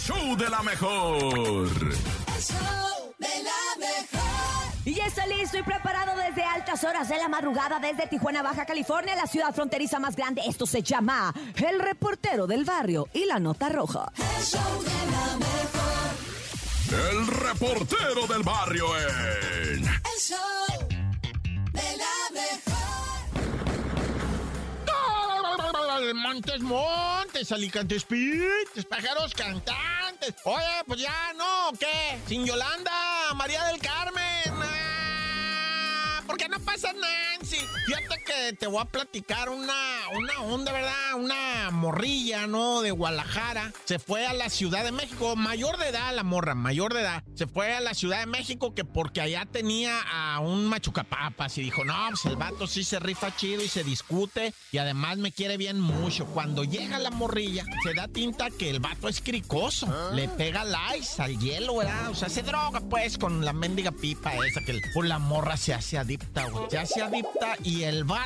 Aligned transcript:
show 0.00 0.36
de 0.36 0.48
la 0.48 0.62
mejor. 0.62 1.34
El 1.34 2.42
show 2.42 3.14
de 3.18 3.28
la 3.42 3.76
mejor. 3.78 4.72
Y 4.84 4.94
ya 4.94 5.06
está 5.06 5.26
listo 5.26 5.58
y 5.58 5.62
preparado 5.62 6.16
desde 6.16 6.42
altas 6.42 6.82
horas 6.84 7.08
de 7.08 7.18
la 7.18 7.28
madrugada 7.28 7.78
desde 7.78 8.06
Tijuana, 8.06 8.42
Baja 8.42 8.64
California, 8.64 9.14
la 9.14 9.26
ciudad 9.26 9.54
fronteriza 9.54 9.98
más 9.98 10.16
grande. 10.16 10.42
Esto 10.46 10.66
se 10.66 10.82
llama 10.82 11.34
El 11.56 11.78
Reportero 11.80 12.46
del 12.46 12.64
Barrio 12.64 13.08
y 13.12 13.26
la 13.26 13.38
Nota 13.38 13.68
Roja. 13.68 14.10
El 14.16 14.44
show 14.44 14.82
de 14.82 15.10
la 15.12 15.36
mejor. 15.36 15.70
El 17.10 17.26
reportero 17.26 18.26
del 18.26 18.42
barrio 18.42 18.86
en. 18.98 19.84
El 19.84 20.18
show 20.18 20.49
Montes, 26.14 26.60
montes, 26.60 27.52
alicantes, 27.52 28.04
pintes, 28.04 28.84
pájaros 28.88 29.32
cantantes. 29.34 30.34
Oye, 30.44 30.64
pues 30.86 31.00
ya, 31.00 31.32
¿no? 31.36 31.72
¿Qué? 31.78 32.18
Sin 32.26 32.44
Yolanda, 32.44 32.92
María 33.34 33.64
del 33.66 33.80
Carmen. 33.80 34.52
Ah, 34.62 36.22
¿Por 36.26 36.36
qué 36.36 36.48
no 36.48 36.58
pasa 36.60 36.92
Nancy? 36.92 37.39
Que 38.30 38.52
te 38.52 38.68
voy 38.68 38.80
a 38.80 38.84
platicar 38.84 39.48
una, 39.48 39.74
una 40.14 40.42
onda, 40.42 40.70
¿verdad? 40.70 41.14
Una 41.16 41.70
morrilla, 41.72 42.46
¿no? 42.46 42.80
De 42.80 42.92
Guadalajara. 42.92 43.72
Se 43.86 43.98
fue 43.98 44.24
a 44.24 44.32
la 44.32 44.48
Ciudad 44.48 44.84
de 44.84 44.92
México, 44.92 45.34
mayor 45.34 45.78
de 45.78 45.88
edad 45.88 46.14
la 46.14 46.22
morra, 46.22 46.54
mayor 46.54 46.94
de 46.94 47.00
edad. 47.00 47.24
Se 47.34 47.48
fue 47.48 47.74
a 47.74 47.80
la 47.80 47.92
Ciudad 47.92 48.20
de 48.20 48.26
México 48.26 48.72
que 48.72 48.84
porque 48.84 49.20
allá 49.20 49.46
tenía 49.50 50.00
a 50.02 50.38
un 50.38 50.66
machucapapas 50.66 51.58
y 51.58 51.62
dijo, 51.62 51.84
no, 51.84 51.94
pues 52.10 52.24
el 52.26 52.36
vato 52.36 52.68
sí 52.68 52.84
se 52.84 53.00
rifa 53.00 53.34
chido 53.34 53.64
y 53.64 53.68
se 53.68 53.82
discute 53.82 54.54
y 54.70 54.78
además 54.78 55.18
me 55.18 55.32
quiere 55.32 55.56
bien 55.56 55.80
mucho. 55.80 56.26
Cuando 56.26 56.62
llega 56.62 57.00
la 57.00 57.10
morrilla, 57.10 57.64
se 57.82 57.94
da 57.94 58.06
tinta 58.06 58.50
que 58.50 58.70
el 58.70 58.78
vato 58.78 59.08
es 59.08 59.20
cricoso. 59.20 59.88
Le 60.14 60.28
pega 60.28 60.64
ice, 60.96 61.20
al 61.20 61.36
hielo, 61.38 61.78
¿verdad? 61.78 62.10
O 62.10 62.14
sea, 62.14 62.28
se 62.28 62.42
droga 62.42 62.80
pues 62.80 63.18
con 63.18 63.44
la 63.44 63.52
mendiga 63.52 63.90
pipa 63.90 64.34
esa 64.46 64.60
que 64.60 64.80
pues, 64.94 65.08
la 65.08 65.18
morra 65.18 65.56
se 65.56 65.74
hace 65.74 65.98
adicta, 65.98 66.48
güey. 66.48 66.70
Se 66.70 66.78
hace 66.78 67.02
adicta 67.02 67.56
y 67.64 67.82
el 67.82 68.04
vato, 68.04 68.19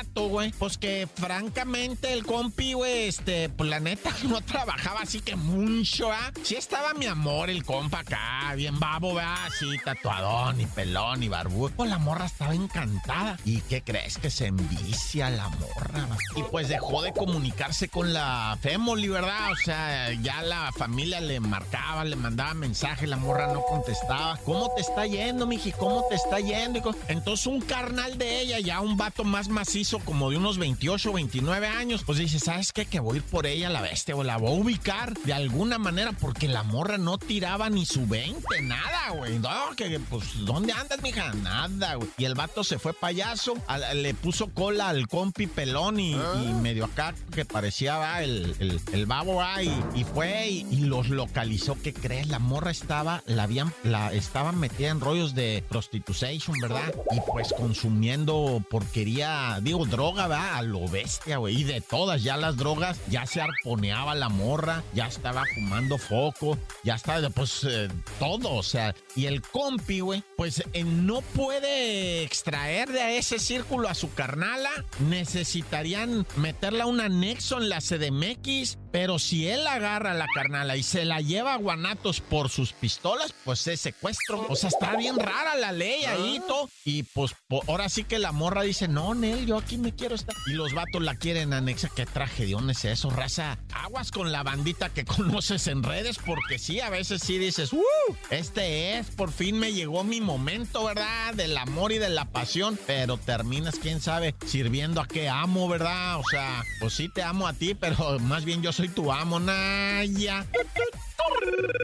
pues 0.57 0.77
que 0.77 1.07
francamente 1.13 2.13
el 2.13 2.25
compi, 2.25 2.73
güey, 2.73 3.07
este, 3.07 3.49
pues 3.49 3.69
la 3.69 3.79
neta 3.79 4.11
no 4.23 4.41
trabajaba 4.41 5.01
así 5.01 5.21
que 5.21 5.35
mucho, 5.35 6.11
¿ah? 6.11 6.31
Sí 6.43 6.55
estaba 6.55 6.93
mi 6.93 7.05
amor, 7.05 7.49
el 7.49 7.63
compa 7.63 7.99
acá, 7.99 8.53
bien 8.55 8.79
babo, 8.79 9.15
¿verdad? 9.15 9.35
Así, 9.45 9.77
tatuadón 9.83 10.59
y 10.61 10.65
pelón 10.65 11.23
y 11.23 11.29
barbudo. 11.29 11.73
Pues 11.75 11.89
la 11.89 11.97
morra 11.97 12.25
estaba 12.25 12.55
encantada. 12.55 13.37
¿Y 13.45 13.61
qué 13.61 13.81
crees? 13.81 14.17
Que 14.17 14.29
se 14.29 14.47
envicia 14.47 15.29
la 15.29 15.49
morra. 15.49 16.07
Y 16.35 16.43
pues 16.43 16.69
dejó 16.69 17.01
de 17.01 17.13
comunicarse 17.13 17.87
con 17.89 18.13
la 18.13 18.57
Femoli, 18.61 19.07
¿verdad? 19.07 19.51
O 19.51 19.55
sea, 19.55 20.11
ya 20.13 20.41
la 20.41 20.71
familia 20.71 21.21
le 21.21 21.39
marcaba, 21.39 22.03
le 22.05 22.15
mandaba 22.15 22.53
mensaje, 22.53 23.07
la 23.07 23.17
morra 23.17 23.53
no 23.53 23.61
contestaba. 23.61 24.37
¿Cómo 24.45 24.71
te 24.75 24.81
está 24.81 25.05
yendo, 25.05 25.45
miji? 25.45 25.71
¿Cómo 25.73 26.05
te 26.09 26.15
está 26.15 26.39
yendo? 26.39 26.95
Entonces 27.07 27.47
un 27.47 27.61
carnal 27.61 28.17
de 28.17 28.41
ella, 28.41 28.59
ya 28.59 28.81
un 28.81 28.97
vato 28.97 29.23
más 29.23 29.47
macizo, 29.49 29.84
como 30.05 30.29
de 30.31 30.37
unos 30.37 30.57
28 30.57 31.09
o 31.09 31.13
29 31.13 31.67
años, 31.67 32.03
pues 32.05 32.17
dice, 32.17 32.39
¿sabes 32.39 32.71
qué? 32.73 32.85
Que 32.85 32.99
voy 32.99 33.15
a 33.15 33.17
ir 33.17 33.23
por 33.23 33.45
ella, 33.45 33.69
la 33.69 33.81
bestia, 33.81 34.15
o 34.15 34.23
la 34.23 34.37
voy 34.37 34.49
a 34.49 34.53
ubicar 34.61 35.13
de 35.19 35.33
alguna 35.33 35.77
manera, 35.77 36.11
porque 36.13 36.47
la 36.47 36.63
morra 36.63 36.97
no 36.97 37.17
tiraba 37.17 37.69
ni 37.69 37.85
su 37.85 38.05
20, 38.07 38.61
nada, 38.63 39.11
güey. 39.17 39.39
No, 39.39 39.75
que 39.75 39.99
pues, 39.99 40.23
¿dónde 40.45 40.73
andas, 40.73 41.01
mija? 41.01 41.33
Nada, 41.35 41.95
güey. 41.95 42.09
Y 42.17 42.25
el 42.25 42.33
vato 42.35 42.63
se 42.63 42.79
fue 42.79 42.93
payaso, 42.93 43.53
a- 43.67 43.93
le 43.93 44.13
puso 44.13 44.47
cola 44.49 44.89
al 44.89 45.07
compi 45.07 45.47
pelón 45.47 45.99
y, 45.99 46.13
y 46.13 46.53
medio 46.61 46.85
acá 46.85 47.13
que 47.33 47.45
parecía 47.45 47.97
va, 47.97 48.23
el, 48.23 48.55
el, 48.59 48.79
el 48.91 49.05
babo, 49.05 49.35
va, 49.35 49.61
y, 49.63 49.71
y 49.95 50.03
fue 50.03 50.47
y, 50.49 50.65
y 50.71 50.77
los 50.85 51.09
localizó. 51.09 51.77
¿Qué 51.81 51.93
crees? 51.93 52.27
La 52.27 52.39
morra 52.39 52.71
estaba, 52.71 53.21
la 53.25 53.43
habían, 53.43 53.73
la 53.83 54.11
estaban 54.13 54.59
metida 54.59 54.89
en 54.89 54.99
rollos 54.99 55.35
de 55.35 55.63
prostitution, 55.69 56.55
¿verdad? 56.61 56.93
Y 57.11 57.19
pues 57.31 57.53
consumiendo 57.53 58.63
porquería, 58.69 59.59
digo, 59.61 59.74
droga, 59.83 60.27
va, 60.27 60.57
a 60.57 60.61
lo 60.61 60.87
bestia, 60.87 61.37
güey. 61.37 61.59
Y 61.59 61.63
de 61.65 61.81
todas, 61.81 62.23
ya 62.23 62.37
las 62.37 62.55
drogas, 62.55 62.97
ya 63.09 63.25
se 63.25 63.41
arponeaba 63.41 64.15
la 64.15 64.29
morra, 64.29 64.83
ya 64.93 65.07
estaba 65.07 65.43
fumando 65.53 65.97
foco, 65.97 66.57
ya 66.83 66.95
estaba, 66.95 67.29
pues, 67.29 67.65
eh, 67.65 67.89
todo, 68.19 68.53
o 68.53 68.63
sea. 68.63 68.95
Y 69.15 69.27
el 69.27 69.41
compi, 69.41 70.01
güey, 70.01 70.23
pues 70.35 70.63
eh, 70.73 70.83
no 70.83 71.21
puede 71.21 72.23
extraer 72.23 72.89
de 72.89 73.17
ese 73.17 73.39
círculo 73.39 73.87
a 73.87 73.95
su 73.95 74.13
carnala. 74.13 74.69
Necesitarían 74.99 76.27
meterla 76.35 76.83
a 76.83 76.87
un 76.87 76.99
anexo 76.99 77.57
en 77.61 77.69
la 77.69 77.79
CDMX. 77.79 78.77
Pero 78.91 79.19
si 79.19 79.47
él 79.47 79.67
agarra 79.67 80.11
a 80.11 80.13
la 80.13 80.27
carnala 80.33 80.77
y 80.77 80.83
se 80.83 81.03
la 81.03 81.19
lleva 81.19 81.53
a 81.53 81.57
Guanatos 81.57 82.21
por 82.21 82.49
sus 82.49 82.71
pistolas, 82.71 83.33
pues 83.43 83.67
es 83.67 83.81
secuestro. 83.81 84.45
O 84.47 84.55
sea, 84.55 84.69
está 84.69 84.95
bien 84.95 85.19
rara 85.19 85.55
la 85.55 85.73
ley 85.73 86.05
ahí, 86.05 86.41
todo. 86.47 86.69
Y 86.85 87.03
pues 87.03 87.35
ahora 87.67 87.89
sí 87.89 88.05
que 88.05 88.19
la 88.19 88.31
morra 88.31 88.61
dice, 88.61 88.87
no, 88.87 89.13
Nel, 89.13 89.45
yo 89.45 89.57
aquí 89.57 89.77
me 89.77 89.93
quiero 89.93 90.15
estar. 90.15 90.35
Y 90.47 90.53
los 90.53 90.73
vatos 90.73 91.01
la 91.01 91.15
quieren 91.15 91.51
anexa. 91.51 91.89
¿Qué 91.93 92.05
tragedión 92.05 92.69
es 92.69 92.85
eso, 92.85 93.09
raza? 93.09 93.59
Aguas 93.73 94.11
con 94.11 94.31
la 94.31 94.43
bandita 94.43 94.89
que 94.89 95.03
conoces 95.05 95.67
en 95.67 95.83
redes, 95.83 96.17
porque 96.25 96.57
sí, 96.57 96.79
a 96.79 96.89
veces 96.89 97.21
sí 97.21 97.37
dices, 97.37 97.73
¡uh! 97.73 97.81
Este 98.29 98.97
es, 98.97 99.04
por 99.15 99.31
fin 99.31 99.59
me 99.59 99.73
llegó 99.73 100.03
mi 100.03 100.21
momento, 100.21 100.85
¿verdad? 100.85 101.33
Del 101.33 101.57
amor 101.57 101.91
y 101.91 101.97
de 101.97 102.09
la 102.09 102.25
pasión. 102.25 102.79
Pero 102.85 103.17
terminas, 103.17 103.75
quién 103.81 104.01
sabe, 104.01 104.35
sirviendo 104.45 105.01
a 105.01 105.07
qué 105.07 105.29
amo, 105.29 105.67
¿verdad? 105.67 106.19
O 106.19 106.23
sea, 106.29 106.63
pues 106.79 106.93
sí 106.93 107.09
te 107.09 107.23
amo 107.23 107.47
a 107.47 107.53
ti, 107.53 107.75
pero 107.75 108.19
más 108.19 108.45
bien 108.45 108.61
yo 108.61 108.71
soy 108.71 108.89
tu 108.89 109.11
amo, 109.11 109.39
Naya. 109.39 110.45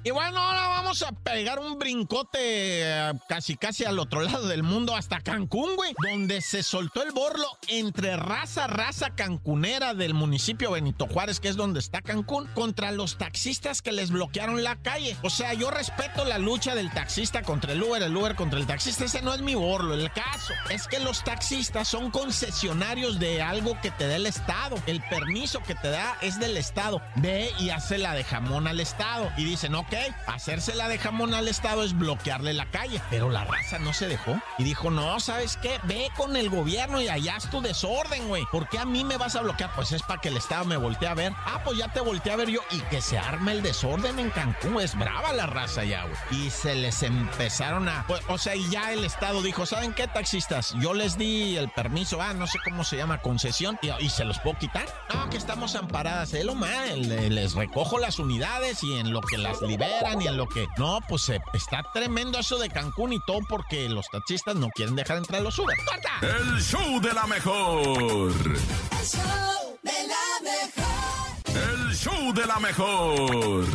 Y 0.04 0.12
bueno, 0.12 0.40
ahora 0.40 0.68
vamos 0.68 1.02
a 1.04 1.12
pegar 1.12 1.60
un 1.60 1.78
brincote 1.78 2.40
eh, 2.40 3.14
casi 3.28 3.56
casi 3.56 3.86
al 3.86 4.00
otro 4.00 4.22
lado 4.22 4.48
del 4.48 4.64
mundo, 4.64 4.96
hasta 4.96 5.22
Cancún, 5.22 5.76
güey, 5.76 5.94
donde 6.02 6.42
se 6.42 6.64
soltó 6.64 7.04
el 7.04 7.12
borlo 7.12 7.48
entre 7.68 8.18
raza, 8.18 8.68
raza 8.68 9.12
cancunera 9.12 9.94
del 9.94 10.14
municipio 10.14 10.72
Benito 10.72 11.08
Juárez, 11.08 11.40
que 11.40 11.50
es 11.50 11.56
donde 11.56 11.80
está 11.80 12.02
Cancún, 12.02 12.48
contra 12.54 12.92
los 12.92 13.18
taxistas 13.18 13.82
que 13.82 13.92
les 13.92 14.12
bloquearon 14.12 14.64
la 14.64 14.76
calle. 14.78 15.16
O 15.24 15.30
sea, 15.30 15.54
yo 15.54 15.72
respeto 15.72 16.26
la 16.26 16.38
lucha 16.38 16.76
del 16.76 16.92
taxista 16.92 17.44
contra 17.44 17.74
el 17.74 17.84
Uber, 17.84 18.02
el 18.02 18.16
Uber 18.16 18.36
contra 18.36 18.60
el 18.60 18.68
taxista, 18.68 19.06
ese 19.06 19.22
no 19.22 19.34
es 19.34 19.42
mi 19.42 19.56
borlo. 19.56 19.94
El 19.94 20.12
caso 20.12 20.54
es 20.70 20.88
que 20.88 21.00
los 21.00 21.24
taxistas 21.24 21.88
son 21.88 22.12
concesionarios 22.12 23.20
de 23.20 23.42
algo 23.42 23.80
que 23.82 23.92
te 23.92 24.08
da 24.08 24.16
el 24.16 24.26
Estado. 24.26 24.76
El 24.88 25.02
permiso 25.02 25.62
que 25.64 25.76
te 25.76 25.90
da 25.90 26.18
es 26.22 26.40
del 26.40 26.58
Estado. 26.58 27.02
Ve 27.16 27.52
y 27.60 27.70
hace 27.70 27.98
la 27.98 28.14
de 28.14 28.24
jamón 28.24 28.68
al 28.68 28.80
Estado. 28.80 29.32
Y 29.38 29.46
dicen, 29.62 29.76
ok, 29.76 29.94
hacérsela 30.28 30.88
de 30.88 30.98
jamón 30.98 31.34
al 31.36 31.48
Estado 31.48 31.84
es 31.84 31.96
bloquearle 31.98 32.54
la 32.54 32.66
calle. 32.72 33.00
Pero 33.12 33.30
la 33.30 33.44
raza 33.46 33.78
no 33.80 33.94
se 33.94 34.08
dejó. 34.08 34.40
Y 34.58 34.64
dijo, 34.64 34.90
no, 34.90 35.20
¿sabes 35.20 35.58
qué? 35.58 35.80
Ve 35.84 36.10
con 36.18 36.36
el 36.36 36.50
gobierno 36.50 37.00
y 37.00 37.10
allá 37.10 37.36
es 37.38 37.50
tu 37.50 37.62
desorden, 37.62 38.28
güey. 38.28 38.44
¿Por 38.52 38.68
qué 38.70 38.80
a 38.80 38.86
mí 38.86 39.04
me 39.04 39.18
vas 39.18 39.36
a 39.36 39.42
bloquear? 39.42 39.72
Pues 39.76 39.92
es 39.92 40.02
para 40.02 40.20
que 40.20 40.30
el 40.30 40.38
Estado 40.38 40.66
me 40.66 40.78
voltee 40.78 41.08
a 41.08 41.14
ver. 41.14 41.34
Ah, 41.46 41.62
pues 41.64 41.78
ya 41.78 41.90
te 41.90 42.02
volteé 42.02 42.32
a 42.32 42.38
ver 42.38 42.50
yo. 42.50 42.62
Y 42.72 42.80
que 42.82 43.02
se 43.02 43.20
arme 43.20 43.52
el 43.52 43.62
desorden 43.62 44.18
en 44.20 44.32
Cancún. 44.32 44.82
Es 44.82 44.98
brava 44.98 45.32
la 45.34 45.46
raza 45.46 45.84
ya, 45.84 46.04
güey. 46.06 46.16
Y 46.46 46.50
se 46.50 46.74
les 46.76 47.04
empezaron 47.04 47.88
a... 47.88 48.06
o 48.30 48.38
sea, 48.40 48.56
y 48.56 48.68
ya 48.70 48.92
el 48.94 49.04
Estado 49.04 49.42
dijo, 49.44 49.66
¿saben 49.68 49.94
qué, 49.94 50.08
taxistas? 50.08 50.74
Yo 50.80 50.94
les 50.96 51.18
di 51.18 51.56
el 51.58 51.70
permiso, 51.70 52.20
ah, 52.22 52.34
no 52.34 52.48
sé 52.48 52.58
cómo 52.64 52.84
se 52.84 52.98
llama, 52.98 53.20
concesión, 53.20 53.78
y, 54.00 54.10
se 54.10 54.26
los 54.26 54.40
puedo 54.40 54.58
quitar. 54.58 54.86
No, 55.14 55.30
que 55.30 55.38
estamos 55.38 55.76
amparadas, 55.76 56.34
eh, 56.34 56.44
lo 56.44 56.56
mal. 56.56 57.08
le- 57.08 57.30
Les 57.30 57.54
recojo 57.54 58.00
las 58.00 58.20
unidades 58.20 58.84
y 58.84 58.98
en 58.98 59.12
lo 59.14 59.22
que 59.22 59.38
las 59.52 59.62
liberan 59.62 60.22
y 60.22 60.28
en 60.28 60.38
lo 60.38 60.48
que... 60.48 60.68
No, 60.78 61.00
pues 61.08 61.28
eh, 61.30 61.42
está 61.54 61.84
tremendo 61.94 62.40
eso 62.40 62.58
de 62.58 62.70
Cancún 62.70 63.14
y 63.14 63.20
todo 63.26 63.40
porque 63.50 63.90
los 63.90 64.08
taxistas 64.10 64.56
no 64.56 64.70
quieren 64.70 64.96
dejar 64.96 65.18
entrar 65.18 65.42
a 65.42 65.44
los 65.44 65.58
Uber. 65.60 65.76
¡Corta! 65.86 66.12
El 66.22 66.62
show 66.62 67.02
de 67.02 67.14
la 67.14 67.28
mejor. 67.28 68.32
El 68.32 69.06
show 69.06 69.80
de 69.84 70.08
la 70.08 70.26
mejor. 70.44 71.56
El 71.56 71.96
show 71.96 72.34
de 72.34 72.46
la 72.46 72.60
mejor. 72.60 73.66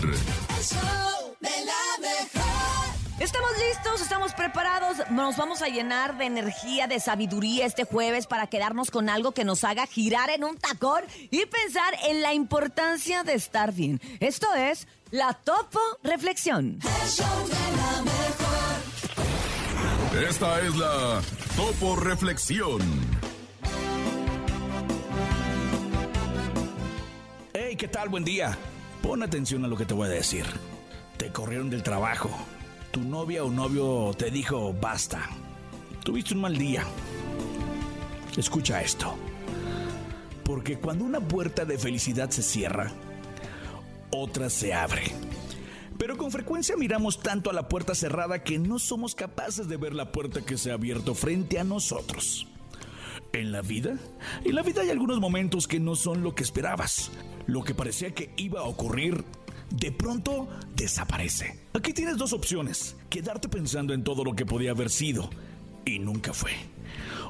El 0.57 0.65
show 0.65 1.37
de 1.41 1.51
la 1.65 2.01
mejor. 2.01 2.36
Estamos 3.19 3.51
listos, 3.59 4.03
estamos 4.03 4.35
preparados, 4.35 4.99
nos 5.11 5.39
vamos 5.39 5.63
a 5.63 5.69
llenar 5.69 6.19
de 6.19 6.27
energía, 6.27 6.87
de 6.87 7.01
sabiduría 7.01 7.65
este 7.65 7.85
jueves 7.85 8.27
para 8.27 8.47
quedarnos 8.47 8.91
con 8.91 9.09
algo 9.09 9.33
que 9.33 9.43
nos 9.43 9.65
haga 9.65 9.87
girar 9.87 10.29
en 10.29 10.45
un 10.45 10.59
tacón 10.59 11.03
y 11.31 11.47
pensar 11.47 11.95
en 12.09 12.21
la 12.21 12.35
importancia 12.35 13.23
de 13.23 13.33
estar 13.33 13.73
bien. 13.73 14.03
Esto 14.21 14.53
es 14.55 14.87
la 15.11 15.33
Topo 15.33 15.81
Reflexión. 16.03 16.79
El 16.83 17.09
show 17.09 17.47
de 17.47 17.55
la 17.55 18.03
mejor. 18.03 18.57
Esta 20.29 20.61
es 20.61 20.77
la 20.77 21.23
Topo 21.57 21.97
Reflexión. 21.97 22.83
Hey, 27.55 27.77
¿qué 27.77 27.89
tal? 27.89 28.11
Buen 28.11 28.25
día. 28.25 28.59
Pon 29.03 29.23
atención 29.23 29.65
a 29.65 29.69
lo 29.69 29.77
que 29.79 29.87
te 29.87 29.95
voy 29.95 30.09
a 30.09 30.11
decir. 30.11 30.45
Te 31.17 31.33
corrieron 31.33 31.71
del 31.71 31.83
trabajo. 31.83 32.29
Tu 32.97 33.05
novia 33.05 33.45
o 33.45 33.51
novio 33.51 34.15
te 34.17 34.31
dijo 34.31 34.73
basta. 34.73 35.29
Tuviste 36.03 36.33
un 36.33 36.41
mal 36.41 36.57
día. 36.57 36.83
Escucha 38.39 38.81
esto. 38.81 39.15
Porque 40.43 40.79
cuando 40.79 41.05
una 41.05 41.21
puerta 41.21 41.67
de 41.67 41.77
felicidad 41.77 42.31
se 42.31 42.41
cierra, 42.41 42.91
otra 44.11 44.49
se 44.49 44.73
abre. 44.73 45.13
Pero 45.99 46.17
con 46.17 46.31
frecuencia 46.31 46.75
miramos 46.79 47.21
tanto 47.21 47.51
a 47.51 47.53
la 47.53 47.69
puerta 47.69 47.95
cerrada 47.95 48.43
que 48.43 48.59
no 48.59 48.79
somos 48.79 49.15
capaces 49.15 49.69
de 49.69 49.77
ver 49.77 49.95
la 49.95 50.11
puerta 50.11 50.41
que 50.41 50.57
se 50.57 50.71
ha 50.71 50.75
abierto 50.75 51.15
frente 51.15 51.59
a 51.59 51.65
nosotros. 51.65 52.47
En 53.35 53.53
la 53.53 53.61
vida, 53.61 53.99
en 54.43 54.55
la 54.55 54.63
vida 54.63 54.81
hay 54.81 54.89
algunos 54.89 55.21
momentos 55.21 55.69
que 55.69 55.81
no 55.81 55.97
son 55.97 56.23
lo 56.23 56.35
que 56.35 56.45
esperabas. 56.45 57.11
Lo 57.47 57.63
que 57.63 57.75
parecía 57.75 58.15
que 58.15 58.33
iba 58.39 58.61
a 58.61 58.65
ocurrir, 58.65 59.23
de 59.71 59.93
pronto 59.93 60.49
desaparece. 60.75 61.59
Aquí 61.73 61.93
tienes 61.93 62.17
dos 62.17 62.33
opciones, 62.33 62.97
quedarte 63.11 63.49
pensando 63.49 63.95
en 63.95 64.05
todo 64.05 64.25
lo 64.25 64.35
que 64.35 64.47
podía 64.47 64.71
haber 64.71 64.91
sido 64.91 65.31
y 65.85 65.99
nunca 65.99 66.33
fue. 66.33 66.53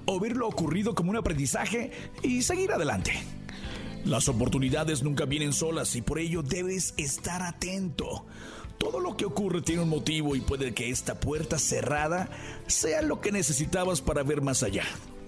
O 0.04 0.20
ver 0.20 0.36
lo 0.36 0.48
ocurrido 0.48 0.94
como 0.94 1.10
un 1.10 1.16
aprendizaje 1.16 1.92
y 2.22 2.42
seguir 2.42 2.72
adelante. 2.72 3.12
Las 4.04 4.28
oportunidades 4.28 5.02
nunca 5.02 5.24
vienen 5.24 5.52
solas 5.52 5.96
y 5.96 6.02
por 6.02 6.18
ello 6.18 6.42
debes 6.42 6.94
estar 6.96 7.42
atento. 7.42 8.24
Todo 8.78 9.00
lo 9.00 9.16
que 9.16 9.24
ocurre 9.24 9.62
tiene 9.62 9.82
un 9.82 9.88
motivo 9.88 10.36
y 10.36 10.40
puede 10.40 10.74
que 10.74 10.90
esta 10.90 11.18
puerta 11.18 11.58
cerrada 11.58 12.28
sea 12.66 13.02
lo 13.02 13.20
que 13.20 13.32
necesitabas 13.32 14.00
para 14.00 14.22
ver 14.22 14.42
más 14.42 14.62
allá. 14.62 14.84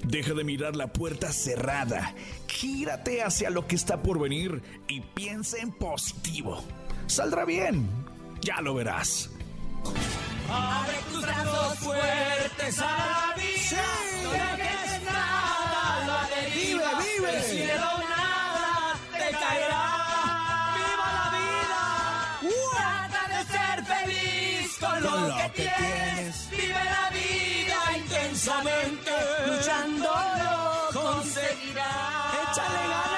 Deja 0.07 0.33
de 0.33 0.45
mirar 0.45 0.77
la 0.77 0.93
puerta 0.93 1.33
cerrada, 1.33 2.15
gírate 2.47 3.23
hacia 3.23 3.51
lo 3.51 3.67
que 3.67 3.75
está 3.75 4.01
por 4.01 4.21
venir 4.21 4.63
y 4.87 5.01
piensa 5.01 5.59
en 5.59 5.73
positivo. 5.73 6.63
Saldrá 7.09 7.45
bien, 7.47 7.89
ya 8.43 8.61
lo 8.61 8.75
verás. 8.75 9.31
Abre 10.51 10.99
tus 11.11 11.23
brazos 11.23 11.79
fuertes 11.79 12.79
a 12.79 12.85
la 12.85 13.35
vida. 13.35 13.83
No 14.23 14.31
dejes 14.31 15.03
nada, 15.05 16.07
la 16.07 16.21
deriva. 16.37 16.91
Vive, 16.99 17.19
vive. 17.19 17.37
El 17.37 17.43
cielo 17.45 17.91
nada 18.09 18.95
te 19.13 19.31
caerá. 19.37 19.85
¡Viva 20.77 21.09
la 21.19 21.27
vida! 21.39 21.83
Trata 22.77 23.23
de 23.35 23.41
ser 23.53 23.79
feliz 23.85 24.79
con 24.79 25.03
lo, 25.03 25.37
que, 25.37 25.49
tienes. 25.57 26.51
Vive 26.51 26.85
la 26.85 27.11
vida 27.11 27.79
intensamente. 27.97 29.13
Luchando 29.47 30.11
lo 30.45 31.01
conseguirás. 31.01 32.53
Échale 32.53 32.83
ganas 32.89 33.18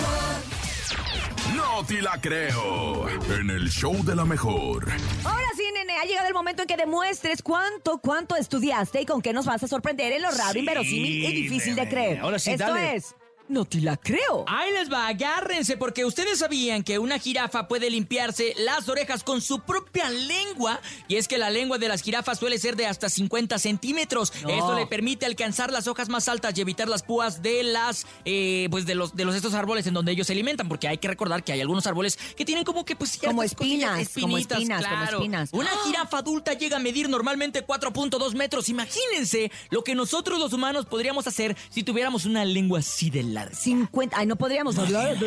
No 1.73 1.85
te 1.85 2.01
la 2.01 2.19
creo. 2.19 3.07
En 3.09 3.49
el 3.49 3.69
show 3.69 4.03
de 4.03 4.13
la 4.15 4.25
mejor. 4.25 4.89
Ahora 5.23 5.47
sí, 5.55 5.63
nene, 5.73 5.93
ha 5.97 6.03
llegado 6.05 6.27
el 6.27 6.33
momento 6.33 6.63
en 6.63 6.67
que 6.67 6.75
demuestres 6.75 7.41
cuánto, 7.41 7.99
cuánto 7.99 8.35
estudiaste 8.35 9.01
y 9.01 9.05
con 9.05 9.21
qué 9.21 9.31
nos 9.31 9.45
vas 9.45 9.63
a 9.63 9.67
sorprender 9.67 10.11
en 10.11 10.21
lo 10.21 10.31
raro, 10.31 10.51
Sí, 10.53 10.59
inverosímil 10.59 11.23
y 11.25 11.33
difícil 11.43 11.75
de 11.75 11.87
creer. 11.87 12.19
Ahora 12.19 12.39
sí, 12.39 12.51
Esto 12.51 12.65
dale. 12.67 12.95
es, 12.97 13.15
no 13.51 13.65
te 13.65 13.81
la 13.81 13.97
creo. 13.97 14.45
Ahí 14.47 14.71
les 14.73 14.91
va, 14.91 15.07
agárrense, 15.07 15.77
porque 15.77 16.05
ustedes 16.05 16.39
sabían 16.39 16.83
que 16.83 16.97
una 16.97 17.19
jirafa 17.19 17.67
puede 17.67 17.89
limpiarse 17.89 18.53
las 18.57 18.87
orejas 18.89 19.23
con 19.23 19.41
su 19.41 19.59
propia 19.59 20.09
lengua. 20.09 20.79
Y 21.07 21.17
es 21.17 21.27
que 21.27 21.37
la 21.37 21.49
lengua 21.49 21.77
de 21.77 21.87
las 21.87 22.01
jirafas 22.01 22.39
suele 22.39 22.57
ser 22.57 22.75
de 22.75 22.87
hasta 22.87 23.09
50 23.09 23.59
centímetros. 23.59 24.31
No. 24.41 24.49
Esto 24.49 24.75
le 24.75 24.87
permite 24.87 25.25
alcanzar 25.25 25.71
las 25.71 25.87
hojas 25.87 26.09
más 26.09 26.27
altas 26.27 26.57
y 26.57 26.61
evitar 26.61 26.87
las 26.87 27.03
púas 27.03 27.41
de 27.41 27.63
las, 27.63 28.07
eh, 28.25 28.67
pues 28.71 28.85
de 28.85 28.95
los, 28.95 29.15
de 29.15 29.25
los 29.25 29.35
estos 29.35 29.53
árboles 29.53 29.85
en 29.87 29.93
donde 29.93 30.13
ellos 30.13 30.27
se 30.27 30.33
alimentan. 30.33 30.69
Porque 30.69 30.87
hay 30.87 30.97
que 30.97 31.07
recordar 31.07 31.43
que 31.43 31.51
hay 31.51 31.61
algunos 31.61 31.85
árboles 31.87 32.17
que 32.35 32.45
tienen 32.45 32.63
como 32.63 32.85
que, 32.85 32.95
pues, 32.95 33.17
Como 33.17 33.43
espinas, 33.43 33.89
como 33.89 34.37
espinitas, 34.37 34.59
espinas, 34.59 34.85
como 34.85 34.97
claro. 34.97 35.17
espinas. 35.17 35.49
Una 35.51 35.71
¡Ah! 35.71 35.79
jirafa 35.85 36.17
adulta 36.19 36.53
llega 36.53 36.77
a 36.77 36.79
medir 36.79 37.09
normalmente 37.09 37.65
4.2 37.65 38.33
metros. 38.35 38.69
Imagínense 38.69 39.51
lo 39.69 39.83
que 39.83 39.93
nosotros 39.95 40.39
los 40.39 40.53
humanos 40.53 40.85
podríamos 40.85 41.27
hacer 41.27 41.57
si 41.69 41.83
tuviéramos 41.83 42.25
una 42.25 42.45
lengua 42.45 42.79
así 42.79 43.09
de 43.09 43.23
larga. 43.23 43.40
50, 43.53 44.17
ay, 44.17 44.25
no 44.25 44.35
podríamos 44.35 44.77
hablar. 44.77 45.17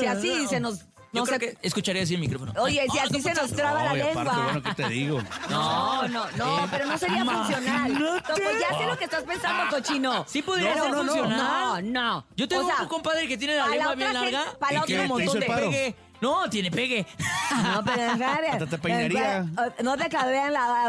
Si 0.00 0.06
así 0.06 0.46
se 0.48 0.60
nos... 0.60 0.80
Yo 1.10 1.20
no 1.20 1.24
creo 1.24 1.38
sé- 1.40 1.56
que 1.56 1.66
escucharía 1.66 2.02
así 2.02 2.14
el 2.16 2.20
micrófono. 2.20 2.52
Oye, 2.60 2.84
si 2.92 2.98
Ah, 2.98 3.04
así 3.08 3.22
se 3.22 3.32
nos 3.32 3.50
traba 3.52 3.82
la 3.82 3.90
aparte, 3.92 4.14
lengua. 4.14 4.42
bueno, 4.44 4.62
¿qué 4.62 4.74
te 4.74 4.88
digo? 4.90 5.22
No, 5.48 6.06
no, 6.06 6.30
no, 6.32 6.68
pero 6.70 6.84
no 6.84 6.98
sería 6.98 7.24
funcional. 7.24 7.92
Topo, 8.26 8.40
ya 8.60 8.78
sé 8.78 8.86
lo 8.86 8.98
que 8.98 9.04
estás 9.04 9.22
pensando, 9.22 9.74
cochino. 9.74 10.26
Sí 10.28 10.42
podría 10.42 10.76
No, 10.76 10.84
ser 10.84 10.94
funcional. 10.94 11.38
No, 11.38 11.80
no. 11.80 12.26
Yo 12.36 12.46
tengo 12.46 12.64
O 12.64 12.66
sea, 12.66 12.82
un 12.82 12.88
compadre 12.88 13.26
que 13.26 13.38
tiene 13.38 13.56
la 13.56 13.62
para 13.62 13.70
la 13.70 13.76
lengua 13.94 13.94
otra 13.94 14.20
bien 14.20 14.32
larga. 14.34 14.58
para 14.58 14.72
la 14.74 14.82
otra 14.82 14.96
gente-. 15.06 15.96
No, 16.20 16.48
tiene 16.50 16.70
pegue. 16.70 17.06
No, 17.58 17.82
pero 17.82 18.02
en 18.02 18.18
serio. 18.18 18.52
Hasta 18.52 18.66
te 18.66 18.78
peinaría. 18.78 19.44
No 19.82 19.96
te 19.96 20.08
cabrían 20.08 20.52
la 20.52 20.86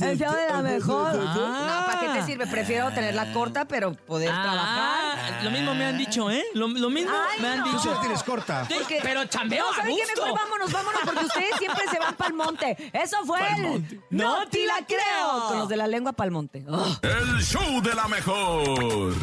el 0.00 0.18
show 0.18 0.32
de 0.34 0.48
la 0.52 0.60
mejor. 0.62 1.14
No, 1.14 1.86
¿para 1.86 2.00
qué 2.00 2.08
te 2.20 2.26
sirve? 2.26 2.46
Prefiero 2.46 2.90
tenerla 2.90 3.32
corta, 3.32 3.64
pero 3.64 3.94
poder 3.94 4.28
trabajar. 4.28 5.18
Ah, 5.18 5.40
lo 5.42 5.50
mismo 5.50 5.74
me 5.74 5.86
han 5.86 5.96
dicho, 5.96 6.30
¿eh? 6.30 6.44
Lo, 6.54 6.68
lo 6.68 6.90
mismo 6.90 7.12
Ay, 7.12 7.40
me 7.40 7.48
han 7.48 7.58
no. 7.60 7.64
Tú 7.70 7.76
dicho. 7.76 7.94
la 7.94 8.00
tienes 8.00 8.22
corta. 8.22 8.66
Porque- 8.68 8.98
pero 9.02 9.24
chambeo 9.26 9.64
No, 9.64 9.70
a 9.72 9.76
¿saben 9.76 9.94
qué? 9.96 10.02
gusto. 10.02 10.22
Mejor 10.24 10.38
vámonos, 10.40 10.72
vámonos, 10.72 11.00
porque 11.04 11.24
ustedes 11.24 11.56
siempre 11.58 11.84
se 11.90 11.98
van 11.98 12.14
pa'l 12.16 12.32
monte. 12.34 12.90
Eso 12.92 13.16
fue 13.24 13.40
el... 13.56 14.02
No 14.10 14.46
te 14.48 14.66
la 14.66 14.84
creo. 14.86 15.48
Con 15.48 15.58
los 15.60 15.68
de 15.68 15.76
la 15.76 15.86
lengua 15.86 16.12
pa'l 16.12 16.30
monte. 16.30 16.64
Oh. 16.68 16.96
El 17.02 17.40
show 17.42 17.80
de 17.80 17.94
la 17.94 18.08
mejor. 18.08 19.14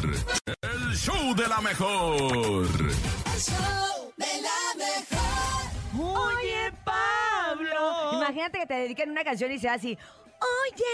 El 0.61 0.95
show 0.97 1.35
de 1.35 1.47
la 1.47 1.61
mejor. 1.61 2.67
Show 3.37 4.13
de 4.17 4.25
la 4.41 4.73
mejor. 4.75 6.27
Oye, 6.39 6.71
Pablo. 6.83 8.13
Imagínate 8.13 8.57
que 8.59 8.65
te 8.65 8.73
dediquen 8.73 9.11
una 9.11 9.23
canción 9.23 9.51
y 9.51 9.59
sea 9.59 9.73
así. 9.73 9.95
Oye, 10.39 10.91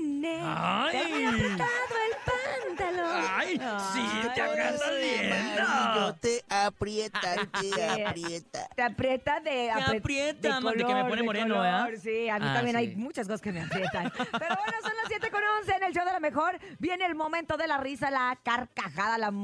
nene. 0.00 0.40
Ay. 0.42 0.90
Te 0.92 0.98
han 0.98 1.26
apretado 1.34 1.94
el 2.08 2.14
pantalón. 2.26 3.24
Ay, 3.36 3.60
sí, 3.92 4.02
te 4.34 4.40
andas 4.40 4.82
viendo. 5.00 6.14
te 6.20 6.44
aprieta, 6.48 7.34
te 7.60 8.04
aprieta. 8.06 8.68
Te 8.74 8.82
aprieta 8.82 9.40
de... 9.40 9.70
apre- 9.70 9.98
aprieta, 9.98 10.48
de 10.56 10.60
man, 10.60 10.76
de 10.76 10.84
que 10.84 10.94
me 10.94 11.04
pone 11.04 11.22
moreno, 11.22 11.54
color. 11.54 11.62
¿verdad? 11.72 11.88
Sí, 12.02 12.28
a 12.28 12.38
mí 12.38 12.46
Ah, 12.48 12.54
también 12.54 12.76
sí. 12.76 12.82
hay 12.82 12.96
muchas 12.96 13.26
cosas 13.28 13.40
que 13.40 13.52
me 13.52 13.62
aprietan. 13.62 14.10
Pero 14.16 14.28
bueno, 14.56 14.72
son 14.82 14.92
las 14.96 15.06
7 15.08 15.30
con 15.30 15.42
11 15.60 15.72
en 15.76 15.82
el 15.84 15.92
show 15.94 16.04
de 16.04 16.12
la 16.12 16.20
mejor. 16.20 16.58
Viene 16.78 17.06
el 17.06 17.14
momento 17.14 17.56
de 17.56 17.68
la 17.68 17.78
risa, 17.78 18.10
la 18.10 18.36
carcajada, 18.42 19.18
la... 19.18 19.28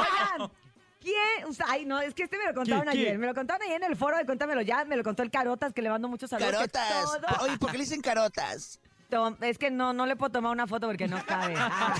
Oigan, 0.00 0.50
¿quién? 1.00 1.44
o 1.48 1.52
sea, 1.52 1.66
ay, 1.68 1.84
no, 1.84 2.00
es 2.00 2.14
que 2.14 2.22
este 2.24 2.38
me 2.38 2.44
lo 2.46 2.54
contaron 2.54 2.84
¿Qué, 2.84 2.90
qué? 2.92 2.98
ayer. 3.00 3.18
Me 3.18 3.26
lo 3.26 3.34
contaron 3.34 3.62
ayer 3.62 3.76
en 3.82 3.90
el 3.90 3.96
foro 3.96 4.16
de 4.16 4.24
Cuéntamelo 4.26 4.60
Ya. 4.62 4.84
Me 4.84 4.96
lo 4.96 5.02
contó 5.02 5.22
el 5.22 5.30
Carotas, 5.30 5.72
que 5.72 5.82
le 5.82 5.90
mando 5.90 6.08
muchos 6.08 6.30
saludos. 6.30 6.52
Carotas. 6.52 6.88
todo- 7.20 7.44
Oye, 7.44 7.58
¿por 7.58 7.70
qué 7.70 7.78
le 7.78 7.84
dicen 7.84 8.00
carotas? 8.00 8.78
Tom- 9.08 9.36
Es 9.40 9.58
que 9.58 9.70
no, 9.72 9.92
no 9.92 10.06
le 10.06 10.14
puedo 10.14 10.30
tomar 10.30 10.52
una 10.52 10.66
foto 10.68 10.86
porque 10.86 11.08
no 11.08 11.24
cabe. 11.26 11.54
Ah. 11.58 11.94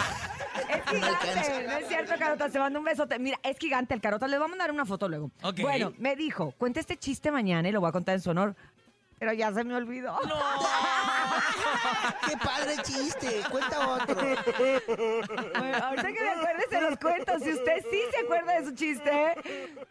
Es 0.69 0.83
gigante, 0.91 1.67
no 1.67 1.73
es 1.77 1.89
cierto, 1.89 2.13
Carotas, 2.19 2.53
te 2.53 2.59
mando 2.59 2.79
un 2.81 2.85
besote. 2.85 3.19
Mira, 3.19 3.39
es 3.43 3.57
gigante 3.59 3.95
el 3.95 4.01
Carotas, 4.01 4.29
les 4.29 4.39
voy 4.39 4.47
a 4.47 4.49
mandar 4.51 4.71
una 4.71 4.85
foto 4.85 5.09
luego. 5.09 5.31
Ok. 5.43 5.61
Bueno, 5.63 5.93
me 5.99 6.15
dijo, 6.17 6.53
cuenta 6.59 6.81
este 6.81 6.97
chiste 6.97 7.31
mañana 7.31 7.69
y 7.69 7.73
lo 7.73 7.81
voy 7.81 7.89
a 7.89 7.93
contar 7.93 8.15
en 8.17 8.21
su 8.21 8.31
honor, 8.31 8.55
pero 9.19 9.33
ya 9.33 9.53
se 9.53 9.65
me 9.65 9.75
olvidó. 9.75 10.17
¡Qué 12.29 12.37
padre 12.37 12.77
chiste! 12.83 13.43
Cuenta 13.51 13.89
otro. 13.89 14.15
Bueno, 14.17 15.77
ahorita 15.85 16.13
que 16.13 16.21
me 16.21 16.31
acuerde 16.31 16.63
se 16.69 16.81
los 16.81 16.99
cuento, 16.99 17.39
si 17.39 17.53
usted 17.53 17.85
sí 17.91 17.99
se 18.11 18.19
acuerda 18.25 18.61
de 18.61 18.67
su 18.67 18.75
chiste. 18.75 19.11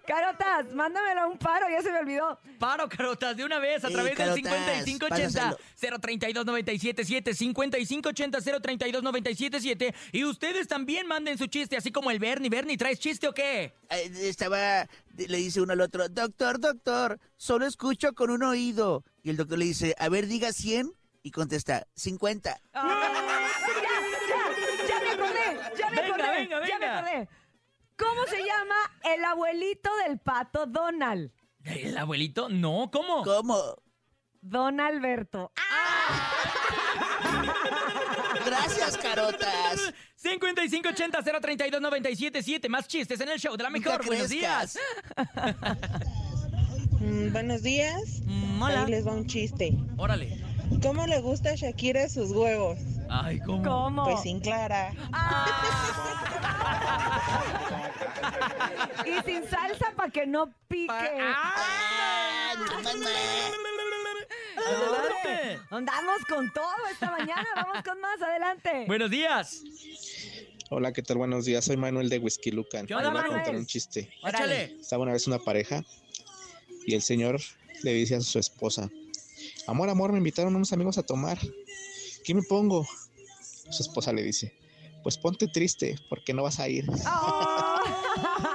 Carotas, 0.05 0.71
mándamelo 0.73 1.21
a 1.21 1.27
un 1.27 1.37
paro, 1.37 1.67
ya 1.69 1.81
se 1.81 1.91
me 1.91 1.99
olvidó. 1.99 2.39
Paro, 2.59 2.87
carotas, 2.89 3.35
de 3.37 3.43
una 3.43 3.59
vez 3.59 3.83
a 3.83 3.87
Sí, 3.87 3.93
través 3.93 4.15
carotas, 4.15 4.35
del 4.35 4.85
5580-032-977, 4.85 7.33
5580-032-977. 7.35 9.93
Y 10.11 10.23
ustedes 10.25 10.67
también 10.67 11.07
manden 11.07 11.37
su 11.37 11.47
chiste, 11.47 11.77
así 11.77 11.91
como 11.91 12.11
el 12.11 12.19
Bernie. 12.19 12.49
Bernie, 12.49 12.77
¿traes 12.77 12.99
chiste 12.99 13.27
o 13.27 13.33
qué? 13.33 13.73
Eh, 13.89 14.11
Estaba, 14.29 14.87
le 15.15 15.37
dice 15.37 15.61
uno 15.61 15.73
al 15.73 15.81
otro, 15.81 16.07
doctor, 16.09 16.59
doctor, 16.59 17.19
solo 17.37 17.65
escucho 17.65 18.13
con 18.13 18.29
un 18.29 18.43
oído. 18.43 19.03
Y 19.23 19.29
el 19.29 19.37
doctor 19.37 19.57
le 19.57 19.65
dice, 19.65 19.95
a 19.99 20.09
ver, 20.09 20.27
diga 20.27 20.51
100. 20.53 20.91
Y 21.21 21.31
contesta, 21.31 21.85
50. 21.95 22.61
Ah, 22.73 23.11
ya, 23.67 23.73
ya, 24.29 24.37
ya 24.87 24.99
me 25.01 25.09
acordé, 25.11 25.59
ya 25.77 25.89
me 25.89 25.95
Venga, 26.01 26.13
acordé, 26.15 26.31
venga, 26.31 26.55
ya 26.67 26.79
me 26.79 26.85
venga. 26.85 26.99
acordé. 26.99 27.27
¿Cómo 27.97 28.25
se 28.27 28.37
llama 28.37 28.75
el 29.15 29.25
abuelito 29.25 29.89
del 30.07 30.19
pato 30.19 30.65
Donald? 30.65 31.31
¿El 31.65 31.97
abuelito? 31.97 32.47
No, 32.49 32.89
¿cómo? 32.91 33.23
¿Cómo? 33.23 33.75
Don 34.41 34.79
Alberto. 34.79 35.51
Gracias, 38.45 38.97
carotas. 38.97 39.93
5580-032-977. 40.23 42.69
Más 42.69 42.87
chistes 42.87 43.19
en 43.19 43.27
el 43.29 43.37
show 43.39 43.57
de 43.57 43.63
la 43.63 43.69
mejor. 43.69 44.03
Buenos 44.05 44.27
crezcas. 44.29 44.73
días. 44.73 44.79
Mm, 47.01 47.29
buenos 47.33 47.61
días. 47.61 48.21
Mm, 48.25 48.57
mola. 48.57 48.83
Ahí 48.85 48.91
les 48.91 49.05
va 49.05 49.11
un 49.11 49.27
chiste. 49.27 49.73
Órale. 49.97 50.41
¿Cómo 50.81 51.05
le 51.07 51.19
gusta 51.19 51.51
a 51.51 51.55
Shakira 51.55 52.07
sus 52.07 52.31
huevos? 52.31 52.77
Ay, 53.09 53.39
¿cómo? 53.39 53.63
¿Cómo? 53.63 54.03
Pues 54.05 54.21
sin 54.21 54.39
clara. 54.39 54.93
Y 59.05 59.21
sin 59.25 59.43
salsa 59.49 59.93
para 59.95 60.11
que 60.11 60.27
no 60.27 60.53
pique. 60.67 60.91
Ah. 60.91 62.53
Adelante. 64.57 65.59
Andamos 65.69 66.25
con 66.27 66.51
todo 66.53 66.71
esta 66.91 67.11
mañana. 67.11 67.47
Vamos 67.55 67.83
con 67.83 67.99
más. 68.01 68.21
Adelante. 68.21 68.85
Buenos 68.87 69.09
días. 69.09 69.63
Hola, 70.69 70.91
¿qué 70.93 71.01
tal? 71.01 71.17
Buenos 71.17 71.45
días. 71.45 71.65
Soy 71.65 71.77
Manuel 71.77 72.09
de 72.09 72.19
Whisky 72.19 72.51
Lucan. 72.51 72.85
¿Qué 72.85 72.93
Les 72.93 73.05
onda, 73.05 73.21
voy 73.21 73.29
a 73.29 73.33
contar 73.33 73.55
un 73.55 73.65
chiste. 73.65 74.11
Échale. 74.25 74.77
Estaba 74.79 75.03
una 75.03 75.13
vez 75.13 75.25
una 75.27 75.39
pareja 75.39 75.83
y 76.85 76.93
el 76.95 77.01
señor 77.01 77.39
le 77.83 77.93
dice 77.93 78.15
a 78.15 78.21
su 78.21 78.37
esposa, 78.39 78.89
amor, 79.69 79.89
amor, 79.89 80.11
me 80.11 80.17
invitaron 80.17 80.55
unos 80.55 80.73
amigos 80.73 80.97
a 80.97 81.03
tomar. 81.03 81.37
¿Qué 82.23 82.33
me 82.33 82.41
pongo? 82.43 82.85
Su 83.69 83.83
esposa 83.83 84.11
le 84.11 84.23
dice, 84.23 84.53
pues 85.03 85.17
ponte 85.17 85.47
triste 85.47 85.95
porque 86.09 86.33
no 86.33 86.43
vas 86.43 86.59
a 86.59 86.67
ir. 86.67 86.85
Oh. 86.89 87.79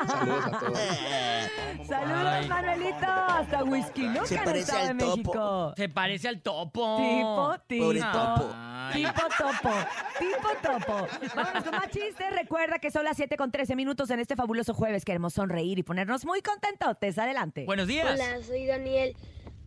Saludos 0.06 0.44
a 0.47 0.59
todos. 0.59 0.78
Saludos, 1.87 2.26
Ay. 2.26 2.49
Manuelito. 2.49 3.06
Hasta 3.06 3.64
Whisky 3.64 4.09
Lucan, 4.09 4.26
Se 4.26 4.38
parece 4.38 4.73
de 4.73 4.78
al 4.78 4.99
topo. 4.99 5.16
México. 5.16 5.75
Se 5.76 5.88
parece 5.88 6.28
al 6.28 6.40
topo. 6.42 6.97
Tipo, 6.97 7.54
tipo. 7.66 7.85
Pobre 7.85 8.00
topo. 8.00 8.50
Ay. 8.54 9.04
Tipo 9.04 9.21
topo, 9.38 9.71
tipo 10.18 10.49
topo. 10.62 11.06
Vámonos 11.35 11.64
con 11.64 11.73
más 11.73 11.90
chistes. 11.90 12.33
Recuerda 12.35 12.78
que 12.78 12.90
son 12.90 13.04
las 13.04 13.16
7 13.16 13.37
con 13.37 13.50
13 13.50 13.76
minutos 13.76 14.11
en 14.11 14.21
este 14.21 14.35
fabuloso 14.37 14.75
jueves. 14.75 15.04
Queremos 15.04 15.35
sonreír 15.35 15.78
y 15.78 15.83
ponernos 15.83 16.25
muy 16.25 16.40
contentotes. 16.42 17.18
Adelante. 17.18 17.64
Buenos 17.66 17.87
días. 17.87 18.14
Hola, 18.14 18.42
soy 18.42 18.66
Daniel. 18.66 19.16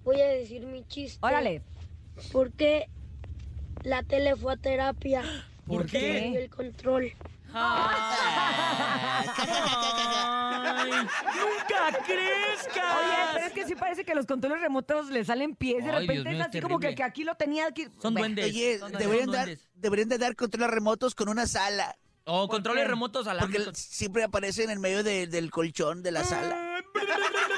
Voy 0.08 0.22
a 0.22 0.28
decir 0.28 0.66
mi 0.66 0.86
chiste. 0.88 1.20
Órale. 1.22 1.62
¿Por 2.32 2.54
qué 2.54 2.88
la 3.84 4.04
tele 4.04 4.38
fue 4.38 4.54
a 4.54 4.56
terapia? 4.56 5.22
¿Por 5.68 5.80
Porque 5.82 6.00
qué? 6.00 6.14
perdió 6.14 6.40
el 6.40 6.50
control. 6.50 7.12
Ay, 7.54 9.28
¡Nunca 11.36 12.00
crezcas! 12.06 12.98
Oye, 12.98 13.18
pero 13.34 13.46
es 13.48 13.52
que 13.54 13.66
sí 13.66 13.76
parece 13.76 14.06
que 14.06 14.16
los 14.16 14.26
controles 14.26 14.62
remotos 14.62 15.10
le 15.10 15.26
salen 15.26 15.56
pies. 15.56 15.84
De 15.84 15.92
Ay, 15.92 16.08
repente 16.08 16.30
mío, 16.30 16.40
es 16.40 16.46
es 16.46 16.48
así 16.52 16.62
como 16.62 16.80
que, 16.80 16.88
terrible. 16.88 16.96
que 16.96 17.04
aquí 17.04 17.24
lo 17.26 17.36
tenía. 17.36 17.68
Aquí... 17.68 17.84
Son 18.02 18.14
Bueno, 18.14 18.20
duendes. 18.20 18.46
Oye, 18.46 18.80
Son 18.80 18.92
duendes, 18.94 19.00
deberían 19.08 19.26
son 19.26 19.34
dar, 19.34 19.46
duendes. 19.46 19.68
deberían 19.76 20.10
de 20.10 20.18
dar 20.20 20.36
controles 20.38 20.70
remotos 20.72 21.16
con 21.16 21.28
una 21.30 21.48
sala. 21.48 21.98
O 22.26 22.48
controles 22.48 22.84
qué? 22.84 22.90
remotos 22.90 23.28
al 23.28 23.40
Porque 23.40 23.58
ámbito. 23.58 23.72
siempre 23.76 24.24
aparecen 24.24 24.70
en 24.70 24.80
medio 24.80 25.04
de- 25.04 25.28
del 25.28 25.50
colchón 25.52 26.02
de 26.04 26.12
la 26.12 26.24
sala. 26.24 26.82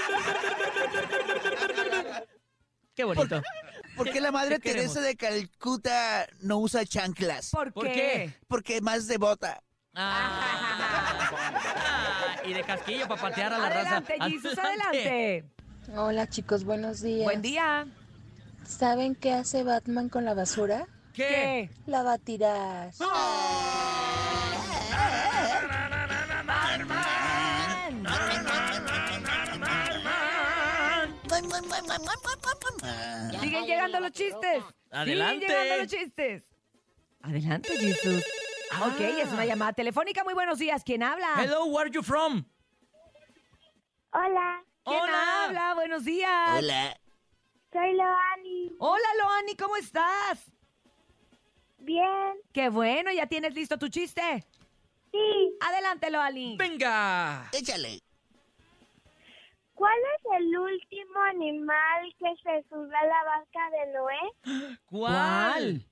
Qué 3.00 3.06
bonito. 3.06 3.42
¿Por 3.96 4.12
qué 4.12 4.20
la 4.20 4.30
madre 4.30 4.60
¿Qué? 4.60 4.74
Teresa 4.74 5.00
de 5.00 5.16
Calcuta 5.16 6.28
no 6.42 6.58
usa 6.58 6.86
chanclas? 6.86 7.50
¿Por, 7.50 7.72
¿Por 7.72 7.86
qué? 7.86 7.94
qué? 7.94 8.34
Porque 8.46 8.76
es 8.76 8.82
más 8.82 9.08
devota. 9.08 9.64
Ah. 9.96 10.42
Y 12.46 12.52
de 12.52 12.62
casquillo 12.62 13.08
para 13.08 13.22
patear 13.22 13.54
a 13.54 13.58
la 13.58 13.68
Adelante, 13.68 14.18
raza. 14.20 14.30
Jesus, 14.30 14.58
adelante. 14.58 15.46
Hola 15.96 16.28
chicos, 16.28 16.66
buenos 16.66 17.00
días. 17.00 17.24
Buen 17.24 17.42
día. 17.42 17.88
¿Saben 18.66 19.16
qué 19.16 19.32
hace 19.32 19.64
Batman 19.64 20.10
con 20.10 20.26
la 20.26 20.34
basura? 20.34 20.86
¿Qué? 21.14 21.70
La 21.86 22.04
va 22.04 22.16
a 22.16 22.18
Siguen 33.40 33.66
llegando 33.66 34.00
los 34.00 34.12
chistes. 34.12 34.64
Adelante. 34.92 35.46
Siguen 35.48 35.64
llegando 35.64 35.78
los 35.84 35.88
chistes. 35.88 36.44
Adelante, 37.22 37.78
Jesus. 37.78 38.24
Ok, 38.82 39.00
es 39.00 39.32
una 39.34 39.46
llamada 39.46 39.74
telefónica. 39.74 40.24
Muy 40.24 40.34
buenos 40.34 40.60
días. 40.60 40.84
¿Quién 40.84 41.04
habla? 41.04 41.28
Hello, 41.38 41.66
where 41.66 41.90
are 41.90 41.92
you 41.92 42.02
from? 42.04 42.46
Hola, 44.12 44.64
¿Quién 44.86 45.00
Hola. 45.02 45.44
habla? 45.46 45.74
Buenos 45.76 46.04
días. 46.06 46.58
Hola. 46.58 47.00
soy 47.72 47.94
Loani. 47.94 48.72
Hola, 48.80 49.08
Loani, 49.20 49.56
¿cómo 49.56 49.76
estás? 49.76 50.40
Bien, 51.78 52.34
Qué 52.54 52.70
bueno, 52.70 53.12
¿ya 53.12 53.28
tienes 53.28 53.54
listo 53.54 53.78
tu 53.78 53.88
chiste? 53.88 54.46
sí. 55.12 55.58
Adelante, 55.62 56.10
Loani. 56.10 56.58
Venga. 56.58 57.50
Échale. 57.52 58.00
¿Cuál 59.80 59.96
es 60.18 60.24
el 60.42 60.52
último 60.58 61.20
animal 61.32 62.02
que 62.20 62.36
se 62.44 62.64
subió 62.68 62.98
a 62.98 63.06
la 63.06 63.24
barca 63.24 63.70
de 63.72 63.80
Noé? 63.94 64.24
¿Cuál? 64.88 65.86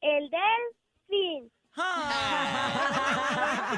El 0.00 0.30
delfín. 0.30 1.50
Ah. 1.76 3.76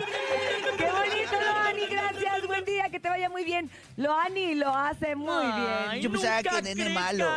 ¡Qué 0.77 0.91
bonito, 0.91 1.41
Loani! 1.41 1.87
Gracias, 1.87 2.47
buen 2.47 2.67
día, 2.67 2.91
que 2.91 3.01
te 3.01 3.09
vaya 3.09 3.31
muy 3.31 3.45
bien. 3.45 3.71
Loani 3.97 4.57
lo 4.57 4.75
hace 4.75 5.17
muy 5.17 5.33
Ay, 5.33 5.89
bien. 5.91 6.03
Yo 6.03 6.11
pensaba 6.11 6.43
nunca 6.43 6.57
que 6.57 6.63
nene 6.75 6.91
malo. 6.91 7.31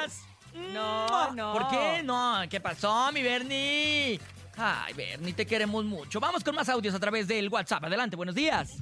No, 0.74 1.32
no. 1.32 1.54
¿Por 1.54 1.70
qué? 1.70 2.04
No, 2.04 2.42
¿qué 2.50 2.60
pasó, 2.60 3.14
mi 3.14 3.24
Bernie? 3.24 4.20
Ay, 4.58 4.94
Bernie, 4.94 5.32
te 5.32 5.46
queremos 5.46 5.86
mucho. 5.86 6.20
Vamos 6.20 6.44
con 6.44 6.54
más 6.54 6.68
audios 6.68 6.94
a 6.94 7.00
través 7.00 7.30
del 7.30 7.48
WhatsApp. 7.48 7.86
Adelante, 7.86 8.18
buenos 8.18 8.36
días. 8.36 8.76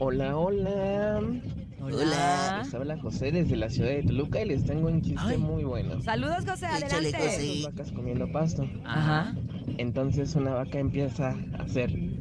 Hola, 0.00 0.36
hola. 0.36 1.20
Hola. 1.92 2.60
Les 2.64 2.74
habla 2.74 2.98
José 2.98 3.30
desde 3.32 3.56
la 3.56 3.68
ciudad 3.68 3.90
de 3.90 4.02
Toluca 4.02 4.40
y 4.40 4.46
les 4.46 4.64
tengo 4.64 4.88
un 4.88 5.02
chiste 5.02 5.20
Ay. 5.26 5.36
muy 5.38 5.64
bueno. 5.64 6.00
Saludos, 6.02 6.44
José, 6.46 6.66
Échale, 6.66 6.86
adelante. 6.86 7.18
José. 7.18 7.46
Dos 7.46 7.62
vacas 7.72 7.92
comiendo 7.92 8.32
pasto. 8.32 8.68
Ajá. 8.84 9.34
Entonces 9.78 10.34
una 10.34 10.54
vaca 10.54 10.78
empieza 10.78 11.36
a 11.58 11.62
hacer. 11.62 11.90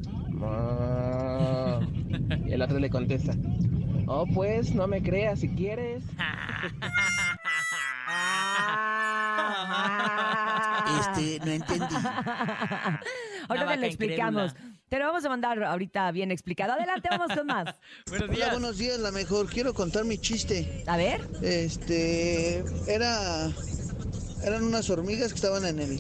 Y 2.46 2.52
el 2.54 2.62
otro 2.62 2.78
le 2.80 2.90
contesta. 2.90 3.34
Oh, 4.08 4.26
pues, 4.34 4.76
no 4.76 4.88
me 4.88 5.02
creas 5.02 5.40
si 5.40 5.50
quieres. 5.50 6.04
Este, 11.00 11.40
no 11.46 11.52
entendí. 11.52 11.96
Ahora 13.48 13.68
te 13.74 13.78
lo 13.78 13.86
explicamos. 13.86 14.52
incrédula. 14.52 14.73
Te 14.94 15.00
lo 15.00 15.08
vamos 15.08 15.26
a 15.26 15.30
mandar 15.30 15.64
ahorita 15.64 16.12
bien 16.12 16.30
explicado. 16.30 16.74
Adelante, 16.74 17.10
vamos 17.10 17.36
con 17.36 17.48
más. 17.48 17.66
Buenos 18.10 18.30
Hola, 18.30 18.36
días. 18.36 18.52
buenos 18.52 18.78
días, 18.78 19.00
la 19.00 19.10
mejor. 19.10 19.48
Quiero 19.50 19.74
contar 19.74 20.06
mi 20.06 20.20
chiste. 20.20 20.84
A 20.86 20.98
ver. 20.98 21.28
Este, 21.42 22.64
era, 22.86 23.50
eran 24.44 24.64
unas 24.64 24.92
hormigas 24.92 25.30
que 25.30 25.38
estaban 25.38 25.66
en 25.66 25.80
el, 25.80 26.00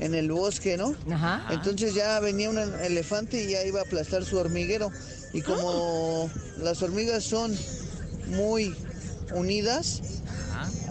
en 0.00 0.14
el 0.14 0.30
bosque, 0.30 0.76
¿no? 0.76 0.94
Ajá. 1.10 1.46
Entonces 1.52 1.94
ya 1.94 2.20
venía 2.20 2.50
un 2.50 2.58
elefante 2.58 3.42
y 3.44 3.52
ya 3.52 3.64
iba 3.64 3.80
a 3.80 3.84
aplastar 3.84 4.26
su 4.26 4.36
hormiguero. 4.36 4.90
Y 5.32 5.40
como 5.40 6.28
las 6.58 6.82
hormigas 6.82 7.24
son 7.24 7.56
muy 8.26 8.76
unidas, 9.34 10.02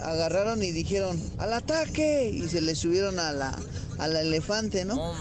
agarraron 0.02 0.60
y 0.60 0.72
dijeron, 0.72 1.22
al 1.38 1.52
ataque, 1.52 2.30
y 2.34 2.48
se 2.48 2.60
le 2.60 2.74
subieron 2.74 3.20
a 3.20 3.30
la, 3.30 3.56
al 4.00 4.16
elefante, 4.16 4.84
¿no? 4.84 5.14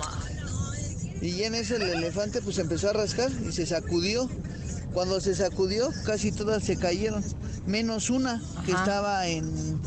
Y 1.24 1.44
en 1.44 1.56
eso 1.56 1.78
el 1.78 1.84
elefante 1.84 2.42
pues 2.42 2.58
empezó 2.58 2.90
a 2.90 2.94
rascar 2.94 3.32
y 3.48 3.52
se 3.54 3.66
sacudió. 3.66 4.30
Cuando 4.94 5.22
se 5.22 5.34
sacudió, 5.34 5.90
casi 6.06 6.32
todas 6.32 6.64
se 6.64 6.78
cayeron, 6.78 7.24
menos 7.66 8.10
una 8.10 8.42
que 8.66 8.74
Ajá. 8.74 8.84
estaba 8.84 9.28
en, 9.28 9.80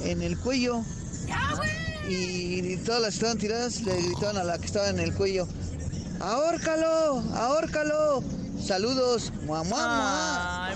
en 0.00 0.22
el 0.22 0.38
cuello. 0.38 0.82
Y, 2.08 2.72
y 2.72 2.76
todas 2.86 3.02
las 3.02 3.10
que 3.10 3.16
estaban 3.16 3.38
tiradas 3.38 3.80
le 3.82 4.00
gritaban 4.00 4.36
a 4.38 4.44
la 4.44 4.58
que 4.58 4.66
estaba 4.66 4.88
en 4.88 5.00
el 5.00 5.12
cuello, 5.12 5.48
¡ahórcalo! 6.20 7.20
¡ahórcalo! 7.34 8.22
Saludos, 8.64 9.32
mua, 9.44 9.62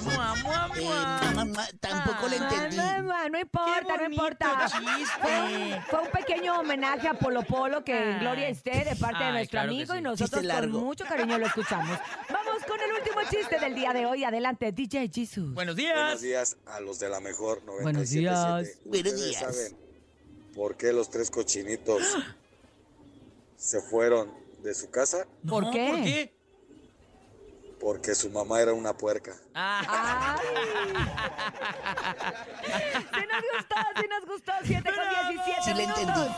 mua, 0.00 0.34
mua. 0.34 0.34
Ay, 0.34 0.42
mua, 0.42 0.68
mua, 0.68 1.20
Eh, 1.30 1.34
mamá, 1.34 1.68
tampoco 1.80 2.28
le 2.28 2.36
entendí. 2.36 2.76
Ah, 2.78 3.02
mamá, 3.02 3.28
no 3.28 3.38
importa, 3.40 3.96
no 3.96 4.04
importa. 4.06 4.66
chiste. 4.66 5.82
Fue, 5.88 6.00
un 6.00 6.08
pequeño 6.10 6.58
homenaje 6.60 7.08
a 7.08 7.14
Polo 7.14 7.42
Polo 7.42 7.84
que 7.84 7.96
en 7.96 8.14
Ay. 8.14 8.20
gloria 8.20 8.48
esté 8.48 8.84
de 8.84 8.96
parte 8.96 9.18
de 9.18 9.24
Ay, 9.24 9.32
nuestro 9.32 9.50
claro 9.60 9.68
amigo 9.70 9.92
sí. 9.92 9.98
y 9.98 10.02
nosotros 10.02 10.42
con 10.46 10.70
mucho 10.72 11.04
cariño 11.04 11.38
lo 11.38 11.46
escuchamos. 11.46 11.98
Vamos 12.30 12.64
con 12.66 12.80
el 12.80 12.92
último 12.92 13.20
chiste 13.30 13.58
del 13.58 13.74
día 13.74 13.92
de 13.92 14.06
hoy. 14.06 14.24
Adelante, 14.24 14.72
DJ 14.72 15.10
Jesus. 15.12 15.52
Buenos 15.54 15.76
Buenos 15.76 15.76
días. 15.76 16.20
días 16.20 16.56
a 16.66 16.80
los 16.80 16.98
de 16.98 17.08
la 17.08 17.20
mejor 17.20 17.62
97.7. 17.64 17.82
Buenos 17.82 18.10
días. 18.10 18.40
Buenos 18.84 19.12
¿Ustedes 19.12 19.16
días. 19.24 19.40
saben 19.40 19.76
por 20.54 20.76
qué 20.76 20.92
los 20.92 21.10
tres 21.10 21.30
cochinitos 21.30 22.02
se 23.56 23.80
fueron 23.80 24.32
de 24.62 24.74
su 24.74 24.90
casa? 24.90 25.26
¿Por 25.48 25.64
No, 25.64 25.70
qué? 25.70 25.88
¿Por 25.90 26.02
qué? 26.02 26.39
Porque 27.80 28.14
su 28.14 28.28
mamá 28.30 28.60
era 28.60 28.72
una 28.74 28.92
puerca. 28.96 29.32
Ah. 29.54 30.36
Sí 33.12 33.26
nos 33.30 33.42
gustó, 33.56 33.74
sí 34.00 34.06
nos 34.08 34.26
gustó. 34.26 34.52
7 34.64 34.82
con 34.84 35.34
17 35.34 35.62
Sí 35.62 35.70
le 35.70 35.74
minutos. 35.86 35.98
entendí. 36.02 36.30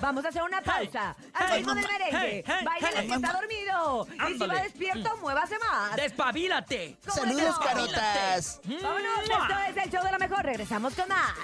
Vamos 0.00 0.24
a 0.24 0.28
hacer 0.28 0.42
una 0.42 0.62
pausa. 0.62 1.14
Al 1.34 1.50
ritmo 1.56 1.74
del 1.74 1.86
merengue. 1.86 2.18
hey, 2.18 2.44
hey, 2.46 2.64
Báilale 2.64 2.96
hey, 3.00 3.08
que 3.08 3.14
está 3.14 3.32
dormido. 3.32 4.06
Y 4.08 4.10
si 4.12 4.18
Ándale. 4.20 4.54
va 4.54 4.62
despierto, 4.62 5.16
muévase 5.18 5.58
más. 5.58 5.96
¡Despabilate! 5.96 6.96
¿Cómo 7.06 7.16
Saludos, 7.16 7.54
no? 7.58 7.66
carotas. 7.66 8.60
Vámonos, 8.64 9.20
esto 9.20 9.58
es 9.68 9.76
el 9.84 9.90
show 9.90 10.02
de 10.04 10.10
la 10.12 10.18
mejor. 10.18 10.42
Regresamos 10.42 10.94
con 10.94 11.08
más. 11.08 11.34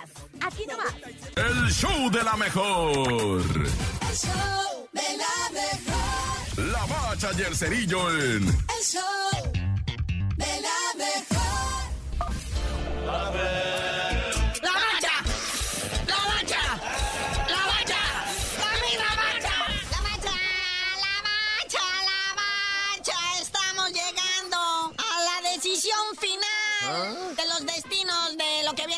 Aquí 0.43 0.67
nomás. 0.67 0.95
El 1.37 1.71
show 1.71 2.11
de 2.11 2.23
la 2.25 2.37
mejor. 2.37 2.97
El 2.99 4.17
show 4.17 4.89
de 4.93 5.17
la 5.19 5.51
mejor. 5.53 5.96
La 6.57 6.85
bacha 6.87 7.31
y 7.37 7.43
el 7.43 7.55
cerillo 7.55 8.11
en 8.11 8.49
El 8.49 8.83
show 8.83 9.03
de 10.37 10.61
la 10.61 10.81
mejor. 10.97 11.37
La 14.63 14.73
bacha, 14.73 15.15
la 16.07 16.17
bacha, 16.33 16.63
la 17.49 17.63
bacha, 17.67 18.03
la 18.59 18.71
misma 18.83 19.11
bacha. 19.17 19.55
La 19.93 20.01
bacha, 20.03 20.35
la 21.05 21.15
bacha, 21.29 21.85
la 22.09 22.21
bacha. 22.41 23.19
Estamos 23.43 23.87
llegando 23.93 24.59
a 24.97 25.11
la 25.25 25.37
decisión 25.53 26.05
final 26.19 27.36
de 27.36 27.36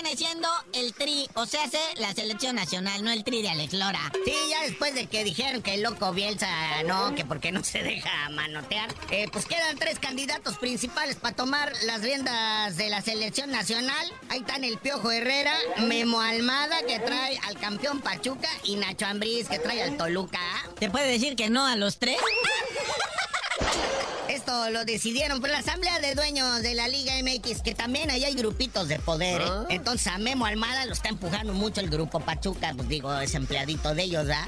viene 0.09 0.17
siendo 0.17 0.49
el 0.73 0.95
tri. 0.95 1.29
O 1.35 1.47
sea, 1.47 1.65
hace 1.65 1.79
la 1.97 2.13
selección 2.13 2.57
nacional, 2.57 3.05
no 3.05 3.11
el 3.11 3.25
tri 3.25 3.43
de 3.43 3.51
Alex 3.51 3.75
Lora. 3.75 4.13
Sí, 4.25 4.35
ya 4.51 4.63
después 4.63 4.95
de 4.95 5.07
que 5.07 5.25
dijeron 5.25 5.63
que 5.63 5.75
el 5.75 5.83
loco 5.83 6.13
Bielsa 6.13 6.49
no, 6.85 7.15
que 7.15 7.25
porque 7.25 7.53
no 7.53 7.65
se 7.65 7.83
deja 7.83 8.29
manotear, 8.31 8.95
eh, 9.11 9.27
pues 9.33 9.47
quedan 9.47 9.77
tres 9.79 9.99
candidatos 9.99 10.59
principales 10.59 11.17
para 11.17 11.35
tomar 11.35 11.73
las 11.85 12.03
riendas 12.03 12.77
de 12.77 12.89
la 12.89 13.03
selección 13.03 13.51
nacional. 13.51 14.13
Ahí 14.29 14.41
están 14.41 14.65
el 14.65 14.79
Piojo 14.79 15.11
Herrera, 15.11 15.55
Memo 15.79 16.21
Almada, 16.21 16.83
que 16.87 16.99
trae 17.01 17.39
al 17.47 17.59
campeón 17.59 18.01
Pachuca, 18.01 18.49
y 18.65 18.77
Nacho 18.77 19.07
Ambriz, 19.07 19.49
que 19.49 19.59
trae 19.59 19.83
al 19.83 19.97
Toluca. 19.97 20.41
¿Te 20.79 20.91
puede 20.91 21.11
decir 21.11 21.37
que 21.37 21.51
no 21.51 21.67
a 21.67 21.77
los 21.77 21.99
tres? 21.99 22.19
Esto 24.29 24.71
lo 24.71 24.85
decidieron 24.85 25.41
por 25.41 25.51
la 25.51 25.59
Asamblea 25.59 26.01
de 26.01 26.15
Dueños 26.15 26.63
de 26.63 26.75
la 26.75 26.87
Liga 26.89 27.13
MX, 27.23 27.63
que 27.63 27.75
también 27.75 28.11
ahí 28.11 28.25
hay 28.25 28.35
grupitos 28.35 28.89
de 28.89 28.99
poder. 28.99 29.41
¿eh? 29.41 29.47
Entonces 29.71 30.07
a 30.09 30.19
Memo 30.19 30.47
Almada 30.47 30.85
lo 30.87 30.93
está 30.93 31.09
empujando 31.09 31.55
mucho 31.55 31.81
el 31.81 31.89
grupo 31.89 32.21
Pachuca, 32.21 32.73
pues 32.77 32.89
digo, 32.89 33.13
es 33.19 33.35
empleadito 33.35 33.95
de 33.95 34.03
ellos, 34.03 34.27
¿verdad? 34.27 34.47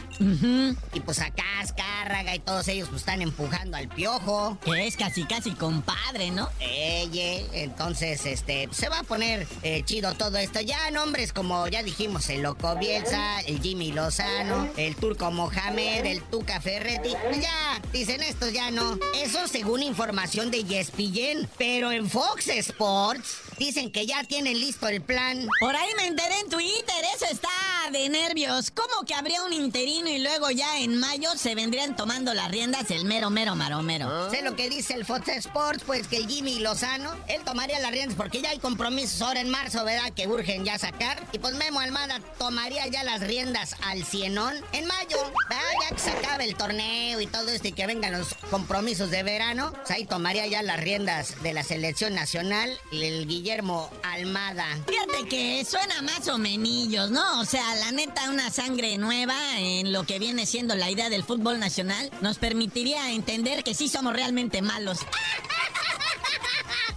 Y 0.92 1.00
pues 1.00 1.20
acá 1.20 1.44
Azcárraga 1.60 2.34
y 2.34 2.38
todos 2.40 2.68
ellos 2.68 2.88
pues 2.88 3.02
están 3.02 3.22
empujando 3.22 3.76
al 3.76 3.88
Piojo. 3.88 4.58
Que 4.64 4.86
es 4.86 4.96
casi 4.96 5.24
casi 5.24 5.52
compadre, 5.52 6.30
¿no? 6.30 6.48
Eye, 6.60 7.46
entonces, 7.52 8.24
este, 8.26 8.68
se 8.72 8.88
va 8.88 9.00
a 9.00 9.02
poner 9.02 9.46
eh, 9.62 9.82
chido 9.84 10.14
todo 10.14 10.38
esto. 10.38 10.60
Ya 10.60 10.90
nombres 10.90 11.32
como 11.32 11.66
ya 11.68 11.82
dijimos, 11.82 12.28
el 12.28 12.42
Loco 12.42 12.74
Bielsa, 12.76 13.40
el 13.40 13.60
Jimmy 13.60 13.92
Lozano, 13.92 14.68
el 14.76 14.96
Turco 14.96 15.30
Mohamed, 15.30 16.04
el 16.04 16.22
Tuca 16.22 16.60
Ferretti. 16.60 17.10
pues 17.24 17.40
Ya, 17.40 17.80
dicen 17.92 18.22
estos 18.22 18.52
ya 18.52 18.70
no. 18.70 18.98
Eso 19.16 19.46
según 19.70 19.84
información 19.84 20.50
de 20.50 20.62
ESPN. 20.68 21.48
Pero 21.56 21.92
en 21.92 22.10
Fox 22.10 22.48
Sports 22.48 23.36
dicen 23.56 23.92
que 23.92 24.04
ya 24.04 24.24
tienen 24.24 24.58
listo 24.58 24.88
el 24.88 25.00
plan. 25.00 25.46
Por 25.60 25.76
ahí 25.76 25.90
me 25.96 26.08
enteré 26.08 26.40
en 26.40 26.48
Twitter, 26.48 27.04
eso 27.14 27.26
está 27.30 27.48
de 27.92 28.08
nervios. 28.08 28.70
¿Cómo 28.72 29.06
que 29.06 29.14
habría 29.14 29.44
un 29.44 29.52
interino 29.52 30.08
y 30.08 30.18
luego 30.18 30.50
ya 30.50 30.78
en 30.78 30.98
mayo 30.98 31.30
se 31.36 31.54
vendrían 31.54 31.94
tomando 31.94 32.34
las 32.34 32.50
riendas 32.50 32.90
el 32.90 33.04
mero, 33.04 33.30
mero, 33.30 33.54
maromero? 33.54 34.30
Sé 34.30 34.42
lo 34.42 34.56
que 34.56 34.68
dice 34.68 34.94
el 34.94 35.04
Fox 35.04 35.28
Sports, 35.28 35.84
pues 35.86 36.08
que 36.08 36.16
el 36.16 36.26
Jimmy 36.26 36.58
Lozano, 36.58 37.14
él 37.28 37.42
tomaría 37.44 37.78
las 37.78 37.92
riendas 37.92 38.16
porque 38.16 38.42
ya 38.42 38.50
hay 38.50 38.58
compromisos 38.58 39.22
ahora 39.22 39.40
en 39.40 39.50
marzo, 39.50 39.84
¿verdad? 39.84 40.12
Que 40.14 40.26
urgen 40.26 40.64
ya 40.64 40.78
sacar. 40.78 41.24
Y 41.32 41.38
pues 41.38 41.54
Memo 41.54 41.80
Almada 41.80 42.20
tomaría 42.38 42.86
ya 42.88 43.04
las 43.04 43.20
riendas 43.20 43.76
al 43.84 44.04
cienón 44.04 44.54
en 44.72 44.86
mayo, 44.86 45.18
¿verdad? 45.48 45.64
Ya 45.82 45.94
que 45.94 46.00
se 46.00 46.10
acabe 46.10 46.44
el 46.44 46.56
torneo 46.56 47.20
y 47.20 47.26
todo 47.26 47.50
esto 47.50 47.68
y 47.68 47.72
que 47.72 47.86
vengan 47.86 48.12
los 48.12 48.34
compromisos 48.50 49.10
de 49.10 49.22
verano, 49.22 49.59
pues 49.68 49.90
ahí 49.90 50.04
tomaría 50.04 50.46
ya 50.46 50.62
las 50.62 50.80
riendas 50.80 51.42
de 51.42 51.52
la 51.52 51.62
selección 51.62 52.14
nacional 52.14 52.70
el 52.92 53.26
Guillermo 53.26 53.90
Almada. 54.02 54.66
Fíjate 54.86 55.28
que 55.28 55.64
suena 55.64 56.02
más 56.02 56.26
o 56.28 56.38
menillos, 56.38 57.10
¿no? 57.10 57.40
O 57.40 57.44
sea, 57.44 57.74
la 57.76 57.92
neta, 57.92 58.30
una 58.30 58.50
sangre 58.50 58.96
nueva 58.98 59.36
en 59.58 59.92
lo 59.92 60.04
que 60.04 60.18
viene 60.18 60.46
siendo 60.46 60.74
la 60.74 60.90
idea 60.90 61.10
del 61.10 61.24
fútbol 61.24 61.58
nacional 61.58 62.10
nos 62.20 62.38
permitiría 62.38 63.12
entender 63.12 63.62
que 63.64 63.74
sí 63.74 63.88
somos 63.88 64.14
realmente 64.14 64.62
malos. 64.62 65.00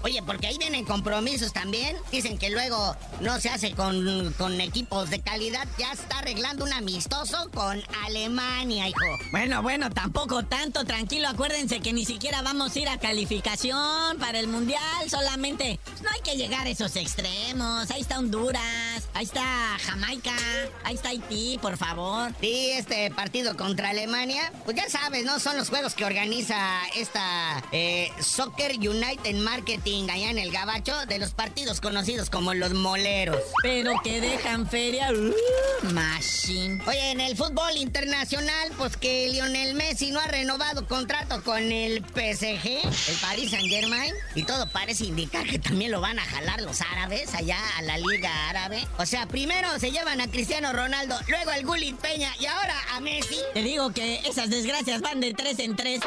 Oye, 0.04 0.22
porque 0.22 0.48
ahí 0.48 0.58
vienen 0.58 0.84
compromisos 0.84 1.54
también. 1.54 1.96
Dicen 2.12 2.38
que 2.38 2.50
luego 2.50 2.96
no 3.22 3.39
se 3.39 3.48
hace 3.48 3.72
con, 3.72 4.34
con 4.38 4.60
equipos 4.60 5.10
de 5.10 5.22
calidad. 5.22 5.66
Ya 5.80 5.94
está 5.94 6.20
arreglando 6.20 6.66
un 6.66 6.74
amistoso 6.74 7.50
con 7.54 7.82
Alemania, 8.06 8.89
hijo. 8.89 9.06
Bueno, 9.32 9.62
bueno, 9.62 9.89
tampoco 9.89 10.44
tanto, 10.44 10.84
tranquilo. 10.84 11.30
Acuérdense 11.30 11.80
que 11.80 11.94
ni 11.94 12.04
siquiera 12.04 12.42
vamos 12.42 12.76
a 12.76 12.80
ir 12.80 12.89
a 12.89 13.00
calificación 13.00 14.18
para 14.20 14.39
el 14.39 14.48
mundial. 14.48 15.10
Solamente 15.10 15.80
pues, 15.86 16.02
no 16.02 16.10
hay 16.10 16.20
que 16.20 16.36
llegar 16.36 16.68
a 16.68 16.70
esos 16.70 16.98
extremos. 16.98 17.89
Ahí 17.89 18.02
está 18.02 18.20
Honduras, 18.20 19.08
ahí 19.13 19.24
está 19.24 19.78
Jamaica, 19.86 20.36
ahí 20.84 20.96
está 20.96 21.10
Haití, 21.10 21.58
por 21.62 21.78
favor. 21.78 22.34
Sí, 22.42 22.72
este 22.72 23.10
partido 23.12 23.56
contra 23.56 23.92
Alemania, 23.92 24.52
pues 24.66 24.76
ya 24.76 24.89
sabes, 24.89 25.24
¿no? 25.24 25.39
Son 25.39 25.56
los 25.56 25.70
juegos 25.70 25.94
que 25.94 26.04
organiza 26.04 26.82
esta 26.96 27.63
eh, 27.72 28.10
Soccer 28.20 28.78
United 28.78 29.36
Marketing 29.36 29.93
allá 30.02 30.32
en 30.32 30.40
el 30.40 30.52
Gabacho 30.52 31.06
de 31.06 31.20
los 31.20 31.32
partidos 31.32 31.80
conocidos 31.80 32.30
como 32.30 32.54
los 32.54 32.74
moleros. 32.74 33.38
Pero 33.62 33.94
que 34.04 34.20
dejan 34.22 34.68
feria. 34.68 35.12
uh, 35.12 35.94
machine. 35.94 36.82
Oye, 36.88 37.12
en 37.12 37.22
el 37.22 37.38
fútbol 37.38 37.78
internacional, 37.78 38.72
pues 38.78 38.98
que 38.98 39.30
Lionel 39.30 39.76
Messi 39.76 40.12
no 40.12 40.20
ha 40.20 40.28
renovado 40.28 40.88
contrato 40.88 41.44
con 41.44 41.72
el 41.72 42.04
PSG, 42.04 42.66
el 43.10 43.18
Paris 43.22 43.52
Saint 43.52 43.70
Germain, 43.70 44.14
y 44.36 44.44
todo 44.44 44.68
parece 44.68 45.06
indicar 45.06 45.46
que 45.46 45.60
también 45.60 45.92
lo 45.92 46.02
van 46.02 46.18
a 46.18 46.24
jalar 46.24 46.62
los 46.62 46.82
árabes 46.82 47.34
allá 47.36 47.60
a 47.78 47.82
la 47.84 47.98
Liga 47.98 48.50
Árabe. 48.50 48.88
O 48.98 49.06
sea, 49.06 49.28
primero 49.28 49.68
se 49.80 49.92
llevan 49.92 50.22
a 50.22 50.28
Cristiano 50.28 50.74
Ronaldo, 50.74 51.16
luego 51.28 51.52
al 51.52 51.66
Gullit 51.66 51.98
Peña 51.98 52.34
y 52.40 52.48
ahora 52.48 52.76
a 52.94 53.00
Messi. 53.00 53.38
Te 53.54 53.62
digo 53.62 53.92
que 53.94 54.22
esas 54.28 54.50
desgracias 54.50 55.02
van 55.02 55.20
de 55.20 55.34
tres 55.34 55.60
en 55.60 55.76
tres. 55.76 56.02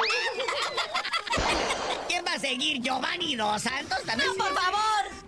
¿Quién 2.46 2.58
va 2.58 2.62
a 2.62 2.64
seguir? 2.64 2.80
¿Giovanni 2.80 3.34
Dos 3.34 3.62
Santos 3.62 3.98
también? 4.06 4.28
¡No, 4.36 4.44
por 4.44 4.54
favor! 4.54 4.80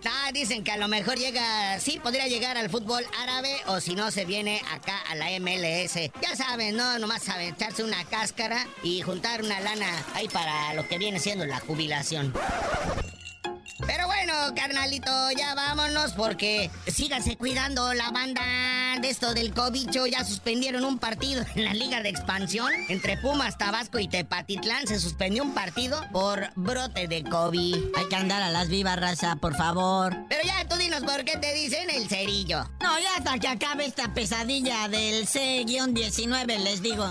Ah, 0.05 0.31
dicen 0.31 0.63
que 0.63 0.71
a 0.71 0.77
lo 0.77 0.87
mejor 0.87 1.17
llega, 1.17 1.77
sí, 1.79 1.99
podría 2.01 2.27
llegar 2.27 2.55
al 2.55 2.69
fútbol 2.69 3.03
árabe 3.19 3.57
o 3.67 3.81
si 3.81 3.93
no 3.93 4.09
se 4.09 4.23
viene 4.23 4.61
acá 4.71 5.01
a 5.09 5.15
la 5.15 5.29
MLS. 5.39 5.95
Ya 6.21 6.35
saben, 6.37 6.77
¿no? 6.77 6.97
Nomás 6.97 7.23
sabe 7.23 7.49
echarse 7.49 7.83
una 7.83 8.05
cáscara 8.05 8.65
y 8.83 9.01
juntar 9.01 9.43
una 9.43 9.59
lana 9.59 10.05
ahí 10.13 10.29
para 10.29 10.73
lo 10.75 10.87
que 10.87 10.97
viene 10.97 11.19
siendo 11.19 11.45
la 11.45 11.59
jubilación. 11.59 12.33
Bueno, 14.21 14.53
carnalito, 14.53 15.31
ya 15.31 15.55
vámonos 15.55 16.11
porque 16.11 16.69
síganse 16.87 17.37
cuidando 17.37 17.93
la 17.93 18.11
banda 18.11 18.41
de 18.99 19.09
esto 19.09 19.33
del 19.33 19.53
cobicho. 19.53 20.07
Ya 20.07 20.25
suspendieron 20.25 20.83
un 20.83 20.99
partido 20.99 21.41
en 21.55 21.63
la 21.63 21.73
Liga 21.73 22.01
de 22.01 22.09
Expansión 22.09 22.69
entre 22.89 23.15
Pumas, 23.15 23.57
Tabasco 23.57 23.97
y 23.97 24.09
Tepatitlán. 24.09 24.87
Se 24.87 24.99
suspendió 24.99 25.41
un 25.41 25.53
partido 25.53 26.05
por 26.11 26.49
brote 26.55 27.07
de 27.07 27.23
COVID. 27.23 27.75
Hay 27.95 28.09
que 28.09 28.15
andar 28.17 28.41
a 28.41 28.49
las 28.49 28.67
vivas, 28.67 28.99
raza, 28.99 29.37
por 29.37 29.55
favor. 29.55 30.13
Pero 30.27 30.41
ya 30.43 30.67
tú 30.67 30.75
dinos 30.75 31.01
por 31.03 31.23
qué 31.23 31.37
te 31.37 31.53
dicen 31.53 31.89
el 31.89 32.09
cerillo. 32.09 32.69
No, 32.81 32.99
ya 32.99 33.15
hasta 33.15 33.39
que 33.39 33.47
acabe 33.47 33.85
esta 33.85 34.13
pesadilla 34.13 34.89
del 34.89 35.27
C-19, 35.27 36.57
les 36.57 36.81
digo. 36.81 37.05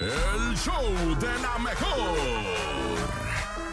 El 0.00 0.56
show 0.56 1.18
de 1.20 1.38
la 1.42 1.58
mejor. 1.58 2.81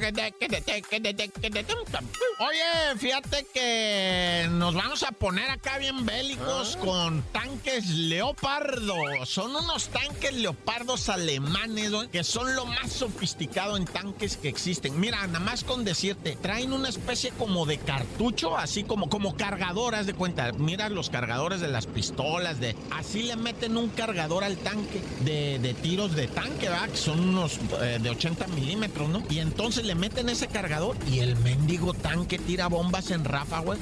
Que 0.00 0.12
te- 1.14 1.28
que 1.28 1.50
te- 1.50 1.66
Oye, 2.38 2.98
fíjate 2.98 3.46
que 3.52 4.48
nos 4.52 4.74
vamos 4.74 5.02
a 5.02 5.12
poner 5.12 5.50
acá 5.50 5.78
bien 5.78 6.04
bélicos 6.06 6.76
con 6.76 7.22
tanques 7.32 7.86
leopardo. 7.88 8.94
Son 9.26 9.54
unos 9.54 9.88
tanques 9.88 10.32
leopardos 10.32 11.08
alemanes, 11.08 11.90
que 12.10 12.24
son 12.24 12.54
lo 12.54 12.64
más 12.66 12.92
sofisticado 12.92 13.76
en 13.76 13.84
tanques 13.84 14.36
que 14.36 14.48
existen. 14.48 14.98
Mira, 14.98 15.26
nada 15.26 15.40
más 15.40 15.64
con 15.64 15.84
decirte, 15.84 16.36
traen 16.40 16.72
una 16.72 16.88
especie 16.88 17.30
como 17.38 17.66
de 17.66 17.78
cartucho, 17.78 18.56
así 18.56 18.84
como, 18.84 19.08
como 19.08 19.36
cargadoras 19.36 20.06
de 20.06 20.14
cuenta. 20.14 20.52
Mira 20.52 20.88
los 20.88 21.10
cargadores 21.10 21.60
de 21.60 21.68
las 21.68 21.86
pistolas, 21.86 22.60
de 22.60 22.76
así 22.90 23.22
le 23.24 23.36
meten 23.36 23.76
un 23.76 23.88
cargador 23.90 24.44
al 24.44 24.56
tanque 24.58 25.00
de, 25.20 25.58
de 25.58 25.74
tiros 25.74 26.14
de 26.14 26.28
tanque, 26.28 26.68
¿verdad? 26.68 26.88
Que 26.90 26.96
son 26.96 27.20
unos 27.20 27.58
eh, 27.82 27.89
de 27.98 28.10
80 28.10 28.46
milímetros, 28.48 29.08
¿no? 29.08 29.22
Y 29.28 29.38
entonces 29.38 29.84
le 29.84 29.94
meten 29.94 30.28
ese 30.28 30.46
cargador 30.46 30.96
y 31.10 31.20
el 31.20 31.36
mendigo 31.36 31.94
tanque 31.94 32.38
tira 32.38 32.68
bombas 32.68 33.10
en 33.10 33.24
ráfaga, 33.24 33.76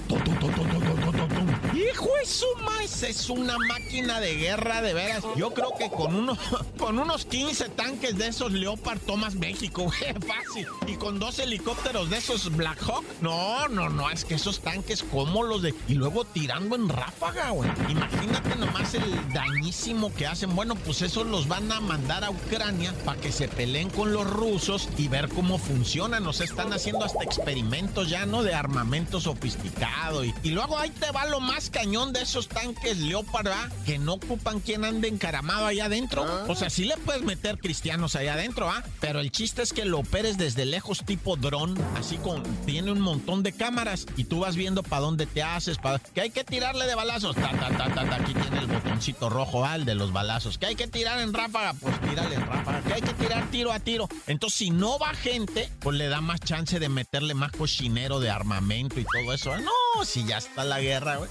Hijo 1.79 2.09
es 2.21 2.45
más, 2.64 3.05
es 3.05 3.31
una 3.31 3.57
máquina 3.69 4.19
de 4.19 4.35
guerra 4.35 4.83
de 4.83 4.95
veras. 4.95 5.23
Yo 5.37 5.55
creo 5.55 5.75
que 5.79 5.88
con 5.88 6.12
unos, 6.12 6.37
con 6.79 6.99
unos 6.99 7.25
15 7.25 7.69
tanques 7.69 8.19
de 8.19 8.27
esos 8.27 8.51
Leopard 8.51 8.99
tomas 8.99 9.37
México, 9.37 9.85
güey, 9.85 10.14
fácil. 10.27 10.67
Y 10.88 10.97
con 10.97 11.21
dos 11.21 11.38
helicópteros 11.38 12.11
de 12.11 12.17
esos 12.17 12.51
Black 12.57 12.83
Hawk. 12.83 13.05
No, 13.21 13.69
no, 13.69 13.88
no, 13.91 14.11
es 14.11 14.25
que 14.25 14.35
esos 14.35 14.59
tanques 14.61 15.05
como 15.05 15.45
los 15.45 15.62
de... 15.62 15.73
Y 15.87 15.95
luego 15.95 16.25
tirando 16.25 16.75
en 16.75 16.88
ráfaga, 16.88 17.51
güey. 17.51 17.71
Imagínate 17.88 18.57
nomás 18.57 18.95
el 18.95 19.33
dañísimo 19.33 20.12
que 20.14 20.27
hacen. 20.27 20.57
Bueno, 20.57 20.75
pues 20.75 21.03
esos 21.03 21.27
los 21.27 21.47
van 21.47 21.71
a 21.71 21.79
mandar 21.79 22.25
a 22.25 22.31
Ucrania 22.31 22.93
para 23.05 23.21
que 23.21 23.31
se 23.31 23.47
peleen 23.47 23.88
con 23.91 24.12
los 24.12 24.29
rusos 24.29 24.88
y 24.97 25.07
ver 25.07 25.29
cómo 25.29 25.59
funcionan. 25.59 26.27
O 26.27 26.33
sea, 26.33 26.47
están 26.47 26.73
haciendo 26.73 27.05
hasta 27.05 27.23
experimentos 27.23 28.09
ya, 28.09 28.27
¿no? 28.27 28.43
De 28.43 28.55
armamento 28.55 29.21
sofisticado. 29.21 30.25
Y 30.25 30.51
luego 30.51 30.77
ahí 30.77 30.91
te 30.91 31.12
va 31.12 31.27
lo 31.27 31.38
más 31.38 31.67
cañón 31.70 32.12
de 32.12 32.22
esos 32.22 32.48
tanques 32.48 32.98
Leopard, 32.98 33.44
¿verdad? 33.44 33.72
Que 33.85 33.98
no 33.98 34.14
ocupan 34.14 34.61
quien 34.61 34.85
ande 34.85 35.09
encaramado 35.09 35.66
allá 35.66 35.87
adentro. 35.87 36.26
O 36.46 36.54
sea, 36.54 36.70
sí 36.70 36.85
le 36.85 36.96
puedes 36.96 37.22
meter 37.22 37.59
cristianos 37.59 38.16
allá 38.16 38.35
adentro, 38.35 38.70
¿ah? 38.70 38.83
Pero 39.00 39.20
el 39.20 39.31
chiste 39.31 39.62
es 39.62 39.72
que 39.72 39.85
lo 39.85 40.00
operes 40.00 40.38
desde 40.38 40.64
lejos 40.64 41.04
tipo 41.04 41.37
dron, 41.37 41.76
así 41.96 42.16
con... 42.16 42.42
Tiene 42.66 42.92
un 42.92 43.00
montón 43.00 43.42
de 43.42 43.52
cámaras 43.52 44.07
y 44.16 44.24
tú 44.24 44.40
vas 44.40 44.57
viendo 44.57 44.83
para 44.83 45.02
dónde 45.02 45.26
te 45.26 45.42
haces, 45.42 45.78
para... 45.78 45.98
Que 45.98 46.20
hay 46.20 46.31
que 46.31 46.44
tirarle 46.44 46.87
de 46.87 46.94
balazos. 46.94 47.37
Ta, 47.37 47.50
ta, 47.50 47.68
ta, 47.76 47.94
ta, 47.94 48.09
ta, 48.09 48.16
Aquí 48.16 48.35
tiene 48.35 48.59
el 48.59 48.66
botoncito 48.66 49.28
rojo, 49.31 49.64
¿ah? 49.64 49.76
El 49.76 49.85
de 49.85 49.94
los 49.94 50.12
balazos. 50.12 50.59
Que 50.59 50.66
hay 50.66 50.74
que 50.74 50.87
tirar 50.87 51.20
en 51.20 51.33
ráfaga, 51.33 51.74
pues 51.74 52.00
tírale 52.00 52.35
en 52.35 52.46
ráfaga. 52.46 52.83
Que 52.83 52.94
hay 52.94 53.02
que 53.02 53.14
tirar 53.14 53.50
tiro 53.50 53.72
a 53.72 53.81
tiro. 53.81 54.09
Entonces, 54.26 54.59
si 54.59 54.70
no 54.70 54.98
va 54.98 55.14
gente, 55.14 55.70
pues 55.81 55.96
le 55.96 56.09
da 56.09 56.20
más 56.20 56.40
chance 56.40 56.78
de 56.78 56.88
meterle 56.88 57.35
más 57.35 57.52
cochinero 57.52 58.20
de 58.20 58.31
armamento 58.31 59.00
y 59.00 59.04
todo 59.04 59.33
eso. 59.33 59.57
No, 59.59 60.04
si 60.04 60.24
ya 60.24 60.38
está 60.38 60.64
la 60.64 60.81
guerra, 60.81 61.16
güey. 61.16 61.31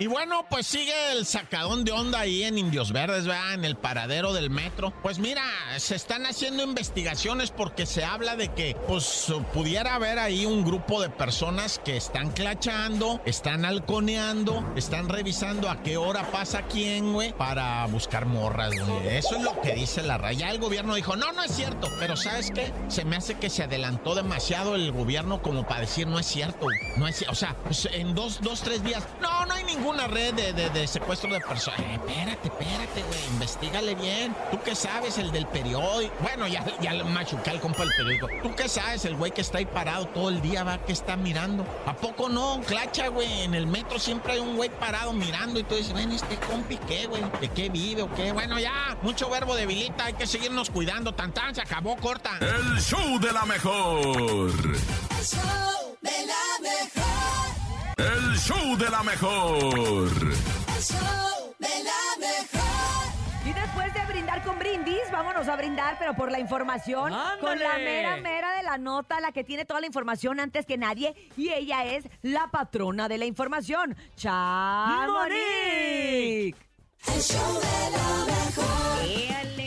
Y 0.00 0.06
bueno, 0.06 0.46
pues 0.48 0.66
sigue 0.66 0.94
el 1.12 1.26
sacadón 1.26 1.84
de 1.84 1.92
onda 1.92 2.20
ahí 2.20 2.42
en 2.42 2.56
Indios 2.56 2.90
Verdes, 2.90 3.26
¿verdad? 3.26 3.52
En 3.52 3.66
el 3.66 3.76
paradero 3.76 4.32
del 4.32 4.48
metro. 4.48 4.94
Pues 5.02 5.18
mira, 5.18 5.42
se 5.76 5.94
están 5.94 6.24
haciendo 6.24 6.62
investigaciones 6.62 7.50
porque 7.50 7.84
se 7.84 8.02
habla 8.02 8.34
de 8.34 8.48
que, 8.48 8.74
pues, 8.88 9.30
pudiera 9.52 9.96
haber 9.96 10.18
ahí 10.18 10.46
un 10.46 10.64
grupo 10.64 11.02
de 11.02 11.10
personas 11.10 11.78
que 11.84 11.98
están 11.98 12.30
clachando, 12.30 13.20
están 13.26 13.66
halconeando, 13.66 14.72
están 14.74 15.10
revisando 15.10 15.68
a 15.68 15.82
qué 15.82 15.98
hora 15.98 16.30
pasa 16.32 16.62
quién, 16.62 17.12
güey, 17.12 17.34
para 17.34 17.84
buscar 17.84 18.24
morras, 18.24 18.70
güey. 18.70 19.18
Eso 19.18 19.36
es 19.36 19.42
lo 19.42 19.60
que 19.60 19.74
dice 19.74 20.02
la 20.02 20.16
raya. 20.16 20.50
El 20.50 20.60
gobierno 20.60 20.94
dijo, 20.94 21.14
no, 21.14 21.30
no 21.32 21.42
es 21.42 21.54
cierto. 21.54 21.88
Pero 21.98 22.16
¿sabes 22.16 22.50
qué? 22.50 22.72
Se 22.88 23.04
me 23.04 23.16
hace 23.16 23.34
que 23.34 23.50
se 23.50 23.64
adelantó 23.64 24.14
demasiado 24.14 24.76
el 24.76 24.92
gobierno 24.92 25.42
como 25.42 25.66
para 25.66 25.82
decir, 25.82 26.06
no 26.06 26.18
es 26.18 26.24
cierto. 26.24 26.68
No 26.96 27.06
es 27.06 27.22
O 27.28 27.34
sea, 27.34 27.54
pues, 27.64 27.86
en 27.92 28.14
dos, 28.14 28.40
dos, 28.40 28.62
tres 28.62 28.82
días, 28.82 29.06
no, 29.20 29.44
no 29.44 29.52
hay 29.52 29.64
ningún 29.64 29.89
una 29.90 30.06
red 30.06 30.34
de, 30.34 30.52
de, 30.52 30.70
de 30.70 30.86
secuestro 30.86 31.32
de 31.32 31.40
personas. 31.40 31.80
Eh, 31.80 31.94
espérate, 31.94 32.48
espérate, 32.48 33.02
güey. 33.02 33.26
Investígale 33.32 33.94
bien. 33.94 34.34
¿Tú 34.50 34.58
qué 34.64 34.74
sabes? 34.74 35.18
El 35.18 35.32
del 35.32 35.46
periódico. 35.46 36.14
Bueno, 36.20 36.46
ya, 36.46 36.64
ya 36.80 36.92
el 36.92 37.04
machucal 37.04 37.60
compa 37.60 37.82
el 37.82 37.90
periódico. 37.90 38.28
¿Tú 38.42 38.54
qué 38.54 38.68
sabes? 38.68 39.04
El 39.04 39.16
güey 39.16 39.32
que 39.32 39.40
está 39.40 39.58
ahí 39.58 39.66
parado 39.66 40.06
todo 40.06 40.28
el 40.28 40.40
día, 40.40 40.64
va, 40.64 40.78
que 40.78 40.92
está 40.92 41.16
mirando. 41.16 41.66
¿A 41.86 41.94
poco 41.94 42.28
no? 42.28 42.60
Clacha, 42.66 43.08
güey. 43.08 43.42
En 43.42 43.54
el 43.54 43.66
metro 43.66 43.98
siempre 43.98 44.34
hay 44.34 44.38
un 44.40 44.56
güey 44.56 44.70
parado 44.70 45.12
mirando 45.12 45.60
y 45.60 45.64
tú 45.64 45.74
dices, 45.74 45.92
ven, 45.92 46.12
este 46.12 46.36
compi, 46.36 46.76
¿qué, 46.78 47.06
güey? 47.06 47.22
¿De 47.40 47.48
qué 47.48 47.68
vive 47.68 48.02
o 48.02 48.14
qué? 48.14 48.32
Bueno, 48.32 48.58
ya, 48.58 48.96
mucho 49.02 49.28
verbo 49.28 49.54
debilita. 49.54 50.06
Hay 50.06 50.14
que 50.14 50.26
seguirnos 50.26 50.70
cuidando. 50.70 51.12
Tan, 51.14 51.32
tan, 51.32 51.54
se 51.54 51.62
acabó, 51.62 51.96
corta. 51.96 52.38
El 52.40 52.80
show 52.80 53.18
de 53.18 53.32
la 53.32 53.44
mejor. 53.44 54.50
El 54.50 55.24
show 55.26 55.96
de 56.00 56.26
la 56.26 56.70
mejor. 56.70 57.19
El 58.00 58.38
show 58.38 58.76
de 58.78 58.88
la 58.88 59.02
mejor. 59.02 59.74
El 59.76 60.82
show 60.82 61.54
de 61.58 61.68
la 61.84 62.16
mejor. 62.18 63.12
Y 63.44 63.52
después 63.52 63.92
de 63.92 64.00
brindar 64.06 64.42
con 64.42 64.58
brindis, 64.58 65.02
vámonos 65.12 65.46
a 65.48 65.56
brindar, 65.56 65.98
pero 65.98 66.14
por 66.14 66.32
la 66.32 66.40
información, 66.40 67.12
con 67.42 67.58
la 67.58 67.76
mera 67.76 68.16
mera 68.16 68.56
de 68.56 68.62
la 68.62 68.78
nota, 68.78 69.20
la 69.20 69.32
que 69.32 69.44
tiene 69.44 69.66
toda 69.66 69.80
la 69.80 69.86
información 69.86 70.40
antes 70.40 70.64
que 70.64 70.78
nadie, 70.78 71.14
y 71.36 71.50
ella 71.50 71.84
es 71.84 72.08
la 72.22 72.46
patrona 72.50 73.06
de 73.06 73.18
la 73.18 73.26
información, 73.26 73.94
Chamonix. 74.16 75.36
El 77.06 77.20
show 77.20 77.60
de 77.60 77.90
la 77.90 78.24
mejor. 78.24 78.80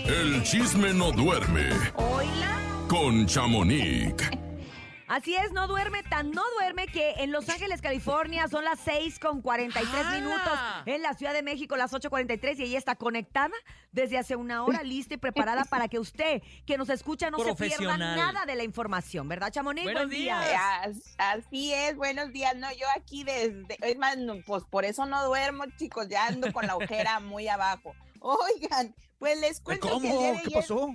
El 0.06 0.44
chisme 0.44 0.92
no 0.92 1.12
duerme 1.12 1.70
Hola. 1.96 2.58
con 2.88 3.28
Chamonix. 3.28 4.43
Así 5.08 5.36
es, 5.36 5.52
no 5.52 5.68
duerme, 5.68 6.02
tan 6.04 6.32
no 6.32 6.42
duerme 6.60 6.88
que 6.88 7.12
en 7.18 7.32
Los 7.32 7.48
Ángeles, 7.50 7.82
California, 7.82 8.48
son 8.48 8.64
las 8.64 8.80
6 8.80 9.20
con 9.20 9.42
43 9.42 9.94
¡Hala! 9.94 10.12
minutos. 10.20 10.60
En 10.86 11.02
la 11.02 11.14
Ciudad 11.14 11.34
de 11.34 11.44
México, 11.44 11.76
las 11.76 11.92
8.43 11.94 12.58
y 12.60 12.64
ella 12.64 12.78
está 12.78 12.96
conectada 12.96 13.54
desde 13.92 14.18
hace 14.18 14.36
una 14.36 14.64
hora, 14.64 14.82
lista 14.84 15.14
y 15.16 15.18
preparada 15.18 15.66
para 15.66 15.88
que 15.88 16.00
usted, 16.00 16.42
que 16.66 16.78
nos 16.78 16.90
escucha, 16.90 17.30
no 17.30 17.38
se 17.40 17.54
pierda 17.56 17.98
nada 17.98 18.46
de 18.46 18.56
la 18.56 18.64
información, 18.64 19.28
¿verdad, 19.28 19.52
Chamonix? 19.52 19.84
Buenos 19.84 20.08
Buen 20.08 20.18
día. 20.20 20.40
días. 20.40 20.62
As- 20.82 21.16
Así 21.46 21.74
es, 21.74 21.96
buenos 21.96 22.32
días. 22.32 22.56
No, 22.56 22.72
yo 22.72 22.86
aquí 22.98 23.24
desde, 23.24 23.78
es 23.82 23.98
más, 23.98 24.18
no, 24.18 24.36
pues 24.46 24.64
por 24.64 24.86
eso 24.86 25.06
no 25.06 25.24
duermo, 25.26 25.66
chicos, 25.78 26.08
ya 26.10 26.28
ando 26.28 26.52
con 26.54 26.66
la 26.66 26.76
ojera 26.76 27.20
muy 27.20 27.48
abajo. 27.48 27.94
Oigan, 28.20 28.96
pues 29.20 29.38
les 29.40 29.60
cuento 29.60 29.88
que 29.90 29.96
el 29.96 30.02
día 30.02 30.12
de 30.12 30.18
¿Cómo? 30.18 30.34
¿Qué 30.42 30.48
ayer- 30.48 30.54
pasó? 30.54 30.90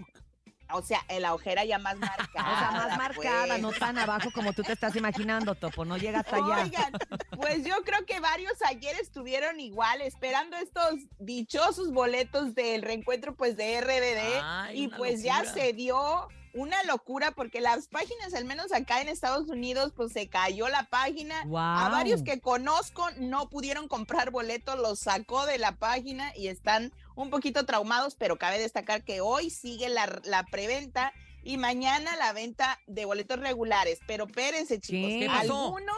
O 0.73 0.83
sea, 0.83 1.05
en 1.09 1.23
la 1.23 1.35
ojera 1.35 1.65
ya 1.65 1.79
más 1.79 1.97
marcada. 1.97 2.53
O 2.53 2.59
sea, 2.59 2.71
más 2.73 2.99
marcada, 2.99 3.47
pues. 3.47 3.63
no 3.63 3.73
tan 3.73 3.99
abajo 3.99 4.31
como 4.33 4.53
tú 4.53 4.63
te 4.63 4.73
estás 4.73 4.95
imaginando, 4.97 5.55
Topo. 5.55 5.85
No 5.85 5.97
llega 5.97 6.21
hasta 6.21 6.37
allá. 6.37 6.65
Oigan, 6.65 6.93
pues 7.37 7.65
yo 7.65 7.75
creo 7.85 8.05
que 8.07 8.21
varios 8.21 8.61
ayer 8.63 8.97
estuvieron 9.01 9.61
igual 9.61 10.01
esperando 10.03 10.57
estos 10.57 10.95
dichosos 11.19 11.93
boletos 11.93 12.55
del 12.55 12.83
reencuentro 12.83 13.35
pues 13.35 13.57
de 13.57 13.81
RBD 13.81 14.43
Ay, 14.43 14.85
y 14.85 14.89
pues 14.89 15.23
ya 15.23 15.45
se 15.45 15.73
dio 15.73 16.29
una 16.55 16.83
locura 16.85 17.33
porque 17.33 17.61
las 17.61 17.89
páginas, 17.89 18.35
al 18.35 18.45
menos 18.45 18.73
acá 18.73 19.01
en 19.01 19.09
Estados 19.09 19.49
Unidos, 19.49 19.93
pues 19.95 20.13
se 20.13 20.29
cayó 20.29 20.69
la 20.69 20.85
página. 20.85 21.43
A 21.43 21.89
varios 21.91 22.23
que 22.23 22.41
conozco 22.41 23.09
no 23.19 23.49
pudieron 23.49 23.89
comprar 23.89 24.31
boletos, 24.31 24.79
los 24.79 24.99
sacó 24.99 25.47
de 25.47 25.59
la 25.59 25.73
página 25.73 26.33
y 26.37 26.49
están 26.49 26.93
un 27.19 27.31
poquito 27.31 27.67
traumados, 27.67 28.15
pero 28.15 28.39
cabe 28.39 28.61
destacar 28.61 29.03
que 29.03 29.21
hoy 29.21 29.51
sigue 29.51 29.89
la, 29.89 30.21
la 30.25 30.45
preventa 30.45 31.13
y 31.43 31.57
mañana 31.57 32.15
la 32.17 32.33
venta 32.33 32.79
de 32.87 33.05
boletos 33.05 33.41
regulares. 33.41 33.99
Pero 34.07 34.27
espérense, 34.27 34.81
chicos, 34.81 35.11
¿Qué 35.11 35.29
algunos 35.29 35.97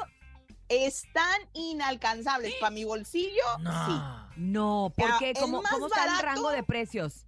están 0.69 1.41
inalcanzables. 1.53 2.55
Para 2.55 2.71
mi 2.71 2.85
bolsillo, 2.85 3.43
sí. 3.59 3.63
No. 3.63 4.31
No, 4.37 4.93
¿por 4.97 5.11
Ah, 5.11 5.17
qué? 5.19 5.31
el 5.31 5.37
¿Cómo, 5.37 5.63
cómo 5.63 5.89
está 5.89 6.05
el 6.05 6.23
rango 6.23 6.51
de 6.51 6.63
precios? 6.63 7.27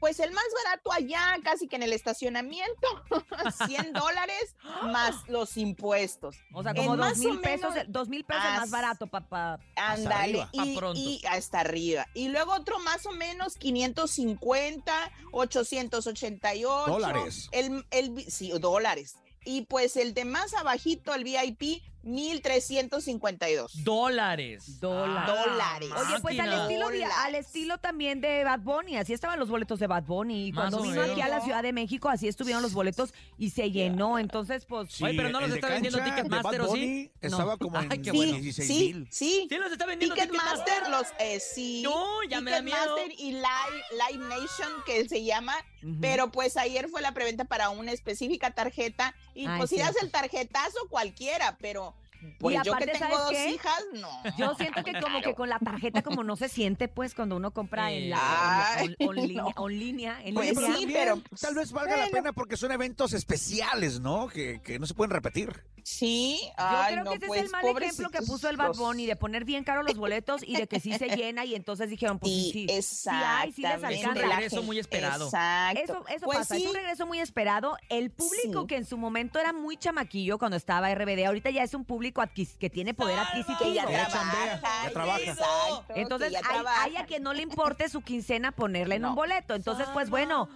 Pues 0.00 0.18
el 0.18 0.32
más 0.32 0.44
barato 0.64 0.90
allá, 0.92 1.36
casi 1.44 1.68
que 1.68 1.76
en 1.76 1.82
el 1.82 1.92
estacionamiento, 1.92 2.88
100 3.66 3.92
dólares 3.92 4.56
más 4.84 5.28
los 5.28 5.56
impuestos. 5.56 6.36
O 6.52 6.62
sea, 6.62 6.74
como 6.74 6.96
dos 6.96 6.98
más 6.98 7.18
o 7.18 7.22
mil 7.28 7.40
pesos, 7.40 7.74
menos- 7.74 7.86
dos 7.92 8.08
mil 8.08 8.24
pesos 8.24 8.42
más 8.42 8.70
barato, 8.70 9.06
papá. 9.06 9.60
Ándale, 9.76 10.46
y 10.94 11.22
hasta 11.28 11.60
arriba. 11.60 12.06
Y 12.14 12.28
luego 12.28 12.52
otro 12.54 12.78
más 12.80 13.04
o 13.06 13.12
menos 13.12 13.54
550, 13.58 15.12
888. 15.32 16.84
Dólares. 16.86 17.48
El, 17.52 17.84
el, 17.90 18.30
sí, 18.30 18.50
dólares. 18.58 19.16
Y 19.44 19.62
pues 19.62 19.96
el 19.96 20.12
de 20.14 20.24
más 20.26 20.52
abajito, 20.54 21.14
el 21.14 21.24
VIP, 21.24 21.82
1352. 22.02 23.84
Dólares. 23.84 24.80
Dólares. 24.80 25.34
Ah, 25.36 25.44
Dólares. 25.46 25.88
Oye, 25.96 26.20
pues 26.20 26.40
al 26.40 26.52
estilo, 26.52 26.88
de- 26.88 27.04
al 27.04 27.34
estilo 27.34 27.78
también 27.78 28.20
de 28.20 28.44
Bad 28.44 28.60
Bunny, 28.60 28.96
así 28.96 29.12
estaban 29.12 29.38
los 29.38 29.48
boletos 29.48 29.78
de 29.78 29.86
Bad 29.86 30.04
Bunny. 30.04 30.48
Y 30.48 30.52
Más 30.52 30.70
cuando 30.70 30.82
vino 30.82 31.00
aquí 31.02 31.10
menos. 31.16 31.24
a 31.24 31.28
la 31.28 31.40
Ciudad 31.42 31.62
de 31.62 31.72
México, 31.72 32.08
así 32.08 32.28
estuvieron 32.28 32.62
los 32.62 32.72
boletos 32.72 33.12
y 33.38 33.50
se 33.50 33.70
llenó. 33.70 34.18
Entonces, 34.18 34.64
pues, 34.64 35.00
Oye, 35.02 35.14
pero 35.16 35.30
no 35.30 35.40
los 35.40 35.50
está 35.50 35.68
vendiendo 35.68 35.98
Ticketmaster, 36.02 36.60
Bad 36.60 36.70
¿o 36.70 36.74
sí? 36.74 37.10
Estaba 37.20 37.52
No. 37.52 37.58
como 37.58 37.78
Ay, 37.78 37.88
en 37.90 38.02
qué 38.02 38.12
bueno. 38.12 38.32
16 38.38 38.68
Sí, 38.68 38.92
mil. 38.94 39.08
sí. 39.10 39.46
¿Sí 39.48 39.56
los 39.58 39.72
está 39.72 39.86
vendiendo 39.86 40.14
Ticketmaster, 40.14 40.88
los, 40.88 41.06
eh, 41.18 41.40
sí. 41.40 41.82
No, 41.82 42.22
ya 42.28 42.40
me 42.40 42.50
da 42.50 42.62
miedo. 42.62 42.78
Ticketmaster 42.96 43.26
y 43.26 43.32
Live, 43.32 43.84
Live 43.92 44.24
Nation, 44.28 44.72
que 44.86 45.08
se 45.08 45.24
llama. 45.24 45.54
Pero 46.02 46.30
pues 46.30 46.58
ayer 46.58 46.88
fue 46.90 47.00
la 47.00 47.12
preventa 47.12 47.44
para 47.46 47.70
una 47.70 47.92
específica 47.92 48.50
tarjeta. 48.50 49.14
Y 49.34 49.46
Ay, 49.46 49.56
pues 49.58 49.70
si 49.70 49.78
das 49.78 49.96
el 50.02 50.10
tarjetazo 50.10 50.76
cualquiera, 50.90 51.56
pero 51.58 51.89
pues 52.38 52.56
yo 52.56 52.62
que 52.62 52.68
aparte, 52.70 52.86
tengo 52.92 52.98
¿sabes 52.98 53.18
dos 53.18 53.30
qué? 53.30 53.50
hijas, 53.50 53.84
no. 53.94 54.36
yo 54.36 54.54
siento 54.54 54.82
que 54.84 55.00
como 55.00 55.20
que 55.20 55.34
con 55.34 55.48
la 55.48 55.58
tarjeta 55.58 56.02
como 56.02 56.24
no 56.24 56.36
se 56.36 56.48
siente, 56.48 56.88
pues, 56.88 57.14
cuando 57.14 57.36
uno 57.36 57.50
compra 57.52 57.92
en 57.92 58.10
la, 58.10 58.84
línea, 59.68 60.18
Pues 60.34 60.58
sí, 60.58 60.86
pero, 60.92 61.20
tal 61.40 61.54
vez 61.54 61.72
valga 61.72 61.96
la 61.96 62.08
pena 62.08 62.32
porque 62.32 62.56
son 62.56 62.72
eventos 62.72 63.12
especiales, 63.12 64.00
¿no? 64.00 64.28
Que, 64.28 64.60
que 64.62 64.78
no 64.78 64.86
se 64.86 64.94
pueden 64.94 65.10
repetir. 65.10 65.64
Sí, 65.82 66.40
Yo 66.42 66.52
ay, 66.58 66.92
creo 66.92 67.04
no, 67.04 67.10
que 67.10 67.16
ese 67.16 67.26
pues, 67.26 67.40
es 67.40 67.46
el 67.46 67.52
mal 67.52 67.82
ejemplo 67.82 68.10
que 68.10 68.18
puso 68.22 68.48
el 68.50 68.56
Bad 68.56 68.74
Bunny 68.76 69.06
de 69.06 69.16
poner 69.16 69.44
bien 69.44 69.64
caro 69.64 69.82
los 69.82 69.96
boletos 69.96 70.42
y 70.46 70.56
de 70.56 70.66
que 70.66 70.78
sí 70.78 70.92
se 70.98 71.08
llena 71.16 71.44
y 71.44 71.54
entonces 71.54 71.88
dijeron, 71.88 72.18
pues 72.18 72.32
sí, 72.32 72.66
sí, 72.68 72.82
sí 72.82 73.08
hay, 73.10 73.52
sí 73.52 73.62
les 73.62 73.72
exactamente. 73.72 74.06
alcanza. 74.08 74.24
Un 74.26 74.30
regreso 74.30 74.62
muy 74.62 74.78
esperado. 74.78 75.24
Exacto. 75.24 75.80
Eso, 75.82 76.04
eso 76.08 76.26
Pues 76.26 76.38
pasa, 76.38 76.56
es 76.56 76.66
un 76.66 76.74
regreso 76.74 77.06
muy 77.06 77.20
esperado. 77.20 77.76
El 77.88 78.10
público 78.10 78.60
Sí. 78.62 78.66
que 78.68 78.76
en 78.76 78.84
su 78.84 78.98
momento 78.98 79.38
era 79.38 79.52
muy 79.52 79.76
chamaquillo 79.76 80.38
cuando 80.38 80.56
estaba 80.56 80.94
RBD, 80.94 81.24
ahorita 81.26 81.50
ya 81.50 81.62
es 81.62 81.74
un 81.74 81.84
público 81.84 82.09
adquis- 82.14 82.56
que 82.58 82.68
tiene 82.70 82.94
poder 82.94 83.18
adquisitivo. 83.18 83.58
Que 83.58 83.74
ya 83.74 83.86
trabaja, 83.86 84.10
chambea, 84.10 84.60
ya 84.84 84.90
trabaja. 84.90 85.20
Exacto, 85.20 85.84
Entonces, 85.94 86.28
que 86.28 86.32
ya 86.34 86.38
hay, 86.40 86.44
trabaja. 86.44 86.82
hay 86.82 86.96
a 86.96 87.06
quien 87.06 87.22
no 87.22 87.32
le 87.32 87.42
importe 87.42 87.88
su 87.88 88.02
quincena 88.02 88.52
ponerle 88.52 88.96
en 88.96 89.04
un 89.04 89.14
boleto. 89.14 89.54
Entonces, 89.54 89.86
pues 89.92 90.10
bueno, 90.10 90.48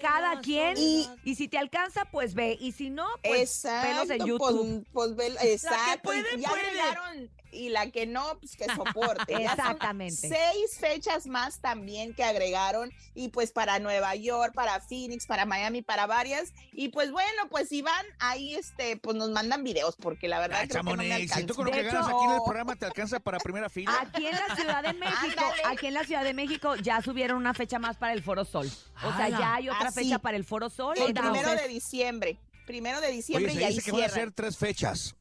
cada 0.00 0.40
quien. 0.40 0.76
Y, 0.78 1.08
Y- 1.24 1.34
si 1.34 1.48
te 1.48 1.58
alcanza, 1.58 2.04
pues 2.06 2.34
ve. 2.34 2.56
Y 2.60 2.72
si 2.72 2.90
no, 2.90 3.06
pues 3.22 3.62
pelos 3.62 4.10
en 4.10 4.20
Exacto, 4.20 4.26
YouTube. 4.26 4.86
Pues, 4.92 5.14
pues 5.14 5.16
ve- 5.42 5.52
exacto. 5.52 6.00
puede, 6.02 6.40
ya 6.40 6.48
puede. 6.48 7.30
Y 7.52 7.68
la 7.70 7.90
que 7.90 8.06
no, 8.06 8.38
pues 8.38 8.56
que 8.56 8.64
soporte. 8.66 9.34
Exactamente. 9.44 10.14
Seis 10.28 10.78
fechas 10.78 11.26
más 11.26 11.60
también 11.60 12.14
que 12.14 12.24
agregaron. 12.24 12.90
Y 13.14 13.28
pues 13.28 13.52
para 13.52 13.78
Nueva 13.78 14.14
York, 14.14 14.52
para 14.54 14.80
Phoenix, 14.80 15.26
para 15.26 15.44
Miami, 15.46 15.82
para 15.82 16.06
varias. 16.06 16.52
Y 16.72 16.88
pues 16.88 17.10
bueno, 17.10 17.48
pues 17.50 17.68
si 17.68 17.82
van 17.82 18.06
ahí, 18.18 18.54
este, 18.54 18.96
pues 18.96 19.16
nos 19.16 19.30
mandan 19.30 19.62
videos, 19.64 19.96
porque 19.96 20.28
la 20.28 20.38
verdad 20.40 20.60
Ay, 20.62 20.68
creo 20.68 20.82
que 20.84 20.90
no 20.90 20.96
me 20.96 21.04
si 21.04 21.26
tú 21.26 21.32
alcanza. 21.34 21.54
con 21.54 21.64
lo 21.66 21.72
que 21.72 21.82
ganas 21.82 22.06
hecho- 22.06 22.16
aquí 22.16 22.24
en 22.26 22.32
el 22.32 22.42
programa 22.44 22.76
te 22.76 22.86
alcanza 22.86 23.20
para 23.20 23.38
primera 23.38 23.68
fila. 23.70 23.92
Aquí 24.00 24.26
en 24.26 24.36
la 24.36 24.54
Ciudad 24.56 24.82
de 24.82 24.92
México, 24.94 25.18
Ándale. 25.44 25.62
aquí 25.66 25.86
en 25.86 25.94
la 25.94 26.04
Ciudad 26.04 26.24
de 26.24 26.34
México 26.34 26.76
ya 26.76 27.02
subieron 27.02 27.36
una 27.36 27.54
fecha 27.54 27.78
más 27.78 27.96
para 27.96 28.12
el 28.12 28.22
Foro 28.22 28.44
Sol. 28.44 28.70
O 29.02 29.16
sea, 29.16 29.28
ya 29.28 29.54
hay 29.54 29.68
otra 29.68 29.88
Ah, 29.88 29.92
sí. 29.92 30.04
fecha 30.04 30.18
para 30.18 30.36
el 30.36 30.44
Foro 30.44 30.70
Sol. 30.70 30.96
El 30.96 31.08
entonces- 31.08 31.32
primero 31.42 31.62
de 31.62 31.68
diciembre. 31.68 32.38
Primero 32.66 33.00
de 33.00 33.08
Oye, 33.08 33.16
diciembre 33.16 33.52
se 33.52 33.60
y 33.60 33.64
ahí 33.64 33.74
dice 33.74 33.84
que 33.90 33.90
van 33.92 34.04
a 34.04 34.08
ser 34.08 34.30
tres 34.30 34.56
fechas. 34.56 35.16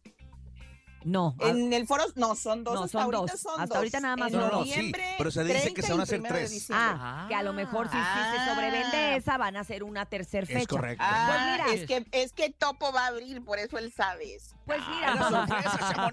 No, 1.03 1.35
ah, 1.39 1.47
En 1.49 1.71
el 1.73 1.87
foro, 1.87 2.03
no, 2.15 2.35
son 2.35 2.63
dos. 2.63 2.73
No, 2.75 2.83
hasta 2.83 2.99
son 3.03 3.15
ahorita 3.15 3.31
dos. 3.33 3.41
son 3.41 3.53
Hasta 3.53 3.65
dos. 3.65 3.75
ahorita 3.77 3.99
nada 4.01 4.15
más 4.17 4.33
En 4.33 4.39
son 4.39 4.49
dos. 4.51 4.69
Sí, 4.69 4.91
pero 5.17 5.31
se 5.31 5.43
dice 5.43 5.73
que 5.73 5.81
30 5.81 5.87
se 5.87 5.91
van 5.93 5.99
a 5.99 6.03
hacer 6.03 6.19
1 6.19 6.29
de 6.29 6.35
tres. 6.35 6.67
Ah, 6.71 7.25
que 7.29 7.35
a 7.35 7.43
lo 7.43 7.53
mejor 7.53 7.87
si, 7.87 7.93
si 7.95 7.97
se 8.03 8.03
Ah. 8.03 8.53
sobrevende 8.53 9.15
esa 9.15 9.37
van 9.37 9.57
a 9.57 9.63
ser 9.63 9.83
una 9.83 10.05
tercera 10.05 10.45
fecha. 10.45 10.59
Es 10.59 10.67
correcto. 10.67 11.03
Ah, 11.07 11.57
Pues 11.65 11.71
mira. 11.71 11.81
es 11.81 11.87
que 11.87 12.05
es 12.11 12.33
que 12.33 12.49
Topo 12.51 12.91
va 12.91 13.05
a 13.05 13.07
abrir, 13.07 13.43
por 13.43 13.59
eso 13.59 13.77
él 13.77 13.91
sabe 13.95 14.35
eso. 14.35 14.55
Pues 14.65 14.79
Ah, 14.83 14.91
mira, 14.91 15.17
todos, 15.17 15.47
sorpresa, 15.47 16.11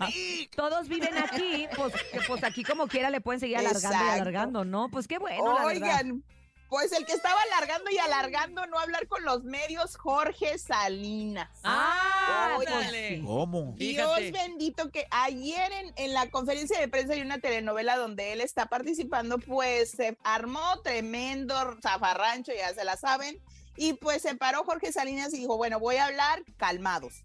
todos 0.57 0.89
viven 0.89 1.19
aquí, 1.19 1.67
pues, 1.77 1.93
que, 2.13 2.21
pues 2.27 2.45
aquí 2.45 2.63
como 2.65 2.87
quiera 2.87 3.11
le 3.11 3.21
pueden 3.21 3.41
seguir 3.41 3.59
alargando 3.59 3.99
y 4.05 4.09
alargando, 4.09 4.65
¿no? 4.65 4.89
Pues 4.89 5.07
qué 5.09 5.19
bueno, 5.19 5.45
la 5.59 5.65
verdad. 5.67 5.83
Oigan, 6.01 6.25
pues 6.69 6.93
el 6.93 7.07
que 7.07 7.13
estaba 7.13 7.41
alargando 7.43 7.91
y 7.91 7.99
alargando 7.99 8.67
no 8.67 8.79
hablar 8.79 9.07
con 9.09 9.25
los 9.25 9.45
medios, 9.45 9.97
Jorge 9.97 10.59
Salinas. 10.59 11.49
¡Ah! 11.63 12.57
Oigan, 12.59 12.75
¡Ándale! 12.75 13.23
¿Cómo? 13.25 13.75
Fíjate. 13.77 14.23
Dios 14.23 14.33
bendito 14.33 14.91
que 14.91 15.07
ayer 15.11 15.73
en, 15.73 15.93
en 15.97 16.13
la 16.15 16.31
conferencia 16.31 16.79
de 16.79 16.89
prensa 16.89 17.15
de 17.15 17.23
una 17.23 17.39
telenovela 17.39 17.97
donde 17.97 18.33
él 18.33 18.41
está 18.41 18.67
participando, 18.67 19.39
pues 19.39 19.91
se 19.93 20.17
armó 20.25 20.81
tremendo 20.83 21.55
zafarrancho, 21.83 22.53
ya 22.57 22.75
se 22.75 22.85
la 22.85 22.97
saben, 22.97 23.41
y 23.77 23.95
pues 23.95 24.23
se 24.23 24.35
paró 24.35 24.65
Jorge 24.65 24.93
Salinas 24.93 25.33
y 25.35 25.39
dijo, 25.39 25.57
bueno, 25.57 25.79
voy 25.79 25.97
a 25.97 26.07
hablar 26.07 26.43
calmados. 26.57 27.25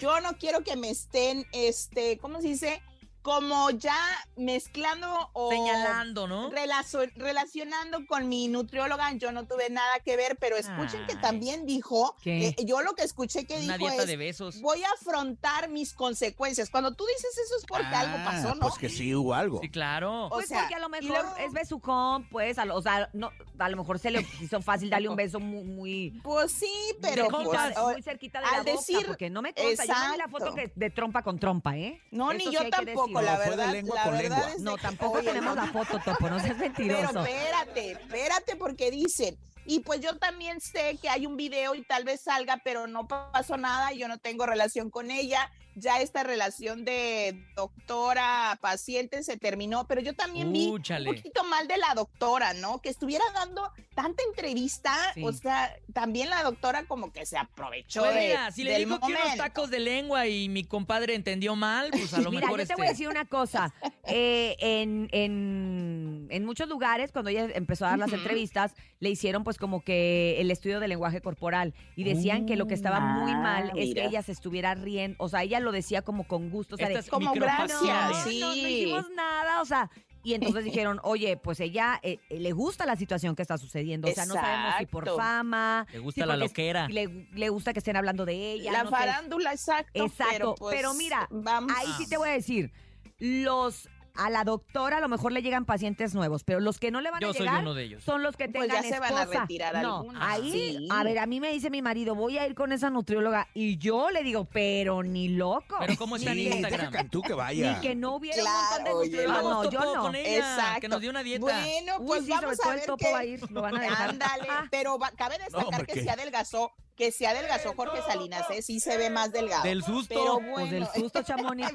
Yo 0.00 0.20
no 0.20 0.36
quiero 0.36 0.62
que 0.62 0.76
me 0.76 0.90
estén, 0.90 1.46
este, 1.52 2.18
¿cómo 2.18 2.40
se 2.40 2.48
dice? 2.48 2.82
Como 3.24 3.70
ya 3.70 3.96
mezclando 4.36 5.30
o 5.32 5.48
Señalando, 5.48 6.28
¿no? 6.28 6.50
relacio- 6.50 7.10
relacionando 7.16 8.06
con 8.06 8.28
mi 8.28 8.48
nutrióloga, 8.48 9.10
yo 9.14 9.32
no 9.32 9.46
tuve 9.46 9.70
nada 9.70 9.98
que 10.04 10.14
ver, 10.18 10.36
pero 10.38 10.58
escuchen 10.58 11.06
que 11.06 11.16
también 11.16 11.64
dijo, 11.64 12.14
¿Qué? 12.22 12.48
eh, 12.48 12.56
yo 12.66 12.82
lo 12.82 12.92
que 12.94 13.02
escuché 13.02 13.46
que 13.46 13.54
Una 13.54 13.78
dijo 13.78 13.88
dieta 13.88 14.02
es, 14.02 14.08
de 14.08 14.16
besos. 14.18 14.60
voy 14.60 14.82
a 14.84 14.90
afrontar 15.00 15.70
mis 15.70 15.94
consecuencias. 15.94 16.68
Cuando 16.68 16.92
tú 16.94 17.06
dices 17.06 17.30
eso 17.46 17.54
es 17.56 17.64
porque 17.66 17.86
algo 17.94 18.14
Ah, 18.18 18.24
pasó, 18.26 18.54
¿no? 18.56 18.60
Pues 18.60 18.74
que 18.76 18.90
sí 18.90 19.14
hubo 19.14 19.32
algo. 19.32 19.58
Sí, 19.62 19.70
claro. 19.70 20.26
O 20.26 20.28
Pues 20.28 20.48
sea, 20.48 20.60
porque 20.60 20.74
a 20.74 20.80
lo 20.80 20.90
mejor 20.90 21.08
luego- 21.08 21.36
es 21.38 21.50
besucón, 21.54 22.28
pues, 22.28 22.58
a 22.58 22.66
lo, 22.66 22.76
o 22.76 22.82
sea, 22.82 23.08
no, 23.14 23.30
a 23.58 23.68
lo 23.70 23.76
mejor 23.78 23.98
se 24.00 24.10
le 24.10 24.20
hizo 24.42 24.60
fácil 24.60 24.90
darle 24.90 25.08
un 25.08 25.16
beso 25.16 25.40
muy, 25.40 25.64
muy, 25.64 26.10
Pues 26.22 26.52
sí, 26.52 26.70
pero 27.00 27.30
muy 27.30 27.46
pues, 27.46 27.58
cerquita, 27.58 27.84
o- 27.84 27.90
muy 27.92 28.02
cerquita 28.02 28.40
de 28.40 28.44
al 28.44 28.52
la 28.52 28.58
boca, 28.58 28.72
decir- 28.72 29.06
porque 29.06 29.30
no 29.30 29.40
me 29.40 29.54
consta, 29.54 29.86
yo 29.86 29.94
no 29.94 30.12
vi 30.12 30.18
la 30.18 30.28
foto 30.28 30.46
Exacto. 30.48 30.72
que- 30.74 30.78
de 30.78 30.90
trompa 30.90 31.22
con 31.22 31.38
trompa, 31.38 31.74
¿eh? 31.78 32.02
no, 32.10 32.30
Eso 32.32 32.38
ni 32.38 32.44
sí 32.44 32.50
yo 32.52 32.60
que 32.60 32.70
tampoco, 33.20 33.22
la 33.22 33.32
No, 33.32 33.36
fue 33.36 33.50
de 33.50 33.56
verdad. 33.56 33.72
lengua 33.72 33.96
la 33.96 34.02
con 34.04 34.12
verdad 34.12 34.22
lengua. 34.30 34.48
es 34.50 34.56
de 34.58 34.62
No, 34.64 34.76
tampoco 34.78 35.18
oye, 35.18 35.28
tenemos 35.28 35.56
no, 35.56 35.64
la 35.64 35.72
foto, 35.72 35.98
Topo, 36.04 36.28
no 36.30 36.40
seas 36.40 36.56
mentiroso. 36.58 37.08
Pero 37.12 37.20
espérate, 37.24 37.92
espérate, 37.92 38.56
porque 38.56 38.90
dicen, 38.90 39.36
y 39.66 39.80
pues 39.80 40.00
yo 40.00 40.16
también 40.18 40.60
sé 40.60 40.98
que 41.00 41.08
hay 41.08 41.26
un 41.26 41.36
video 41.36 41.74
y 41.74 41.82
tal 41.84 42.04
vez 42.04 42.20
salga, 42.22 42.60
pero 42.64 42.86
no 42.86 43.06
pasó 43.08 43.56
nada, 43.56 43.92
yo 43.92 44.08
no 44.08 44.18
tengo 44.18 44.44
relación 44.46 44.90
con 44.90 45.10
ella, 45.10 45.50
ya 45.76 46.00
esta 46.00 46.22
relación 46.22 46.84
de 46.84 47.42
doctora-paciente 47.56 49.22
se 49.22 49.36
terminó, 49.36 49.86
pero 49.86 50.00
yo 50.00 50.14
también 50.14 50.52
vi 50.52 50.68
Úchale. 50.68 51.10
un 51.10 51.16
poquito 51.16 51.44
mal 51.44 51.66
de 51.68 51.76
la 51.78 51.94
doctora, 51.94 52.54
¿no? 52.54 52.80
Que 52.80 52.88
estuviera 52.88 53.24
dando 53.34 53.70
tanta 53.94 54.22
entrevista, 54.28 54.94
Sí. 55.14 55.22
o 55.24 55.32
sea, 55.32 55.74
también 55.92 56.30
la 56.30 56.42
doctora 56.42 56.84
como 56.86 57.12
que 57.12 57.26
se 57.26 57.36
aprovechó 57.36 58.02
Pues 58.02 58.14
de, 58.14 58.20
mira, 58.28 58.50
si 58.52 58.64
le 58.64 58.72
del 58.72 58.84
dijo 58.84 58.98
que 59.00 59.06
unos 59.06 59.18
momento. 59.20 59.42
tacos 59.42 59.70
de 59.70 59.80
lengua 59.80 60.26
y 60.26 60.48
mi 60.48 60.64
compadre 60.64 61.14
entendió 61.14 61.54
mal, 61.56 61.90
pues 61.90 62.12
a 62.14 62.18
lo 62.20 62.30
Mira, 62.30 62.42
mejor 62.46 62.60
yo 62.60 62.66
te 62.66 62.72
este... 62.72 62.74
voy 62.76 62.86
a 62.86 62.90
decir 62.90 63.08
una 63.08 63.24
cosa. 63.24 63.72
Eh, 64.06 64.56
en, 64.58 65.08
en, 65.12 66.26
en 66.30 66.44
muchos 66.44 66.68
lugares, 66.68 67.12
cuando 67.12 67.30
ella 67.30 67.48
empezó 67.54 67.86
a 67.86 67.90
dar 67.90 67.98
las 67.98 68.12
entrevistas, 68.12 68.74
le 69.00 69.10
hicieron 69.10 69.44
pues 69.44 69.58
como 69.58 69.82
que 69.82 70.40
el 70.40 70.50
estudio 70.50 70.80
del 70.80 70.88
lenguaje 70.90 71.20
corporal 71.20 71.74
y 71.96 72.04
decían 72.04 72.46
que 72.46 72.56
lo 72.56 72.66
que 72.66 72.74
estaba 72.74 73.00
muy 73.00 73.32
Ah, 73.34 73.38
mal 73.38 73.72
es 73.76 73.94
que 73.94 74.04
ella 74.04 74.22
se 74.22 74.32
estuviera 74.32 74.74
riendo, 74.74 75.16
o 75.18 75.28
sea, 75.28 75.42
ella 75.42 75.60
lo 75.64 75.72
decía 75.72 76.02
como 76.02 76.28
con 76.28 76.50
gusto, 76.50 76.76
o 76.76 76.78
sea, 76.78 76.88
de, 76.88 76.94
Estas 76.94 77.10
Como 77.10 77.32
microfacciones. 77.32 77.82
gracias, 77.82 78.24
no, 78.26 78.30
sí. 78.30 78.40
no, 78.40 78.48
no 78.48 78.54
hicimos 78.68 79.10
nada, 79.16 79.60
o 79.60 79.64
sea, 79.64 79.90
y 80.22 80.34
entonces 80.34 80.64
dijeron, 80.64 81.00
oye, 81.02 81.36
pues 81.36 81.60
ella 81.60 81.98
eh, 82.02 82.18
eh, 82.30 82.38
le 82.40 82.52
gusta 82.52 82.86
la 82.86 82.96
situación 82.96 83.34
que 83.34 83.42
está 83.42 83.58
sucediendo, 83.58 84.08
o 84.08 84.12
sea, 84.12 84.26
no 84.26 84.34
sabemos 84.34 84.74
si 84.78 84.86
por 84.86 85.08
fama, 85.16 85.86
Le 85.92 85.98
gusta 85.98 86.22
si 86.22 86.26
la 86.28 86.36
loquera. 86.36 86.88
le, 86.88 87.28
le 87.32 87.48
gusta 87.48 87.72
que 87.72 87.78
estén 87.80 87.96
hablando 87.96 88.24
de 88.24 88.52
ella, 88.52 88.72
la 88.72 88.84
no 88.84 88.90
sé. 88.90 88.96
farándula, 88.96 89.52
exacto. 89.52 90.04
Exacto, 90.04 90.32
pero, 90.32 90.54
pues, 90.54 90.76
pero 90.76 90.94
mira, 90.94 91.26
vamos. 91.30 91.72
Ahí 91.76 91.88
sí 91.98 92.08
te 92.08 92.16
voy 92.16 92.28
a 92.30 92.32
decir, 92.32 92.72
los 93.18 93.88
a 94.16 94.30
la 94.30 94.44
doctora 94.44 94.98
a 94.98 95.00
lo 95.00 95.08
mejor 95.08 95.32
le 95.32 95.42
llegan 95.42 95.64
pacientes 95.64 96.14
nuevos, 96.14 96.44
pero 96.44 96.60
los 96.60 96.78
que 96.78 96.90
no 96.90 97.00
le 97.00 97.10
van 97.10 97.20
Yo 97.20 97.30
a 97.30 97.32
soy 97.32 97.46
llegar 97.46 97.62
uno 97.62 97.74
de 97.74 97.82
ellos. 97.84 98.04
son 98.04 98.22
los 98.22 98.36
que 98.36 98.48
Pues 98.48 98.68
tengan 98.68 98.82
ya 98.82 98.88
se 98.88 99.00
van 99.00 99.14
a 99.16 99.20
esposa. 99.22 99.40
retirar 99.42 99.82
no, 99.82 99.96
algunos. 99.98 100.22
ahí, 100.24 100.52
Sí. 100.52 100.88
a 100.90 101.02
ver, 101.02 101.18
a 101.18 101.26
mí 101.26 101.40
me 101.40 101.50
dice 101.52 101.68
mi 101.70 101.82
marido, 101.82 102.14
voy 102.14 102.38
a 102.38 102.46
ir 102.46 102.54
con 102.54 102.72
esa 102.72 102.90
nutrióloga 102.90 103.48
y 103.54 103.76
yo 103.78 104.10
le 104.10 104.22
digo, 104.22 104.44
pero 104.44 105.02
ni 105.02 105.28
loco. 105.28 105.76
Pero 105.80 105.96
¿cómo 105.96 106.16
está 106.16 106.30
en 106.32 106.36
Ni- 106.38 106.46
Instagram? 106.46 106.92
Cantú 106.92 107.22
que 107.22 107.30
Ni 107.30 107.34
vaya. 107.34 107.80
que 107.80 107.94
no 107.94 108.16
hubiera 108.16 108.40
Claro, 108.42 108.54
un 108.54 108.68
montón 108.68 108.84
de 108.84 109.16
nutriólogos. 109.16 109.64
No, 109.64 109.70
yo 109.70 109.94
no. 109.94 110.00
con 110.02 110.14
ella, 110.14 110.36
Exacto. 110.36 110.80
que 110.80 110.88
nos 110.88 111.00
dio 111.00 111.10
una 111.10 111.22
dieta. 111.22 111.40
Bueno, 111.40 111.96
Uy, 111.98 112.06
pues 112.06 112.24
sí, 112.24 112.30
vamos 112.30 112.42
sobre 112.42 112.54
a 112.54 112.56
todo 112.56 112.70
ver 112.70 112.78
el 112.80 112.86
topo 112.86 112.96
qué- 113.04 113.12
va 113.12 113.18
a 113.18 113.24
ir, 113.24 113.50
lo 113.50 113.62
van 113.62 113.76
a 113.76 113.80
dejar. 113.80 114.10
Ándale, 114.10 114.46
Ah. 114.48 114.64
pero 114.70 114.98
va- 114.98 115.10
cabe 115.12 115.38
destacar 115.38 115.66
hombre, 115.66 115.86
que 115.92 116.02
se 116.02 116.10
adelgazó, 116.10 116.72
que 116.96 117.10
se 117.12 117.26
adelgazó 117.26 117.74
Jorge 117.74 118.00
Salinas, 118.02 118.48
¿eh? 118.50 118.62
sí 118.62 118.80
se 118.80 118.96
ve 118.96 119.10
más 119.10 119.32
delgado. 119.32 119.62
Del 119.64 119.82
susto. 119.82 120.14
Pero 120.14 120.34
Pues 120.38 120.50
bueno, 120.50 120.70
del 120.70 120.86
susto, 121.02 121.22
Chamonix. 121.24 121.68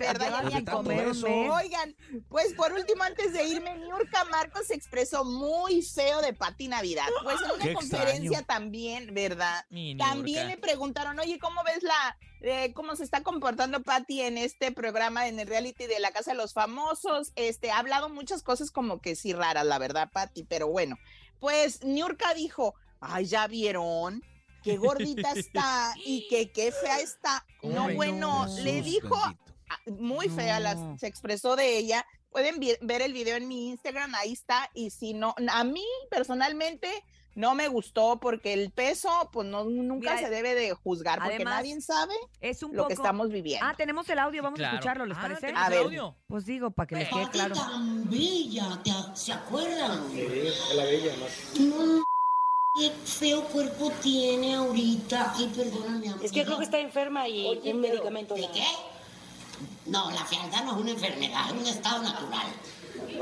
Oigan, 1.49 1.95
pues 2.29 2.53
por 2.53 2.73
último, 2.73 3.03
antes 3.03 3.33
de 3.33 3.43
irme, 3.47 3.77
Niurka 3.77 4.23
Marcos 4.25 4.67
se 4.67 4.75
expresó 4.75 5.25
muy 5.25 5.81
feo 5.81 6.21
de 6.21 6.33
Pati 6.33 6.67
Navidad. 6.67 7.07
Pues 7.23 7.37
en 7.41 7.51
una 7.51 7.63
Qué 7.65 7.73
conferencia 7.73 8.39
extraño. 8.39 8.45
también, 8.45 9.13
¿verdad? 9.13 9.65
Mi 9.69 9.97
También 9.97 10.47
Niurka. 10.47 10.55
le 10.55 10.61
preguntaron, 10.61 11.19
oye, 11.19 11.39
¿cómo 11.39 11.63
ves 11.63 11.83
la, 11.83 12.17
eh, 12.41 12.73
cómo 12.73 12.95
se 12.95 13.03
está 13.03 13.21
comportando 13.23 13.81
Patty 13.83 14.21
en 14.21 14.37
este 14.37 14.71
programa, 14.71 15.27
en 15.27 15.39
el 15.39 15.47
reality 15.47 15.85
de 15.85 15.99
la 15.99 16.11
Casa 16.11 16.31
de 16.31 16.37
los 16.37 16.53
Famosos? 16.53 17.31
Este, 17.35 17.71
ha 17.71 17.79
hablado 17.79 18.09
muchas 18.09 18.43
cosas 18.43 18.71
como 18.71 19.01
que 19.01 19.15
sí 19.15 19.33
raras, 19.33 19.65
la 19.65 19.77
verdad, 19.79 20.09
Patty, 20.11 20.43
pero 20.43 20.67
bueno. 20.67 20.97
Pues 21.39 21.83
Niurka 21.83 22.33
dijo, 22.33 22.75
ay, 22.99 23.25
¿ya 23.25 23.47
vieron? 23.47 24.23
Qué 24.63 24.77
gordita 24.77 25.31
está 25.33 25.93
y 26.05 26.27
que 26.27 26.51
qué 26.51 26.71
fea 26.71 26.99
está. 26.99 27.45
¿Cómo 27.61 27.73
No, 27.73 27.93
bueno, 27.95 28.45
le 28.63 28.81
dijo 28.81 29.15
bendito. 29.17 30.03
muy 30.03 30.29
fea, 30.29 30.59
se 30.97 31.07
expresó 31.07 31.55
de 31.55 31.77
ella. 31.77 32.05
Pueden 32.31 32.59
ver 32.81 33.01
el 33.01 33.13
video 33.13 33.37
en 33.37 33.47
mi 33.47 33.69
Instagram, 33.69 34.13
ahí 34.15 34.33
está. 34.33 34.69
Y 34.73 34.91
si 34.91 35.13
no, 35.13 35.33
a 35.51 35.63
mí 35.63 35.83
personalmente 36.11 36.89
no 37.35 37.55
me 37.55 37.67
gustó 37.69 38.19
porque 38.19 38.53
el 38.53 38.69
peso, 38.71 39.29
pues 39.31 39.47
no, 39.47 39.63
nunca 39.63 40.15
Mira, 40.15 40.27
se 40.27 40.29
debe 40.29 40.55
de 40.55 40.73
juzgar 40.73 41.19
porque 41.19 41.35
además, 41.35 41.53
nadie 41.55 41.79
sabe 41.81 42.13
Es 42.41 42.61
un 42.63 42.71
lo 42.75 42.79
poco... 42.83 42.87
que 42.89 42.93
estamos 42.95 43.29
viviendo. 43.29 43.65
Ah, 43.65 43.73
tenemos 43.77 44.09
el 44.09 44.19
audio, 44.19 44.43
vamos 44.43 44.57
Claro. 44.57 44.73
a 44.73 44.75
escucharlo, 44.75 45.05
¿les 45.05 45.17
Ah, 45.17 45.21
parece? 45.21 45.41
¿tenemos 45.41 45.63
A 45.63 45.69
ver. 45.69 45.83
audio? 45.85 46.15
Pues 46.27 46.45
digo, 46.45 46.69
para 46.71 46.87
que 46.87 46.95
les 46.97 47.09
quede 47.09 47.29
claro. 47.29 47.55
tan 47.55 48.09
bella, 48.09 48.81
¿te- 48.83 48.91
¿se 49.15 49.31
acuerdan? 49.33 50.11
Sí, 50.11 50.21
es 50.21 50.75
la 50.75 50.83
bella 50.83 51.13
más. 51.17 51.59
No, 51.61 52.03
qué 52.79 52.91
feo 53.05 53.43
cuerpo 53.43 53.91
tiene 54.01 54.55
ahorita. 54.55 55.33
Y 55.39 55.47
perdóname. 55.47 56.15
Es 56.23 56.31
que 56.31 56.45
creo 56.45 56.57
que 56.57 56.63
está 56.63 56.79
enferma 56.79 57.27
y 57.27 57.59
un 57.71 57.81
medicamento. 57.81 58.35
¿De 58.35 58.49
qué? 58.53 58.65
No, 59.85 60.09
la 60.11 60.23
fealdad 60.25 60.63
no 60.63 60.71
es 60.75 60.81
una 60.81 60.91
enfermedad, 60.91 61.47
es 61.47 61.61
un 61.61 61.67
estado 61.67 62.01
natural. 62.03 62.47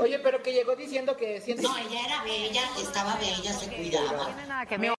Oye, 0.00 0.18
pero 0.18 0.42
que 0.42 0.52
llegó 0.52 0.76
diciendo 0.76 1.16
que 1.16 1.40
siente... 1.40 1.62
No, 1.62 1.76
ella 1.76 2.04
era 2.04 2.22
bella, 2.22 2.62
estaba 2.80 3.16
bella, 3.16 3.52
se 3.52 3.68
cuidaba. 3.68 4.26
tiene 4.26 4.46
nada 4.46 4.66
que 4.66 4.78
ver. 4.78 4.94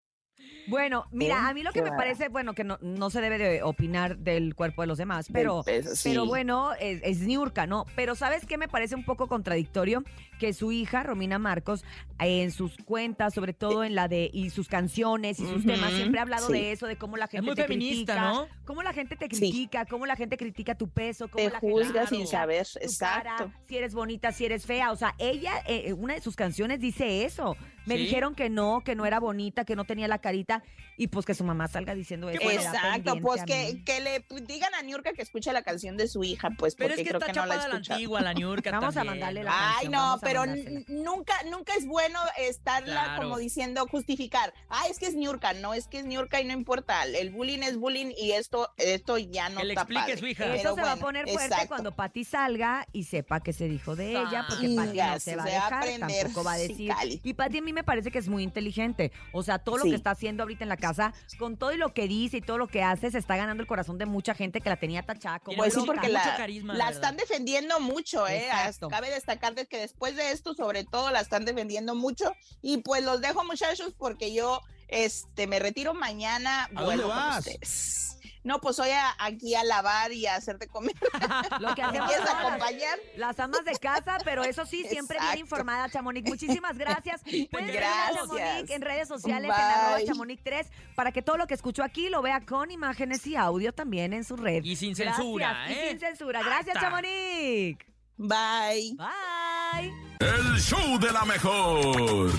Bueno, 0.67 1.05
mira, 1.11 1.47
a 1.47 1.53
mí 1.53 1.63
lo 1.63 1.71
que 1.71 1.81
me 1.81 1.91
parece, 1.91 2.29
bueno, 2.29 2.53
que 2.53 2.63
no, 2.63 2.77
no 2.81 3.09
se 3.09 3.21
debe 3.21 3.39
de 3.39 3.63
opinar 3.63 4.17
del 4.17 4.53
cuerpo 4.53 4.83
de 4.83 4.87
los 4.87 4.99
demás, 4.99 5.27
pero, 5.33 5.63
peso, 5.63 5.95
sí. 5.95 6.09
pero 6.09 6.27
bueno, 6.27 6.73
es, 6.79 7.01
es 7.03 7.21
Niurka, 7.21 7.65
¿no? 7.65 7.85
Pero 7.95 8.13
¿sabes 8.13 8.45
qué 8.45 8.57
me 8.57 8.67
parece 8.67 8.93
un 8.93 9.03
poco 9.03 9.27
contradictorio? 9.27 10.03
Que 10.39 10.53
su 10.53 10.71
hija, 10.71 11.03
Romina 11.03 11.37
Marcos, 11.37 11.83
eh, 12.19 12.43
en 12.43 12.51
sus 12.51 12.75
cuentas, 12.85 13.33
sobre 13.33 13.53
todo 13.53 13.83
en 13.83 13.93
la 13.93 14.07
de, 14.07 14.29
y 14.33 14.49
sus 14.49 14.67
canciones 14.69 15.39
y 15.39 15.45
sus 15.45 15.65
temas, 15.65 15.91
siempre 15.93 16.19
ha 16.19 16.23
hablado 16.23 16.47
sí. 16.47 16.53
de 16.53 16.71
eso, 16.71 16.87
de 16.87 16.95
cómo 16.97 17.17
la 17.17 17.27
gente 17.27 17.45
muy 17.45 17.55
te 17.55 17.63
feminista, 17.63 18.13
critica, 18.13 18.31
¿no? 18.33 18.47
cómo 18.65 18.81
la 18.81 18.93
gente 18.93 19.15
te 19.17 19.25
Sí. 19.29 19.37
critica, 19.51 19.85
cómo 19.85 20.05
la 20.05 20.15
gente 20.15 20.37
critica 20.37 20.75
tu 20.75 20.89
peso, 20.89 21.27
cómo 21.29 21.43
Te 21.45 21.51
la 21.51 21.59
gente 21.59 21.73
juzga 21.73 22.07
sin 22.07 22.25
saber, 22.25 22.65
tu 22.65 22.79
exacto. 22.79 23.23
cara, 23.37 23.53
si 23.67 23.77
eres 23.77 23.93
bonita, 23.93 24.31
si 24.31 24.45
eres 24.45 24.65
fea. 24.65 24.91
O 24.91 24.95
sea, 24.95 25.13
ella, 25.19 25.51
eh, 25.67 25.93
una 25.93 26.13
de 26.15 26.21
sus 26.21 26.35
canciones 26.35 26.79
dice 26.79 27.25
eso. 27.25 27.55
Me 27.85 27.95
Sí. 27.95 28.03
dijeron 28.03 28.35
que 28.35 28.49
no, 28.49 28.81
que 28.85 28.95
no 28.95 29.05
era 29.05 29.19
bonita, 29.19 29.65
que 29.65 29.75
no 29.75 29.83
tenía 29.83 30.07
la 30.07 30.19
carita, 30.19 30.63
y 30.95 31.07
pues 31.07 31.25
que 31.25 31.33
su 31.33 31.43
mamá 31.43 31.67
salga 31.67 31.95
diciendo 31.95 32.29
eso. 32.29 32.41
Exacto, 32.49 33.15
pues 33.21 33.43
que, 33.45 33.81
que 33.85 33.99
le 34.01 34.23
digan 34.45 34.73
a 34.75 34.81
Niurka 34.83 35.13
que 35.13 35.21
escuche 35.21 35.51
la 35.53 35.63
canción 35.63 35.97
de 35.97 36.07
su 36.07 36.23
hija, 36.23 36.49
pues 36.57 36.75
Pero 36.75 36.89
porque 36.89 37.01
es 37.01 37.05
que 37.07 37.09
creo 37.09 37.19
está 37.19 37.33
que 37.33 37.39
no 37.39 37.45
la 37.45 37.55
escucha. 37.65 37.93
antigua, 37.95 38.21
la 38.21 38.33
Niurka 38.33 38.71
Vamos 38.71 38.95
a 38.97 39.03
mandarle 39.03 39.39
¿no? 39.41 39.45
la 39.47 39.53
Ay, 39.57 39.73
canción, 39.87 39.91
no, 39.93 40.17
pero 40.29 40.45
nunca, 40.87 41.33
nunca 41.49 41.73
es 41.75 41.85
bueno 41.85 42.19
estarla 42.37 43.03
Claro. 43.03 43.23
como 43.23 43.37
diciendo, 43.37 43.85
justificar. 43.89 44.53
Ay, 44.69 44.91
es 44.91 44.99
que 44.99 45.07
es 45.07 45.15
Niurka, 45.15 45.53
no, 45.53 45.73
es 45.73 45.87
que 45.87 45.99
es 45.99 46.05
Niurka 46.05 46.41
y 46.41 46.45
no 46.45 46.53
importa. 46.53 47.03
El 47.03 47.29
bullying 47.31 47.59
es 47.59 47.77
bullying 47.77 48.11
y 48.17 48.31
esto, 48.31 48.71
esto 48.77 49.17
ya 49.17 49.49
no 49.49 49.59
Que 49.61 49.65
le 49.67 49.73
está 49.73 49.81
explique 49.81 50.01
padre. 50.01 50.17
su 50.17 50.25
hija. 50.27 50.55
Eso 50.55 50.75
se 50.75 50.81
va 50.81 50.93
a 50.93 50.95
poner 50.97 51.25
fuerte 51.27 51.45
exacto. 51.45 51.67
cuando 51.69 51.95
Pati 51.95 52.23
salga 52.23 52.87
y 52.91 53.03
sepa 53.05 53.39
que 53.41 53.53
se 53.53 53.67
dijo 53.67 53.95
de 53.95 54.11
ella, 54.11 54.45
porque 54.49 54.67
Ah, 54.67 54.75
Pati 54.75 54.75
no 54.75 54.83
se 54.93 54.95
va 55.01 55.13
a 55.13 55.19
se 55.19 55.35
va 55.35 55.43
a 55.43 55.45
dejar, 55.45 55.99
tampoco 55.99 56.43
va 56.43 56.53
a 56.53 56.57
decir. 56.57 56.91
Y 57.23 57.33
Pati 57.33 57.57
a 57.59 57.61
mí 57.61 57.73
me 57.73 57.83
parece 57.83 58.11
que 58.11 58.19
es 58.19 58.27
muy 58.27 58.43
inteligente. 58.43 59.11
O 59.31 59.43
sea, 59.43 59.59
todo 59.59 59.77
lo 59.77 59.83
Sí. 59.83 59.89
que 59.91 59.95
está 59.95 60.11
haciendo 60.11 60.43
ahorita 60.43 60.63
en 60.63 60.69
la 60.69 60.77
casa, 60.77 61.13
con 61.37 61.57
todo 61.57 61.71
y 61.73 61.77
lo 61.77 61.93
que 61.93 62.07
dice 62.07 62.37
y 62.37 62.41
todo 62.41 62.57
lo 62.57 62.67
que 62.67 62.83
hace, 62.83 63.11
se 63.11 63.17
está 63.17 63.35
ganando 63.37 63.61
el 63.61 63.67
corazón 63.67 63.97
de 63.97 64.05
mucha 64.05 64.33
gente 64.33 64.61
que 64.61 64.69
la 64.69 64.75
tenía 64.77 65.03
tachada 65.03 65.39
como 65.39 65.57
Pues 65.57 65.73
sí, 65.73 65.81
porque 65.85 66.09
la, 66.09 66.35
carisma, 66.37 66.73
la 66.75 66.89
están 66.89 67.17
defendiendo 67.17 67.79
mucho, 67.79 68.27
¿eh? 68.27 68.45
Exacto. 68.45 68.89
Cabe 68.89 69.09
destacar 69.09 69.55
de 69.55 69.65
que 69.65 69.77
después 69.77 70.15
de 70.15 70.18
esto, 70.19 70.53
sobre 70.53 70.83
todo, 70.83 71.11
la 71.11 71.21
están 71.21 71.45
defendiendo 71.45 71.95
mucho. 71.95 72.33
Y 72.61 72.77
pues 72.77 73.03
los 73.03 73.21
dejo, 73.21 73.43
muchachos, 73.43 73.93
porque 73.97 74.33
yo 74.33 74.61
este, 74.87 75.47
me 75.47 75.59
retiro 75.59 75.93
mañana. 75.93 76.65
¿A 76.75 76.83
vuelvo 76.83 77.03
dónde 77.03 77.03
con 77.03 77.09
vas? 77.15 77.37
ustedes. 77.47 78.05
No, 78.41 78.59
pues 78.61 78.77
voy 78.77 78.89
a, 78.89 79.15
aquí 79.19 79.53
a 79.53 79.65
lavar 79.65 80.13
y 80.13 80.25
a 80.25 80.35
hacerte 80.35 80.67
comer. 80.67 80.95
Lo 81.59 81.75
que 81.75 81.81
¿Me 81.81 81.99
hacemos 81.99 82.29
acompañar? 82.29 82.97
Las 83.17 83.37
amas 83.39 83.65
de 83.65 83.73
casa, 83.73 84.17
pero 84.23 84.43
eso 84.43 84.65
sí, 84.65 84.85
siempre 84.87 85.19
bien 85.19 85.39
informada, 85.39 85.89
Chamonix. 85.89 86.27
Muchísimas 86.27 86.77
gracias. 86.77 87.21
Pueden 87.51 87.67
Gracias. 87.67 88.15
Chamonix 88.15 88.71
en 88.71 88.81
redes 88.81 89.07
sociales, 89.09 89.51
en 89.51 89.55
Bye. 89.55 89.65
arroba 89.73 90.03
Chamonix 90.05 90.41
3, 90.41 90.67
para 90.95 91.11
que 91.11 91.21
todo 91.21 91.35
lo 91.37 91.47
que 91.47 91.53
escuchó 91.53 91.83
aquí 91.83 92.07
lo 92.09 92.21
vea 92.21 92.45
con 92.45 92.71
imágenes 92.71 93.27
y 93.27 93.35
audio 93.35 93.73
también 93.73 94.13
en 94.13 94.23
su 94.23 94.37
red. 94.37 94.63
Y 94.63 94.75
sin 94.77 94.93
Gracias, 94.93 95.17
censura, 95.17 95.65
Y 95.67 95.73
¿eh? 95.73 95.87
sin 95.89 95.99
censura. 95.99 96.41
Gracias. 96.41 96.77
Chamonix. 96.79 97.77
Bye. 98.19 98.95
Bye. 98.97 99.93
El 100.19 100.59
show 100.59 100.99
de 100.99 101.11
la 101.11 101.23
mejor. 101.23 102.31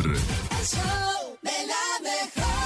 Gracias 0.51 0.85
por 0.85 2.60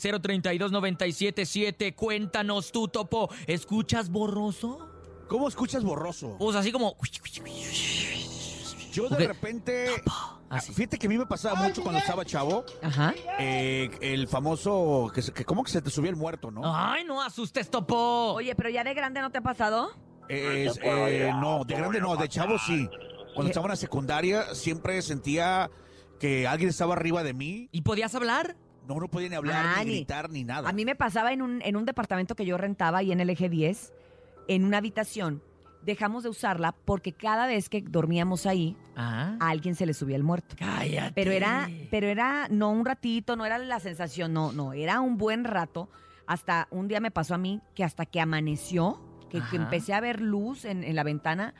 5580-032-977. 0.00 1.94
Cuéntanos 1.94 2.72
tú, 2.72 2.88
Topo. 2.88 3.30
¿Escuchas 3.46 4.10
borroso? 4.10 4.90
¿Cómo 5.28 5.46
escuchas 5.46 5.84
borroso? 5.84 6.34
Pues 6.38 6.56
así 6.56 6.72
como... 6.72 6.96
Yo 8.92 9.08
de 9.10 9.28
repente. 9.28 10.02
Así. 10.50 10.72
Fíjate 10.72 10.98
que 10.98 11.06
a 11.06 11.10
mí 11.10 11.18
me 11.18 11.26
pasaba 11.26 11.56
mucho 11.56 11.82
cuando 11.82 11.98
estaba 12.00 12.24
chavo. 12.24 12.64
Ajá. 12.82 13.14
eh, 13.38 13.90
el 14.00 14.28
famoso. 14.28 15.10
Que, 15.14 15.20
se- 15.22 15.32
que 15.32 15.44
¿Cómo 15.44 15.62
que 15.62 15.70
se 15.70 15.82
te 15.82 15.90
subía 15.90 16.10
el 16.10 16.16
muerto, 16.16 16.50
no? 16.50 16.62
¡Ay, 16.64 17.04
no 17.04 17.20
asustes, 17.22 17.70
Topo! 17.70 18.32
Oye, 18.34 18.54
pero 18.54 18.70
ya 18.70 18.82
de 18.84 18.94
grande 18.94 19.20
no 19.20 19.30
te 19.30 19.38
ha 19.38 19.42
pasado? 19.42 19.90
Es, 20.28 20.78
eh, 20.82 21.30
no, 21.40 21.64
de 21.64 21.74
grande 21.74 22.00
no, 22.00 22.16
de 22.16 22.28
chavo 22.28 22.58
sí. 22.58 22.88
Cuando 23.34 23.48
estaba 23.50 23.66
en 23.66 23.70
la 23.70 23.76
secundaria 23.76 24.54
siempre 24.54 25.00
sentía 25.02 25.70
que 26.18 26.46
alguien 26.46 26.70
estaba 26.70 26.94
arriba 26.94 27.22
de 27.22 27.32
mí. 27.34 27.68
¿Y 27.72 27.82
podías 27.82 28.14
hablar? 28.14 28.56
No, 28.86 28.94
no 28.96 29.08
podía 29.08 29.28
ni 29.28 29.34
hablar, 29.36 29.64
Ah, 29.66 29.78
ni 29.80 29.84
ni- 29.90 29.96
gritar, 29.96 30.30
ni 30.30 30.44
nada. 30.44 30.68
A 30.68 30.72
mí 30.72 30.84
me 30.84 30.96
pasaba 30.96 31.32
en 31.32 31.42
un, 31.42 31.60
en 31.62 31.76
un 31.76 31.84
departamento 31.84 32.34
que 32.34 32.46
yo 32.46 32.56
rentaba 32.56 32.98
ahí 32.98 33.12
en 33.12 33.20
el 33.20 33.28
eje 33.30 33.48
10, 33.50 33.92
en 34.48 34.64
una 34.64 34.78
habitación. 34.78 35.42
Dejamos 35.88 36.22
de 36.22 36.28
usarla 36.28 36.72
porque 36.84 37.12
cada 37.14 37.46
vez 37.46 37.70
que 37.70 37.80
dormíamos 37.80 38.44
ahí, 38.44 38.76
Ah. 38.94 39.36
a 39.40 39.48
alguien 39.48 39.74
se 39.74 39.86
le 39.86 39.94
subía 39.94 40.16
el 40.16 40.22
muerto. 40.22 40.54
Cállate. 40.58 41.12
Pero 41.14 41.30
era, 41.30 41.70
pero 41.90 42.08
era 42.08 42.46
no 42.50 42.70
un 42.70 42.84
ratito, 42.84 43.36
no 43.36 43.46
era 43.46 43.56
la 43.56 43.80
sensación, 43.80 44.34
no, 44.34 44.52
no, 44.52 44.74
era 44.74 45.00
un 45.00 45.16
buen 45.16 45.44
rato. 45.44 45.88
Hasta 46.26 46.68
un 46.70 46.88
día 46.88 47.00
me 47.00 47.10
pasó 47.10 47.34
a 47.34 47.38
mí 47.38 47.62
que 47.74 47.84
hasta 47.84 48.04
que 48.04 48.20
amaneció, 48.20 49.00
que, 49.30 49.40
empecé 49.52 49.94
a 49.94 50.00
ver 50.00 50.20
luz 50.20 50.66
en, 50.66 50.84
en 50.84 50.94
la 50.94 51.04
ventana, 51.04 51.54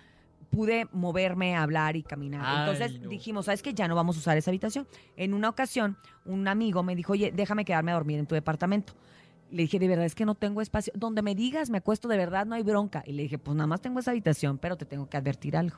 pude 0.51 0.87
moverme, 0.93 1.57
hablar 1.57 1.97
y 1.97 2.03
caminar. 2.03 2.43
Ay, 2.45 2.59
Entonces 2.71 3.01
no. 3.01 3.09
dijimos, 3.09 3.47
¿sabes 3.47 3.63
qué? 3.63 3.73
Ya 3.73 3.89
no 3.89 3.95
vamos 3.95 4.17
a 4.17 4.19
usar 4.19 4.37
esa 4.37 4.51
habitación. 4.51 4.87
En 5.17 5.33
una 5.33 5.49
ocasión, 5.49 5.97
un 6.27 6.47
amigo 6.49 6.83
me 6.83 6.95
dijo, 6.95 7.13
oye, 7.15 7.33
déjame 7.35 7.65
quedarme 7.65 7.93
a 7.93 7.95
dormir 7.95 8.19
en 8.19 8.27
tu 8.27 8.35
departamento. 8.35 8.93
Le 9.51 9.63
dije, 9.63 9.79
de 9.79 9.89
verdad 9.89 10.05
es 10.05 10.15
que 10.15 10.25
no 10.25 10.35
tengo 10.35 10.61
espacio. 10.61 10.93
Donde 10.97 11.23
me 11.23 11.35
digas, 11.35 11.71
me 11.71 11.79
acuesto 11.79 12.09
de 12.09 12.17
verdad, 12.17 12.47
no 12.47 12.55
hay 12.55 12.63
bronca. 12.63 13.03
Y 13.07 13.13
le 13.13 13.23
dije, 13.23 13.39
pues 13.39 13.57
nada 13.57 13.67
más 13.67 13.81
tengo 13.81 13.99
esa 14.01 14.11
habitación, 14.11 14.59
pero 14.59 14.77
te 14.77 14.85
tengo 14.85 15.09
que 15.09 15.17
advertir 15.17 15.57
algo. 15.57 15.77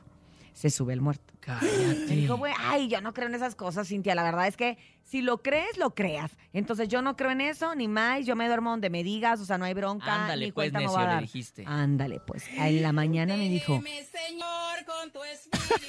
Se 0.53 0.69
sube 0.69 0.91
el 0.91 0.99
muerto. 0.99 1.33
Cállate. 1.39 2.05
Me 2.09 2.15
dijo, 2.17 2.35
güey, 2.35 2.53
ay, 2.59 2.89
yo 2.89 2.99
no 2.99 3.13
creo 3.13 3.29
en 3.29 3.35
esas 3.35 3.55
cosas, 3.55 3.87
Cintia. 3.87 4.13
La 4.15 4.23
verdad 4.23 4.47
es 4.47 4.57
que 4.57 4.77
si 5.01 5.21
lo 5.21 5.41
crees, 5.41 5.77
lo 5.77 5.95
creas. 5.95 6.37
Entonces 6.51 6.89
yo 6.89 7.01
no 7.01 7.15
creo 7.15 7.31
en 7.31 7.39
eso, 7.39 7.73
ni 7.73 7.87
más. 7.87 8.25
Yo 8.25 8.35
me 8.35 8.47
duermo 8.47 8.71
donde 8.71 8.89
me 8.89 9.01
digas, 9.01 9.39
o 9.39 9.45
sea, 9.45 9.57
no 9.57 9.63
hay 9.63 9.73
bronca. 9.73 10.23
Ándale, 10.23 10.47
ni 10.47 10.51
pues, 10.51 10.71
cuenta 10.71 10.79
necio, 10.79 10.93
va 10.93 11.01
a 11.03 11.05
le 11.05 11.13
dar. 11.13 11.21
dijiste. 11.21 11.63
Ándale, 11.65 12.19
pues. 12.19 12.43
En 12.57 12.81
la 12.81 12.91
mañana 12.91 13.37
me 13.37 13.47
dijo, 13.47 13.81
Señor, 13.81 14.85
con 14.85 15.11
tu 15.11 15.23
espíritu. 15.23 15.87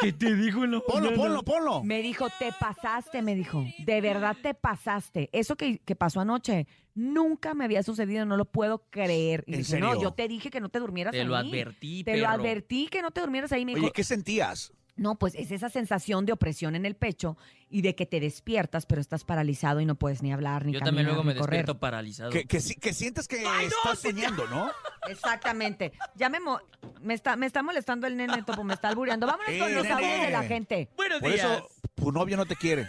¿Qué 0.00 0.12
te 0.12 0.34
dijo 0.34 0.66
la 0.66 0.80
Ponlo, 0.80 1.14
ponlo, 1.14 1.42
ponlo. 1.42 1.82
me 1.82 2.02
dijo, 2.02 2.28
te 2.38 2.52
pasaste, 2.60 3.22
me 3.22 3.34
dijo. 3.34 3.64
De 3.78 4.00
verdad 4.02 4.36
te 4.42 4.52
pasaste. 4.52 5.30
Eso 5.32 5.56
que, 5.56 5.78
que 5.78 5.96
pasó 5.96 6.20
anoche 6.20 6.66
nunca 6.94 7.54
me 7.54 7.64
había 7.64 7.82
sucedido, 7.82 8.24
no 8.26 8.36
lo 8.36 8.44
puedo 8.44 8.84
creer. 8.90 9.44
Y 9.46 9.54
¿En 9.54 9.58
dije, 9.60 9.78
no, 9.80 10.00
yo 10.00 10.12
te 10.12 10.28
dije 10.28 10.50
que 10.50 10.60
no 10.60 10.68
te 10.68 10.78
durmieras 10.78 11.12
Te 11.12 11.20
ahí. 11.20 11.26
lo 11.26 11.36
advertí, 11.36 12.04
Te 12.04 12.16
lo 12.16 12.24
perro. 12.26 12.34
advertí 12.42 12.88
que 12.88 13.02
no 13.02 13.10
te 13.10 13.20
durmieras 13.20 13.52
ahí. 13.52 13.64
Me 13.64 13.72
dijo, 13.74 13.84
Oye, 13.86 13.92
¿qué 13.92 14.04
sentías? 14.04 14.72
No, 14.94 15.18
pues 15.18 15.34
es 15.36 15.50
esa 15.50 15.70
sensación 15.70 16.26
de 16.26 16.32
opresión 16.34 16.76
en 16.76 16.84
el 16.84 16.94
pecho 16.96 17.38
y 17.70 17.80
de 17.80 17.94
que 17.94 18.04
te 18.04 18.20
despiertas, 18.20 18.84
pero 18.84 19.00
estás 19.00 19.24
paralizado 19.24 19.80
y 19.80 19.86
no 19.86 19.94
puedes 19.94 20.22
ni 20.22 20.34
hablar, 20.34 20.66
ni 20.66 20.72
Yo 20.74 20.80
caminar, 20.80 20.88
también 20.90 21.06
luego 21.06 21.22
me 21.24 21.32
ni 21.32 21.40
correr. 21.40 21.60
despierto 21.60 21.80
paralizado. 21.80 22.30
Que, 22.30 22.44
que, 22.44 22.60
si- 22.60 22.74
que 22.74 22.92
sientes 22.92 23.26
que 23.26 23.36
estás 23.42 23.98
soñando, 24.00 24.46
¿no? 24.48 24.70
Exactamente. 25.08 25.92
Ya 26.14 26.28
me, 26.28 26.40
mo- 26.40 26.60
me, 27.00 27.14
está, 27.14 27.36
me 27.36 27.46
está 27.46 27.62
molestando 27.62 28.06
el 28.06 28.18
nene, 28.18 28.42
Topo, 28.42 28.64
me 28.64 28.74
está 28.74 28.88
albureando. 28.88 29.26
Vámonos 29.26 29.50
Eh, 29.50 29.58
con 29.58 29.74
los 29.74 29.82
nene. 29.84 29.94
audios 29.94 30.20
de 30.26 30.30
la 30.30 30.42
gente. 30.42 30.90
Buenos 30.94 31.20
Por 31.20 31.32
días. 31.32 31.46
eso 31.46 31.68
tu 31.94 32.12
novio 32.12 32.36
no 32.36 32.44
te 32.44 32.56
quiere. 32.56 32.86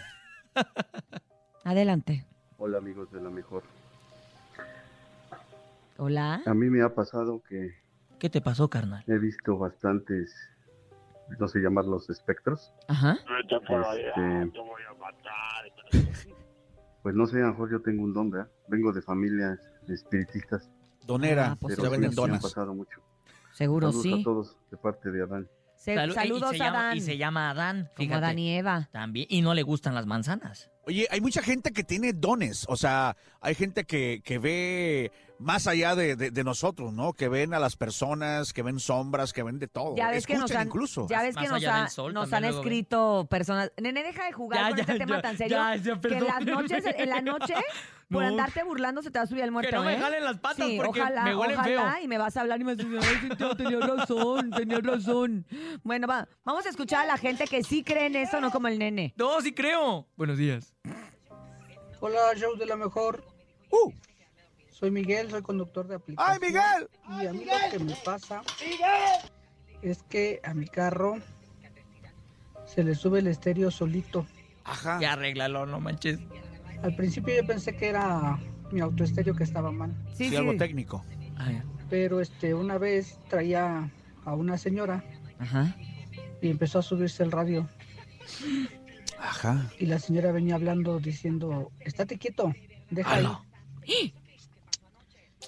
Adelante. 1.63 2.25
Hola 2.57 2.79
amigos 2.79 3.09
de 3.11 3.21
la 3.21 3.29
mejor. 3.29 3.63
Hola. 5.97 6.41
A 6.45 6.53
mí 6.53 6.69
me 6.69 6.81
ha 6.81 6.93
pasado 6.93 7.41
que 7.47 7.71
¿Qué 8.19 8.29
te 8.29 8.41
pasó, 8.41 8.69
carnal? 8.69 9.03
he 9.07 9.17
visto 9.17 9.57
bastantes, 9.57 10.33
no 11.39 11.47
sé 11.47 11.59
llamarlos 11.59 12.09
espectros. 12.09 12.73
Ajá. 12.87 13.17
Este, 13.41 14.51
pues 17.01 17.15
no 17.15 17.27
sé, 17.27 17.37
a 17.37 17.47
lo 17.47 17.51
mejor 17.51 17.71
yo 17.71 17.81
tengo 17.81 18.03
un 18.03 18.13
don, 18.13 18.29
¿verdad? 18.31 18.49
Vengo 18.69 18.93
de 18.93 19.01
familias 19.01 19.59
espiritistas, 19.87 20.69
Donera, 21.05 21.51
Ah, 21.51 21.57
pues 21.59 21.75
pero 21.75 21.89
se 21.89 21.95
sí, 21.95 22.01
venden 22.01 22.09
me 22.11 22.13
ha 22.13 22.27
donas. 22.27 22.41
pasado 22.41 22.73
mucho. 22.73 23.01
Saludos, 23.51 23.91
Saludos 23.95 24.01
sí. 24.03 24.21
a 24.21 24.23
todos 24.23 24.57
de 24.71 24.77
parte 24.77 25.11
de 25.11 25.21
Adán. 25.21 25.49
Se- 25.83 25.95
Salu- 25.95 26.07
y- 26.07 26.11
y 26.11 26.15
saludos 26.15 26.49
se 26.51 26.55
a 26.55 26.65
llama- 26.65 26.83
Dan. 26.83 26.97
Y 26.97 27.01
se 27.01 27.17
llama 27.17 27.49
Adán, 27.49 27.89
Como 27.95 28.07
fíjate. 28.07 28.25
Adán 28.25 28.39
y 28.39 28.55
Eva. 28.57 28.89
También. 28.91 29.27
Y 29.29 29.41
no 29.41 29.53
le 29.53 29.63
gustan 29.63 29.93
las 29.93 30.05
manzanas. 30.05 30.69
Oye, 30.85 31.07
hay 31.11 31.19
mucha 31.21 31.41
gente 31.41 31.71
que 31.71 31.83
tiene 31.83 32.13
dones. 32.13 32.65
O 32.69 32.75
sea, 32.77 33.15
hay 33.41 33.55
gente 33.55 33.83
que, 33.85 34.21
que 34.23 34.37
ve 34.37 35.11
más 35.39 35.67
allá 35.67 35.95
de, 35.95 36.15
de- 36.15 36.31
de 36.31 36.43
nosotros, 36.43 36.93
¿no? 36.93 37.11
Que 37.13 37.27
ven 37.27 37.53
a 37.53 37.59
las 37.59 37.75
personas, 37.75 38.53
que 38.53 38.61
ven 38.63 38.79
sombras, 38.79 39.33
que 39.33 39.43
ven 39.43 39.59
de 39.59 39.67
todo. 39.67 39.95
Ya 39.97 40.09
ves 40.09 40.25
que 40.25 40.33
nos 40.35 40.43
Escuchan 40.43 40.61
han, 40.61 40.67
incluso. 40.67 41.07
ya 41.09 41.21
ves 41.21 41.35
que 41.35 41.43
nos, 41.47 41.53
allá 41.57 41.75
ha- 41.75 41.79
del 41.81 41.89
sol 41.89 42.13
nos 42.13 42.25
han 42.25 42.29
también 42.31 42.51
luego 42.53 42.63
ven. 42.63 42.73
escrito 42.73 43.27
personas. 43.29 43.71
Nene, 43.81 44.03
deja 44.03 44.25
de 44.25 44.31
jugar 44.33 44.59
Ya, 44.59 44.67
con 44.69 44.77
ya, 44.77 44.81
este 44.83 44.97
tema 44.99 45.15
ya, 45.17 45.21
tan 45.21 45.37
serio. 45.37 45.57
ya, 45.57 45.75
ya, 45.75 45.99
que 46.01 46.07
en 46.17 46.25
las 46.25 46.45
noches, 46.45 46.83
en 46.97 47.09
la 47.09 47.21
noche, 47.21 47.53
por 48.13 48.23
andarte 48.23 48.63
burlando, 48.63 49.01
se 49.01 49.11
te 49.11 49.19
va 49.19 49.23
a 49.23 49.27
subir 49.27 49.43
el 49.43 49.51
muerto. 49.51 49.69
Que 49.71 49.75
no 49.75 49.83
me 49.83 49.95
¿eh? 49.95 49.99
jalen 49.99 50.23
las 50.23 50.39
patas 50.39 50.67
Sí, 50.67 50.77
porque 50.83 51.01
ojalá, 51.01 51.23
me 51.23 51.35
huelen 51.35 51.59
ojalá, 51.59 51.91
feo. 51.93 52.03
y 52.03 52.07
me 52.07 52.17
vas 52.17 52.37
a 52.37 52.41
hablar 52.41 52.61
y 52.61 52.63
me 52.63 52.75
vas 52.75 52.85
a 52.85 52.87
decir, 52.87 52.99
ay, 53.01 53.17
sí, 53.21 53.35
tío, 53.35 53.55
tenía 53.55 53.79
razón, 53.79 54.51
tenía 54.51 54.79
razón. 54.79 55.45
Bueno, 55.83 56.07
va, 56.07 56.27
vamos 56.45 56.65
a 56.65 56.69
escuchar 56.69 57.03
a 57.03 57.07
la 57.07 57.17
gente 57.17 57.45
que 57.45 57.63
sí 57.63 57.83
cree 57.83 58.05
en 58.05 58.15
eso, 58.15 58.39
no 58.39 58.51
como 58.51 58.67
el 58.67 58.79
nene. 58.79 59.13
No, 59.17 59.41
sí 59.41 59.53
creo. 59.53 60.07
Buenos 60.15 60.37
días. 60.37 60.73
Hola, 61.99 62.19
show 62.35 62.55
de 62.57 62.65
la 62.65 62.75
mejor. 62.75 63.23
Soy 64.69 64.91
Miguel, 64.91 65.29
soy 65.29 65.41
conductor 65.41 65.87
de 65.87 65.95
aplicación. 65.95 66.33
¡Ay, 66.33 66.39
Miguel! 66.41 66.89
Y 67.21 67.27
a 67.27 67.33
mí 67.33 67.45
lo 67.45 67.71
que 67.71 67.79
me 67.79 67.95
pasa 68.03 68.41
es 69.81 70.03
que 70.03 70.41
a 70.43 70.53
mi 70.53 70.67
carro 70.67 71.17
se 72.65 72.83
le 72.83 72.95
sube 72.95 73.19
el 73.19 73.27
estéreo 73.27 73.71
solito. 73.71 74.25
Ajá. 74.65 74.99
Ya 74.99 75.13
arréglalo, 75.13 75.65
no 75.65 75.79
manches. 75.79 76.19
Al 76.83 76.95
principio 76.95 77.33
yo 77.35 77.47
pensé 77.47 77.75
que 77.75 77.87
era 77.87 78.37
mi 78.71 78.81
autoestéreo 78.81 79.33
que 79.35 79.43
estaba 79.43 79.71
mal. 79.71 79.95
Sí, 80.13 80.29
Sí, 80.29 80.35
algo 80.35 80.55
técnico. 80.57 81.03
Pero 81.89 82.21
este, 82.21 82.53
una 82.53 82.77
vez 82.77 83.17
traía 83.29 83.89
a 84.25 84.35
una 84.35 84.57
señora 84.57 85.03
Ajá. 85.39 85.75
y 86.41 86.49
empezó 86.49 86.79
a 86.79 86.81
subirse 86.81 87.23
el 87.23 87.31
radio. 87.31 87.67
Ajá. 89.19 89.71
Y 89.79 89.85
la 89.85 89.99
señora 89.99 90.31
venía 90.31 90.55
hablando 90.55 90.99
diciendo, 90.99 91.71
estate 91.79 92.17
quieto, 92.17 92.53
deja 92.89 93.15
ahí. 93.15 94.13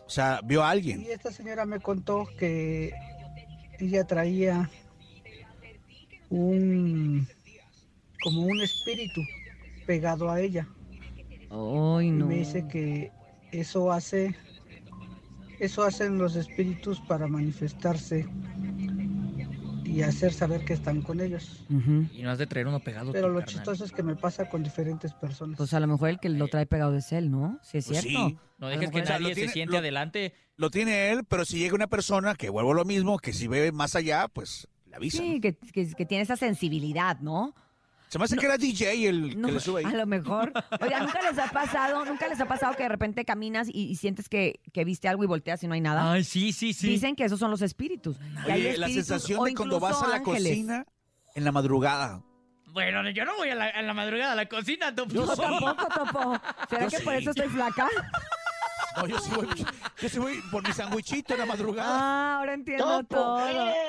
O 0.06 0.10
sea, 0.10 0.42
vio 0.44 0.64
a 0.64 0.70
alguien. 0.70 1.02
Y 1.02 1.08
esta 1.08 1.32
señora 1.32 1.66
me 1.66 1.80
contó 1.80 2.28
que 2.38 2.94
ella 3.80 4.06
traía 4.06 4.70
un 6.30 7.28
como 8.22 8.42
un 8.44 8.62
espíritu 8.62 9.22
pegado 9.86 10.30
a 10.30 10.42
ella. 10.42 10.68
Ay, 11.56 12.08
Y 12.08 12.12
no. 12.12 12.26
me 12.28 12.36
dice 12.36 12.68
que 12.68 13.12
eso 13.52 13.92
hace 13.92 14.36
eso 15.60 15.84
hacen 15.84 16.18
los 16.18 16.36
espíritus 16.36 17.00
para 17.02 17.28
manifestarse 17.28 18.28
y 19.86 20.02
hacer 20.02 20.34
saber 20.34 20.66
que 20.66 20.74
están 20.74 21.02
con 21.02 21.22
ellos. 21.22 21.64
Y 22.12 22.22
no 22.24 22.32
has 22.32 22.38
de 22.38 22.48
traer 22.48 22.68
uno 22.68 22.82
pegado. 22.82 23.14
Pero 23.14 23.28
tú, 23.28 23.34
lo 23.34 23.40
carnal. 23.40 23.54
chistoso 23.56 23.86
es 23.86 23.92
que 23.94 24.04
me 24.04 24.16
pasa 24.18 24.50
con 24.50 24.64
diferentes 24.64 25.14
personas. 25.14 25.56
Pues 25.58 25.74
a 25.74 25.80
lo 25.80 25.88
mejor 25.88 26.10
el 26.10 26.20
que 26.20 26.28
lo 26.28 26.48
trae 26.50 26.66
pegado 26.66 26.96
es 26.98 27.14
él, 27.14 27.32
¿no? 27.32 27.58
Sí, 27.64 27.78
es 27.78 27.86
Pues 27.88 28.02
cierto. 28.02 28.28
sí. 28.30 28.38
No 28.58 28.68
dejes 28.68 28.90
que 28.92 29.02
nadie 29.04 29.34
se 29.36 29.48
siente 29.48 29.74
lo- 29.74 29.80
adelante. 29.80 30.34
Lo 30.58 30.70
tiene 30.70 31.12
él, 31.12 31.24
pero 31.26 31.46
si 31.46 31.60
llega 31.60 31.76
una 31.76 31.88
persona 31.88 32.36
que 32.36 32.50
vuelvo 32.50 32.72
a 32.72 32.76
lo 32.76 32.84
mismo, 32.86 33.18
que 33.18 33.32
si 33.32 33.48
ve 33.48 33.72
más 33.72 33.96
allá, 33.96 34.28
pues 34.28 34.68
le 34.88 34.96
avisa. 34.98 35.20
Sí, 35.20 35.40
que, 35.40 35.54
que- 35.56 35.94
que 35.94 36.06
tiene 36.06 36.24
esa 36.24 36.36
sensibilidad, 36.36 37.20
¿no? 37.22 37.54
Se 38.16 38.20
me 38.20 38.24
hace 38.24 38.38
que 38.38 38.46
era 38.46 38.58
DJ 38.58 39.10
el 39.10 39.42
No, 39.42 39.50
que 39.50 39.54
le 39.56 39.60
sube 39.60 39.80
ahí. 39.82 39.94
A 39.94 39.98
lo 39.98 40.06
mejor. 40.06 40.54
Oiga, 40.80 41.02
¿nunca 41.02 41.22
les 41.22 41.38
ha 41.38 41.48
pasado, 41.50 42.06
nunca 42.06 42.30
les 42.30 42.40
ha 42.40 42.46
pasado 42.48 42.74
que 42.74 42.84
de 42.84 42.88
repente 42.88 43.26
caminas 43.26 43.68
y, 43.68 43.88
y 43.90 43.96
sientes 43.98 44.30
que, 44.30 44.62
que 44.72 44.86
viste 44.86 45.10
algo 45.10 45.26
y 45.26 45.28
volteas 45.28 45.62
y 45.64 45.68
no 45.68 45.74
hay 45.74 45.82
nada? 45.82 46.14
Ay, 46.14 46.24
sí, 46.24 46.54
sí, 46.54 46.72
sí. 46.72 46.88
Dicen 46.88 47.18
que 47.18 47.26
esos 47.26 47.38
son 47.40 47.52
los 47.52 47.62
espíritus. 47.62 48.16
La 48.46 48.88
sensación 48.88 49.44
de 49.44 49.54
cuando 49.54 49.82
vas 49.82 50.02
a 50.02 50.08
la 50.08 50.16
ángeles. 50.16 50.44
cocina 50.44 50.86
en 51.36 51.44
la 51.44 51.52
madrugada. 51.52 52.24
Bueno, 52.68 53.10
yo 53.10 53.26
no 53.26 53.36
voy 53.36 53.50
a 53.50 53.56
la, 53.56 53.66
a 53.66 53.82
la 53.82 53.94
madrugada 53.94 54.32
a 54.32 54.36
la 54.36 54.46
cocina, 54.46 54.96
Topo. 54.96 55.14
Yo 55.14 55.28
tampoco, 55.36 55.86
Topo. 55.94 56.38
¿Será 56.70 56.88
Yo 56.88 56.98
que 56.98 57.04
por 57.04 57.16
eso 57.16 57.32
estoy 57.32 57.50
flaca? 57.50 57.90
No, 58.96 59.08
yo 59.08 59.20
sí 59.20 59.32
voy, 59.36 59.48
yo 60.02 60.10
sí 60.10 60.18
voy 60.20 60.42
por 60.52 60.66
mi 60.66 60.74
sandwichito 60.74 61.34
en 61.34 61.40
la 61.40 61.46
madrugada. 61.46 61.90
Ah, 61.92 62.38
ahora 62.40 62.54
entiendo 62.54 63.04
todo. 63.04 63.40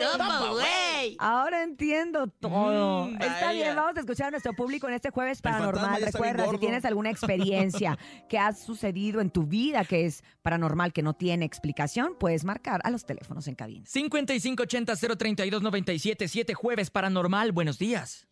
Topo, 0.00 0.54
güey. 0.54 1.16
Ahora 1.18 1.62
entiendo 1.62 2.26
todo. 2.26 3.07
Mm, 3.07 3.22
Está 3.22 3.46
vaya. 3.46 3.52
bien, 3.52 3.76
vamos 3.76 3.96
a 3.96 4.00
escuchar 4.00 4.26
a 4.28 4.30
nuestro 4.32 4.52
público 4.54 4.88
en 4.88 4.94
este 4.94 5.11
jueves 5.11 5.40
paranormal. 5.42 6.02
Recuerda, 6.02 6.50
si 6.50 6.59
tienes 6.59 6.84
alguna 6.84 7.11
experiencia 7.11 7.96
que 8.28 8.38
ha 8.38 8.52
sucedido 8.52 9.20
en 9.20 9.30
tu 9.30 9.44
vida 9.44 9.84
que 9.84 10.07
es 10.07 10.24
paranormal, 10.42 10.92
que 10.92 11.02
no 11.02 11.14
tiene 11.14 11.44
explicación, 11.44 12.16
puedes 12.18 12.44
marcar 12.44 12.80
a 12.84 12.90
los 12.90 13.04
teléfonos 13.07 13.46
en 13.48 13.54
cabina. 13.54 13.84
5580-032-977, 13.86 16.54
jueves 16.54 16.90
paranormal. 16.90 17.52
Buenos 17.52 17.78
días. 17.78 18.26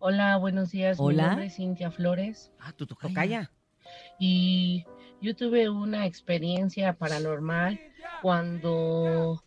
Hola, 0.00 0.36
buenos 0.36 0.70
días. 0.70 0.96
Hola. 1.00 1.22
Mi 1.22 1.28
nombre 1.28 1.46
es 1.46 1.56
Cintia 1.56 1.90
Flores. 1.90 2.52
Ah, 2.60 2.72
tú 2.72 2.86
Tocaya. 2.86 3.50
Y 4.18 4.84
yo 5.20 5.34
tuve 5.34 5.68
una 5.68 6.06
experiencia 6.06 6.92
paranormal 6.92 7.80
cuando 8.22 9.42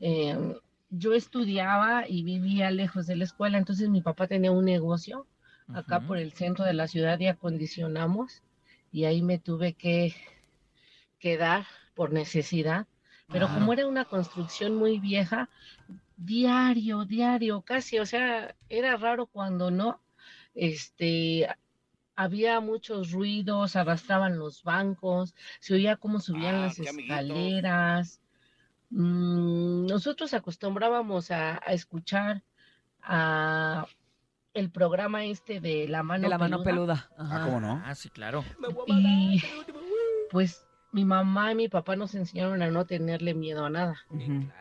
eh, 0.00 0.54
yo 0.90 1.14
estudiaba 1.14 2.08
y 2.08 2.22
vivía 2.22 2.70
lejos 2.70 3.06
de 3.06 3.16
la 3.16 3.24
escuela. 3.24 3.58
Entonces 3.58 3.88
mi 3.88 4.00
papá 4.00 4.26
tenía 4.26 4.52
un 4.52 4.64
negocio 4.64 5.26
acá 5.74 6.00
por 6.00 6.18
el 6.18 6.32
centro 6.32 6.64
de 6.64 6.74
la 6.74 6.88
ciudad 6.88 7.18
y 7.20 7.26
acondicionamos. 7.26 8.42
Y 8.90 9.04
ahí 9.04 9.22
me 9.22 9.38
tuve 9.38 9.72
que 9.72 10.14
quedar 11.18 11.66
por 11.94 12.12
necesidad. 12.12 12.86
Pero 13.28 13.48
como 13.48 13.72
era 13.72 13.86
una 13.86 14.04
construcción 14.04 14.76
muy 14.76 14.98
vieja, 14.98 15.48
diario, 16.18 17.04
diario, 17.06 17.62
casi, 17.62 17.98
o 17.98 18.04
sea, 18.04 18.54
era 18.68 18.96
raro 18.98 19.26
cuando 19.26 19.70
no, 19.70 20.02
este, 20.54 21.48
había 22.16 22.60
muchos 22.60 23.12
ruidos, 23.12 23.76
arrastraban 23.76 24.38
los 24.38 24.62
bancos, 24.62 25.34
se 25.60 25.74
oía 25.74 25.96
cómo 25.96 26.20
subían 26.20 26.56
Ah, 26.56 26.66
las 26.66 26.78
escaleras. 26.78 28.20
Mm, 28.90 29.86
nosotros 29.86 30.34
acostumbrábamos 30.34 31.30
a, 31.30 31.54
a 31.64 31.72
escuchar 31.72 32.42
a 33.02 33.86
el 34.54 34.70
programa 34.70 35.24
este 35.24 35.60
de 35.60 35.88
la 35.88 36.02
mano 36.02 36.24
De 36.24 36.28
la 36.28 36.38
mano 36.38 36.62
peluda. 36.62 37.08
peluda. 37.08 37.24
Ajá. 37.24 37.36
Ah, 37.36 37.44
¿cómo 37.46 37.60
no? 37.60 37.82
Ah, 37.84 37.94
sí, 37.94 38.10
claro. 38.10 38.44
Y 38.86 39.40
pues 40.30 40.66
mi 40.92 41.04
mamá 41.06 41.52
y 41.52 41.54
mi 41.54 41.68
papá 41.68 41.96
nos 41.96 42.14
enseñaron 42.14 42.60
a 42.62 42.68
no 42.70 42.84
tenerle 42.84 43.32
miedo 43.34 43.64
a 43.64 43.70
nada. 43.70 43.96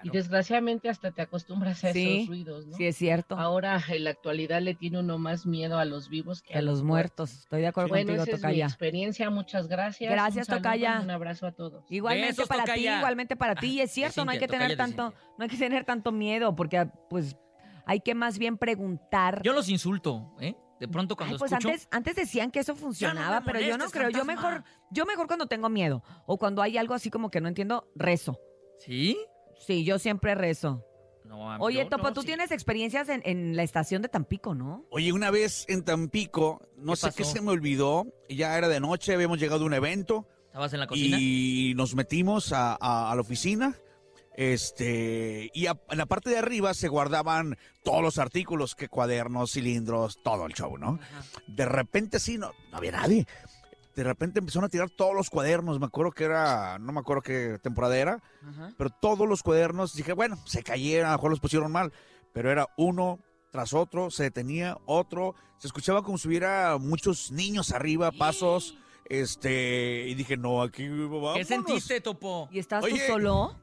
Y 0.01 0.09
desgraciadamente 0.09 0.87
hasta 0.89 1.11
te 1.11 1.21
acostumbras 1.21 1.83
a 1.83 1.91
Sí, 1.91 2.19
esos 2.19 2.27
ruidos, 2.29 2.67
¿no? 2.67 2.77
Sí, 2.77 2.85
es 2.85 2.95
cierto. 2.95 3.37
Ahora 3.37 3.81
en 3.89 4.05
la 4.05 4.11
actualidad 4.11 4.61
le 4.61 4.73
tiene 4.73 4.99
uno 4.99 5.17
más 5.17 5.45
miedo 5.45 5.77
a 5.77 5.83
los 5.85 6.07
vivos 6.09 6.41
que 6.41 6.53
A 6.53 6.61
los 6.61 6.83
muertos. 6.83 7.31
Estoy 7.41 7.61
de 7.61 7.67
acuerdo 7.67 7.89
Bueno, 7.89 8.07
contigo, 8.07 8.23
esa 8.23 8.31
es 8.31 8.37
mi 8.37 8.41
Tocaya. 8.41 8.65
experiencia. 8.65 9.29
Muchas 9.29 9.67
gracias. 9.67 10.09
Gracias, 10.11 10.47
Un 10.47 10.53
saludo 10.53 10.63
Tocaya. 10.63 11.01
Un 11.01 11.09
abrazo 11.11 11.47
a 11.47 11.51
todos. 11.51 11.83
Igualmente 11.89 12.31
Besos, 12.31 12.47
para 12.47 12.63
ti, 12.63 12.69
Tocaya. 12.71 12.97
igualmente 12.97 13.35
para 13.35 13.55
ti. 13.55 13.67
Y 13.67 13.81
es 13.81 13.91
cierto, 13.91 14.23
no 14.23 14.31
hay 14.31 14.39
que 14.39 14.47
tener 14.47 14.71
Tocaya 14.71 14.77
tanto, 14.77 15.13
no 15.37 15.43
hay 15.43 15.49
que 15.49 15.57
tener 15.57 15.83
tanto 15.83 16.11
miedo, 16.13 16.55
porque 16.55 16.87
pues 17.09 17.35
hay 17.85 17.99
que 17.99 18.15
más 18.15 18.37
bien 18.37 18.57
preguntar. 18.57 19.41
Yo 19.43 19.51
los 19.53 19.67
insulto, 19.67 20.33
¿eh? 20.39 20.55
De 20.81 20.87
pronto 20.87 21.15
cuando 21.15 21.35
Ay, 21.35 21.39
pues 21.39 21.51
escucho... 21.51 21.69
antes, 21.69 21.87
antes 21.91 22.15
decían 22.15 22.49
que 22.49 22.59
eso 22.59 22.75
funcionaba, 22.75 23.41
pero 23.45 23.59
yo 23.61 23.77
no 23.77 23.87
creo. 23.91 24.09
Yo 24.09 24.25
mejor, 24.25 24.63
yo 24.89 25.05
mejor 25.05 25.27
cuando 25.27 25.45
tengo 25.45 25.69
miedo. 25.69 26.03
O 26.25 26.39
cuando 26.39 26.63
hay 26.63 26.75
algo 26.77 26.95
así 26.95 27.11
como 27.11 27.29
que 27.29 27.39
no 27.39 27.47
entiendo, 27.47 27.87
rezo. 27.95 28.39
¿Sí? 28.79 29.15
Sí, 29.59 29.83
yo 29.83 29.99
siempre 29.99 30.33
rezo. 30.33 30.83
No, 31.23 31.55
Oye, 31.59 31.85
Topo, 31.85 32.05
no, 32.07 32.13
tú 32.13 32.21
sí. 32.21 32.27
tienes 32.27 32.49
experiencias 32.51 33.09
en, 33.09 33.21
en 33.25 33.55
la 33.55 33.61
estación 33.61 34.01
de 34.01 34.09
Tampico, 34.09 34.55
¿no? 34.55 34.83
Oye, 34.89 35.13
una 35.13 35.29
vez 35.29 35.65
en 35.69 35.83
Tampico, 35.85 36.67
no 36.77 36.93
¿Qué 36.93 36.97
sé 36.97 37.11
qué 37.15 37.23
se 37.25 37.41
me 37.41 37.51
olvidó, 37.51 38.07
ya 38.27 38.57
era 38.57 38.67
de 38.67 38.79
noche, 38.79 39.13
habíamos 39.13 39.39
llegado 39.39 39.63
a 39.63 39.67
un 39.67 39.73
evento 39.75 40.27
¿Estabas 40.47 40.73
en 40.73 40.79
la 40.79 40.87
cocina? 40.87 41.17
y 41.21 41.73
nos 41.75 41.93
metimos 41.93 42.51
a, 42.53 42.75
a- 42.81 43.11
a 43.11 43.15
la 43.15 43.21
oficina. 43.21 43.75
Este, 44.41 45.51
y 45.53 45.67
a- 45.67 45.79
en 45.89 45.97
la 45.99 46.07
parte 46.07 46.31
de 46.31 46.39
arriba 46.39 46.73
se 46.73 46.87
guardaban 46.87 47.57
todos 47.83 48.01
los 48.01 48.17
artículos, 48.17 48.73
que 48.73 48.89
cuadernos, 48.89 49.51
cilindros, 49.51 50.17
todo 50.23 50.47
el 50.47 50.53
show, 50.53 50.79
¿no? 50.79 50.97
De 51.47 51.65
repente 51.65 52.19
sí, 52.19 52.39
no, 52.39 52.51
no 52.71 52.77
había 52.77 52.91
nadie. 52.91 53.27
De 53.95 54.03
repente 54.03 54.39
empezaron 54.39 54.65
a 54.65 54.69
tirar 54.69 54.89
todos 54.89 55.13
los 55.13 55.29
cuadernos, 55.29 55.79
me 55.79 55.85
acuerdo 55.85 56.11
que 56.11 56.23
era, 56.23 56.79
no 56.79 56.91
me 56.91 57.01
acuerdo 57.01 57.21
qué 57.21 57.59
temporada 57.61 57.95
era, 57.97 58.23
pero 58.79 58.89
todos 58.89 59.27
los 59.29 59.43
cuadernos, 59.43 59.93
dije, 59.93 60.13
bueno, 60.13 60.37
se 60.47 60.63
cayeron, 60.63 61.09
a 61.09 61.11
lo 61.11 61.17
mejor 61.17 61.29
los 61.31 61.39
pusieron 61.39 61.71
mal, 61.71 61.93
pero 62.33 62.49
era 62.51 62.67
uno 62.77 63.19
tras 63.51 63.73
otro, 63.73 64.09
se 64.09 64.23
detenía 64.23 64.77
otro, 64.87 65.35
se 65.59 65.67
escuchaba 65.67 66.01
como 66.01 66.17
si 66.17 66.27
hubiera 66.27 66.77
muchos 66.79 67.31
niños 67.31 67.71
arriba, 67.73 68.11
pasos, 68.11 68.75
este, 69.05 70.07
y 70.07 70.15
dije, 70.15 70.35
no, 70.35 70.63
aquí 70.63 70.83
¿Qué 70.85 70.89
vámonos. 71.07 71.47
sentiste, 71.47 72.01
Topo? 72.01 72.49
¿Y 72.51 72.59
estás 72.59 72.83
Oye. 72.83 72.93
tú 73.05 73.11
solo? 73.13 73.55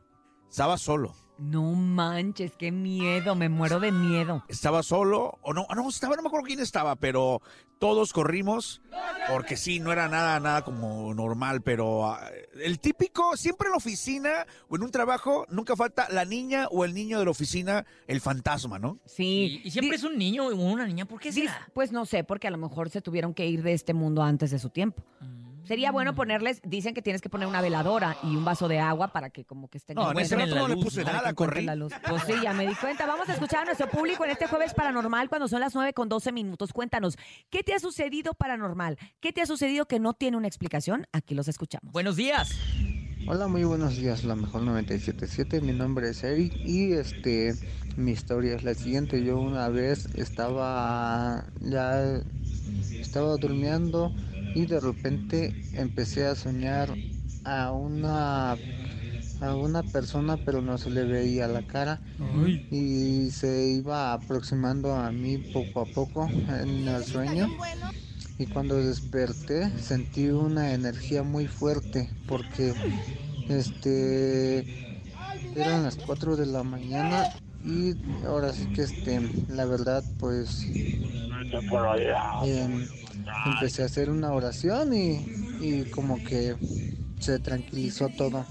Estaba 0.49 0.79
solo. 0.79 1.15
No 1.39 1.63
manches, 1.63 2.57
qué 2.57 2.73
miedo, 2.73 3.37
me 3.37 3.49
muero 3.49 3.79
de 3.79 3.93
miedo. 3.93 4.45
Estaba 4.49 4.83
solo, 4.83 5.39
o 5.43 5.55
no, 5.55 5.67
ah, 5.69 5.77
no, 5.77 5.89
estaba, 5.89 6.17
no 6.17 6.23
me 6.23 6.29
acuerdo 6.29 6.47
quién 6.47 6.59
estaba, 6.59 6.97
pero 6.97 7.41
todos 7.79 8.13
corrimos, 8.13 8.83
porque 9.31 9.57
sí, 9.57 9.79
no 9.79 9.93
era 9.93 10.09
nada, 10.09 10.41
nada 10.41 10.63
como 10.65 11.15
normal, 11.15 11.63
pero 11.63 12.07
ah, 12.07 12.29
el 12.61 12.81
típico, 12.81 13.37
siempre 13.37 13.67
en 13.69 13.71
la 13.71 13.77
oficina 13.77 14.47
o 14.69 14.75
en 14.75 14.83
un 14.83 14.91
trabajo, 14.91 15.47
nunca 15.49 15.77
falta 15.77 16.09
la 16.11 16.25
niña 16.25 16.67
o 16.73 16.85
el 16.85 16.93
niño 16.93 17.21
de 17.21 17.27
la 17.27 17.31
oficina, 17.31 17.87
el 18.09 18.21
fantasma, 18.21 18.81
¿no? 18.81 18.99
Sí. 19.05 19.61
Y, 19.63 19.69
y 19.69 19.71
siempre 19.71 19.97
es 19.97 20.03
un 20.03 20.19
niño 20.19 20.49
o 20.49 20.55
una 20.57 20.87
niña, 20.89 21.05
¿por 21.05 21.21
qué 21.21 21.33
será? 21.33 21.69
Pues 21.73 21.93
no 21.93 22.05
sé, 22.05 22.25
porque 22.25 22.49
a 22.49 22.51
lo 22.51 22.59
mejor 22.59 22.91
se 22.91 23.01
tuvieron 23.01 23.33
que 23.33 23.47
ir 23.47 23.63
de 23.63 23.75
este 23.75 23.95
mundo 23.95 24.25
antes 24.25 24.51
de 24.51 24.59
su 24.59 24.71
tiempo. 24.71 25.05
Sería 25.69 25.93
bueno 25.93 26.15
ponerles, 26.15 26.63
dicen 26.65 26.95
que 26.95 27.03
tienes 27.03 27.21
que 27.21 27.29
poner 27.29 27.47
una 27.47 27.61
veladora 27.61 28.17
y 28.23 28.35
un 28.35 28.45
vaso 28.45 28.69
de 28.69 28.79
agua 28.81 29.13
para 29.13 29.29
que 29.29 29.45
como 29.45 29.69
que 29.69 29.77
estén 29.77 29.97
No, 29.97 30.11
en 30.11 30.19
ese 30.19 30.35
rato 30.35 30.55
no 30.55 30.67
le 30.67 30.77
puse 30.77 31.05
nada, 31.05 31.35
corrí. 31.35 31.65
la 31.67 31.77
luz. 31.77 31.93
Pues 32.09 32.23
sí, 32.23 32.33
ya 32.43 32.55
me 32.55 32.67
di 32.67 32.75
cuenta. 32.75 33.07
Vamos 33.07 33.29
a 33.29 33.35
escuchar 33.35 33.63
a 33.63 33.65
nuestro 33.67 33.87
público 33.91 34.25
en 34.25 34.31
este 34.31 34.47
jueves 34.47 34.73
paranormal 34.73 35.29
cuando 35.29 35.47
son 35.47 35.61
las 35.61 35.75
9 35.75 35.93
con 35.93 36.09
12 36.09 36.33
minutos. 36.33 36.73
Cuéntanos, 36.73 37.19
¿qué 37.51 37.63
te 37.63 37.75
ha 37.75 37.79
sucedido 37.79 38.33
paranormal? 38.33 38.97
¿Qué 39.21 39.33
te 39.33 39.43
ha 39.43 39.47
sucedido 39.47 39.87
que 39.87 40.01
no 40.01 40.15
tiene 40.15 40.39
una 40.39 40.47
explicación? 40.49 41.07
Aquí 41.13 41.35
los 41.35 41.49
escuchamos. 41.49 41.93
Buenos 41.93 42.17
días. 42.17 42.51
Hola, 43.27 43.47
muy 43.47 43.65
buenos 43.65 43.97
días, 43.97 44.25
la 44.25 44.37
mejor 44.37 44.63
977. 44.63 45.61
Mi 45.61 45.73
nombre 45.73 46.09
es 46.09 46.25
Eric 46.25 46.55
y 46.65 46.93
este 46.95 47.55
mi 47.97 48.13
historia 48.13 48.55
es 48.55 48.63
la 48.63 48.73
siguiente. 48.73 49.23
Yo 49.23 49.39
una 49.39 49.69
vez 49.69 50.07
estaba 50.15 51.45
ya 51.61 52.23
estaba 52.99 53.37
durmiendo 53.37 54.15
y 54.59 54.67
de 54.67 54.81
repente 54.81 55.55
empecé 55.75 56.27
a 56.27 56.35
soñar 56.35 56.93
a 57.45 57.71
una 57.71 58.57
a 59.41 59.55
una 59.55 59.85
persona 59.85 60.37
pero 60.45 60.61
no 60.61 60.79
se 60.79 60.91
le 60.91 61.05
veía 61.05 61.47
la 61.47 61.63
cara. 61.63 62.01
Y 62.73 63.31
se 63.31 63.69
iba 63.69 64.13
aproximando 64.13 64.97
a 64.97 65.13
mí 65.13 65.39
poco 65.39 65.83
a 65.83 65.85
poco 65.85 66.29
en 66.29 66.89
el 66.89 67.05
sueño. 67.05 67.47
Y 68.37 68.47
cuando 68.47 68.83
desperté 68.83 69.71
sentí 69.79 70.27
una 70.27 70.75
energía 70.75 71.23
muy 71.23 71.47
fuerte 71.47 72.11
porque 72.27 72.75
este 73.49 74.59
eran 75.55 75.85
las 75.85 75.97
4 75.99 76.37
de 76.37 76.47
la 76.47 76.65
mañana 76.65 77.29
y 77.65 77.95
ahora 78.27 78.53
sí 78.53 78.67
que 78.75 78.83
este 78.83 79.21
la 79.49 79.67
verdad 79.67 80.03
pues 80.19 80.67
empecé 83.47 83.83
a 83.83 83.87
hacer 83.87 84.11
una 84.11 84.33
oración 84.33 84.93
y, 84.95 85.25
y 85.61 85.85
como 85.91 86.23
que 86.25 86.57
se 87.21 87.39
tranquilizó 87.39 88.09
todo. 88.09 88.45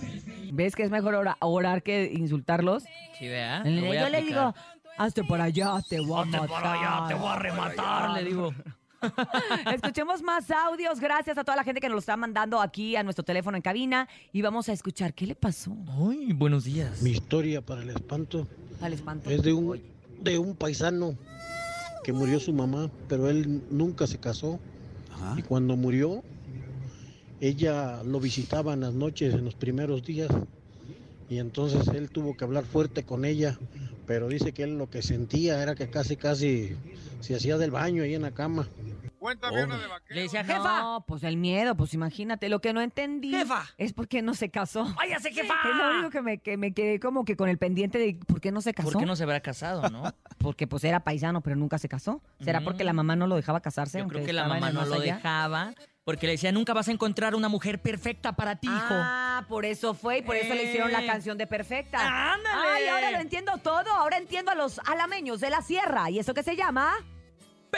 ¿Ves 0.52 0.76
que 0.76 0.84
es 0.84 0.92
mejor 0.92 1.16
ora- 1.16 1.38
orar 1.42 1.84
que 1.84 2.12
insultarlos? 2.14 2.84
Sí, 3.20 3.28
vea. 3.28 3.64
Yo 3.64 4.10
le 4.10 4.22
digo, 4.22 4.54
hazte 4.98 5.24
por 5.24 5.42
allá, 5.42 5.74
te 5.88 6.00
voy 6.00 6.22
a 6.22 6.26
matar. 6.26 6.48
por 6.48 6.66
allá, 6.66 7.06
te 7.08 7.14
voy 7.14 7.28
a 7.30 7.36
rematar, 7.40 8.10
le 8.12 8.24
digo. 8.24 8.54
Escuchemos 9.74 10.22
más 10.24 10.50
audios. 10.50 11.00
Gracias 11.00 11.38
a 11.38 11.44
toda 11.44 11.56
la 11.56 11.64
gente 11.64 11.80
que 11.80 11.88
nos 11.88 11.94
lo 11.94 12.00
está 12.00 12.18
mandando 12.18 12.60
aquí 12.60 12.96
a 12.96 13.04
nuestro 13.04 13.24
teléfono 13.24 13.56
en 13.56 13.62
cabina. 13.62 14.08
Y 14.34 14.42
vamos 14.42 14.70
a 14.70 14.74
escuchar 14.74 15.14
qué 15.14 15.28
le 15.28 15.36
pasó 15.36 15.76
Ay, 16.10 16.34
buenos 16.34 16.64
días. 16.64 17.02
Mi 17.02 17.12
historia 17.12 17.62
para 17.62 17.82
el 17.84 17.90
espanto 17.92 18.48
al 18.82 18.94
espanto. 18.94 19.30
es 19.30 19.42
de 19.44 19.54
un, 19.54 19.80
de 20.22 20.38
un 20.40 20.56
paisano 20.56 21.16
que 22.08 22.14
murió 22.14 22.40
su 22.40 22.54
mamá, 22.54 22.90
pero 23.10 23.30
él 23.30 23.64
nunca 23.70 24.08
se 24.08 24.18
casó. 24.18 24.58
Y 25.36 25.42
cuando 25.42 25.76
murió, 25.76 26.24
ella 27.42 28.02
lo 28.02 28.22
visitaba 28.22 28.72
en 28.72 28.80
las 28.80 28.94
noches, 28.94 29.34
en 29.34 29.44
los 29.44 29.56
primeros 29.56 30.06
días. 30.06 30.30
Y 31.30 31.40
entonces 31.40 31.86
él 31.90 32.10
tuvo 32.10 32.38
que 32.38 32.46
hablar 32.46 32.64
fuerte 32.64 33.04
con 33.04 33.26
ella, 33.26 33.60
pero 34.06 34.30
dice 34.30 34.54
que 34.54 34.64
él 34.64 34.78
lo 34.78 34.90
que 34.90 35.02
sentía 35.02 35.62
era 35.62 35.76
que 35.76 35.90
casi, 35.90 36.16
casi 36.16 36.78
se 37.20 37.36
hacía 37.36 37.58
del 37.58 37.72
baño 37.72 38.04
ahí 38.04 38.16
en 38.16 38.22
la 38.22 38.32
cama. 38.32 38.70
Cuéntame 39.20 39.64
una 39.64 39.78
de 39.78 39.88
Le 40.10 40.22
decía, 40.22 40.44
jefa. 40.44 40.80
No, 40.82 41.04
pues 41.08 41.24
el 41.24 41.38
miedo, 41.38 41.76
pues 41.76 41.94
imagínate. 41.94 42.50
Lo 42.50 42.60
que 42.62 42.74
no 42.74 42.82
entendí 42.82 43.36
es 43.78 43.94
por 43.94 44.08
qué 44.08 44.22
no 44.22 44.34
se 44.34 44.50
casó. 44.50 44.86
¡Váyase, 44.96 45.32
jefa! 45.32 45.54
Es 45.70 45.76
lo 45.76 45.90
único 45.92 46.10
que 46.10 46.22
me, 46.22 46.38
que 46.38 46.58
me 46.58 46.74
quedé 46.74 47.00
como 47.00 47.26
que 47.26 47.36
con 47.36 47.50
el 47.50 47.58
pendiente 47.58 47.98
de 47.98 48.20
por 48.28 48.40
qué 48.42 48.52
no 48.52 48.62
se 48.62 48.74
casó. 48.74 48.92
¿Por 48.92 49.00
qué 49.02 49.06
no 49.06 49.16
se 49.16 49.24
habrá 49.24 49.40
casado, 49.42 49.90
no? 49.90 50.04
Porque 50.38 50.68
pues 50.68 50.84
era 50.84 51.00
paisano, 51.02 51.42
pero 51.42 51.56
nunca 51.56 51.78
se 51.80 51.90
casó. 51.90 52.22
¿Será 52.40 52.60
Mm. 52.60 52.64
porque 52.66 52.84
la 52.84 52.94
mamá 52.94 53.16
no 53.16 53.28
lo 53.28 53.36
dejaba 53.36 53.60
casarse? 53.62 53.98
Yo 53.98 54.04
aunque 54.04 54.18
creo 54.18 54.26
que 54.28 54.34
la 54.34 54.42
estaba 54.44 54.56
en 54.58 54.62
mamá 54.62 54.70
el 54.70 54.74
no 54.76 54.80
más 54.82 54.90
lo 54.90 54.96
allá? 55.04 55.16
dejaba 55.16 55.74
porque 56.04 56.26
le 56.26 56.34
decía, 56.34 56.54
nunca 56.54 56.74
vas 56.74 56.88
a 56.88 56.92
encontrar 56.94 57.36
una 57.36 57.50
mujer 57.50 57.82
perfecta 57.82 58.34
para 58.38 58.56
ti, 58.56 58.68
hijo. 58.68 58.78
Ah, 58.94 59.44
por 59.50 59.66
eso 59.66 59.94
fue 59.94 60.20
y 60.20 60.22
por 60.22 60.38
eso 60.38 60.54
le 60.54 60.64
hicieron 60.64 60.90
la 60.94 61.04
Eh. 61.04 61.06
canción 61.08 61.38
de 61.38 61.48
Perfecta. 61.48 62.00
¡Ándale! 62.34 62.70
Ay, 62.76 62.88
ahora 62.88 63.12
lo 63.12 63.18
entiendo 63.20 63.52
todo. 63.58 63.92
Ahora 63.92 64.16
entiendo 64.18 64.52
a 64.52 64.56
los 64.56 64.80
alameños 64.88 65.42
de 65.42 65.50
la 65.50 65.62
sierra. 65.62 66.10
¿Y 66.10 66.20
eso 66.20 66.34
qué 66.34 66.44
se 66.44 66.56
llama? 66.56 66.94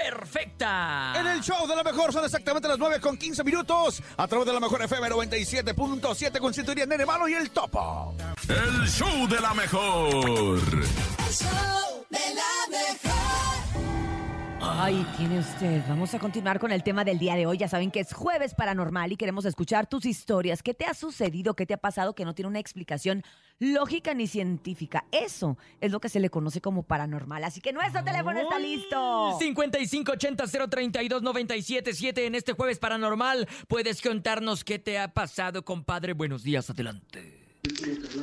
¡Perfecta! 0.04 1.14
En 1.16 1.28
el 1.28 1.42
show 1.42 1.68
de 1.68 1.76
la 1.76 1.84
mejor 1.84 2.14
son 2.14 2.24
exactamente 2.24 2.68
las 2.68 2.78
9 2.78 3.00
con 3.00 3.18
15 3.18 3.44
minutos. 3.44 4.02
A 4.18 4.28
través 4.28 4.48
de 4.48 4.54
la 4.54 4.60
mejor 4.60 4.82
FM 4.82 5.10
97.7 5.10 6.40
con 6.40 6.54
Cinturía 6.54 6.86
Nene 6.86 7.06
Malo 7.06 7.28
y 7.28 7.34
el 7.34 7.50
Topo. 7.52 8.16
El 8.48 8.88
show 8.88 9.28
de 9.28 9.40
la 9.40 9.54
mejor. 9.54 10.60
Ay, 14.62 15.06
tiene 15.18 15.40
usted. 15.40 15.82
Vamos 15.88 16.14
a 16.14 16.20
continuar 16.20 16.60
con 16.60 16.72
el 16.72 16.84
tema 16.84 17.04
del 17.06 17.18
día 17.18 17.36
de 17.36 17.46
hoy. 17.46 17.58
Ya 17.58 17.70
saben 17.70 17.92
que 17.92 18.02
es 18.02 18.14
jueves 18.14 18.54
paranormal 18.56 19.12
y 19.12 19.18
queremos 19.18 19.46
escuchar 19.46 19.88
tus 19.88 20.06
historias. 20.06 20.62
¿Qué 20.62 20.74
te 20.74 20.86
ha 20.86 20.94
sucedido? 20.94 21.54
¿Qué 21.54 21.66
te 21.66 21.74
ha 21.74 21.78
pasado 21.78 22.14
que 22.14 22.26
no 22.26 22.36
tiene 22.36 22.50
una 22.50 22.60
explicación 22.60 23.24
lógica 23.60 24.14
ni 24.14 24.28
científica? 24.28 25.06
Eso 25.12 25.58
es 25.80 25.92
lo 25.92 26.02
que 26.02 26.10
se 26.10 26.20
le 26.20 26.30
conoce 26.30 26.60
como 26.60 26.84
paranormal. 26.84 27.46
Así 27.46 27.62
que 27.62 27.72
nuestro 27.72 28.04
teléfono 28.04 28.38
está 28.40 28.60
listo. 28.60 29.40
5580-032-977 29.40 32.26
en 32.26 32.36
este 32.36 32.52
jueves 32.54 32.80
paranormal. 32.80 33.48
Puedes 33.68 34.02
contarnos 34.02 34.66
qué 34.66 34.78
te 34.78 35.00
ha 35.00 35.14
pasado, 35.14 35.64
compadre. 35.64 36.12
Buenos 36.14 36.44
días, 36.44 36.70
adelante. 36.70 37.49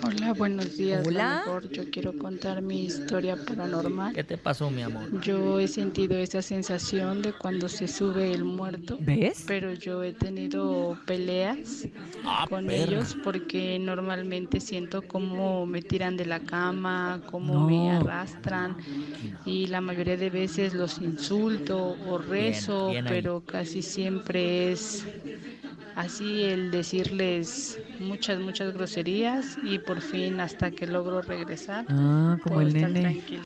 Hola, 0.03 0.33
buenos 0.33 0.77
días. 0.77 1.07
Hola. 1.07 1.43
Mejor 1.45 1.71
yo 1.71 1.91
quiero 1.91 2.17
contar 2.17 2.63
mi 2.63 2.85
historia 2.85 3.37
paranormal. 3.37 4.13
¿Qué 4.13 4.25
te 4.25 4.37
pasó, 4.37 4.71
mi 4.71 4.83
amor? 4.83 5.21
Yo 5.23 5.59
he 5.61 5.69
sentido 5.69 6.17
esa 6.17 6.43
sensación 6.43 7.23
de 7.23 7.33
cuando 7.33 7.69
se 7.69 7.89
sube 7.89 8.33
el 8.33 8.45
muerto. 8.45 8.97
¿Ves? 9.01 9.45
Pero 9.47 9.73
yo 9.75 10.03
he 10.03 10.13
tenido 10.13 10.99
peleas 11.07 11.87
con 12.49 12.67
perra. 12.67 12.85
ellos 12.85 13.17
porque 13.23 13.79
normalmente 13.79 14.61
siento 14.61 15.03
cómo 15.03 15.67
me 15.67 15.83
tiran 15.83 16.17
de 16.17 16.27
la 16.27 16.41
cama, 16.41 17.23
cómo 17.31 17.55
No. 17.55 17.67
me 17.67 17.91
arrastran 17.91 18.77
y 19.45 19.67
la 19.69 19.81
mayoría 19.81 20.17
de 20.17 20.31
veces 20.31 20.75
los 20.75 20.99
insulto 21.01 21.97
o 22.09 22.19
rezo, 22.19 22.91
bien 22.91 23.05
pero 23.09 23.43
casi 23.45 23.83
siempre 23.83 24.73
es 24.73 25.05
así 25.97 26.43
el 26.45 26.71
decirles 26.71 27.81
muchas, 27.99 28.39
muchas 28.39 28.73
groserías 28.73 29.57
y 29.65 29.79
por 29.81 30.01
fin 30.01 30.39
hasta 30.41 30.71
que 30.71 30.87
logro 30.87 31.23
regresar. 31.23 31.85
Ah, 31.89 32.39
como 32.43 32.57
puedo 32.57 32.69
el 32.69 32.77
estar 32.77 32.91
nene. 32.91 33.11
tranquila. 33.15 33.45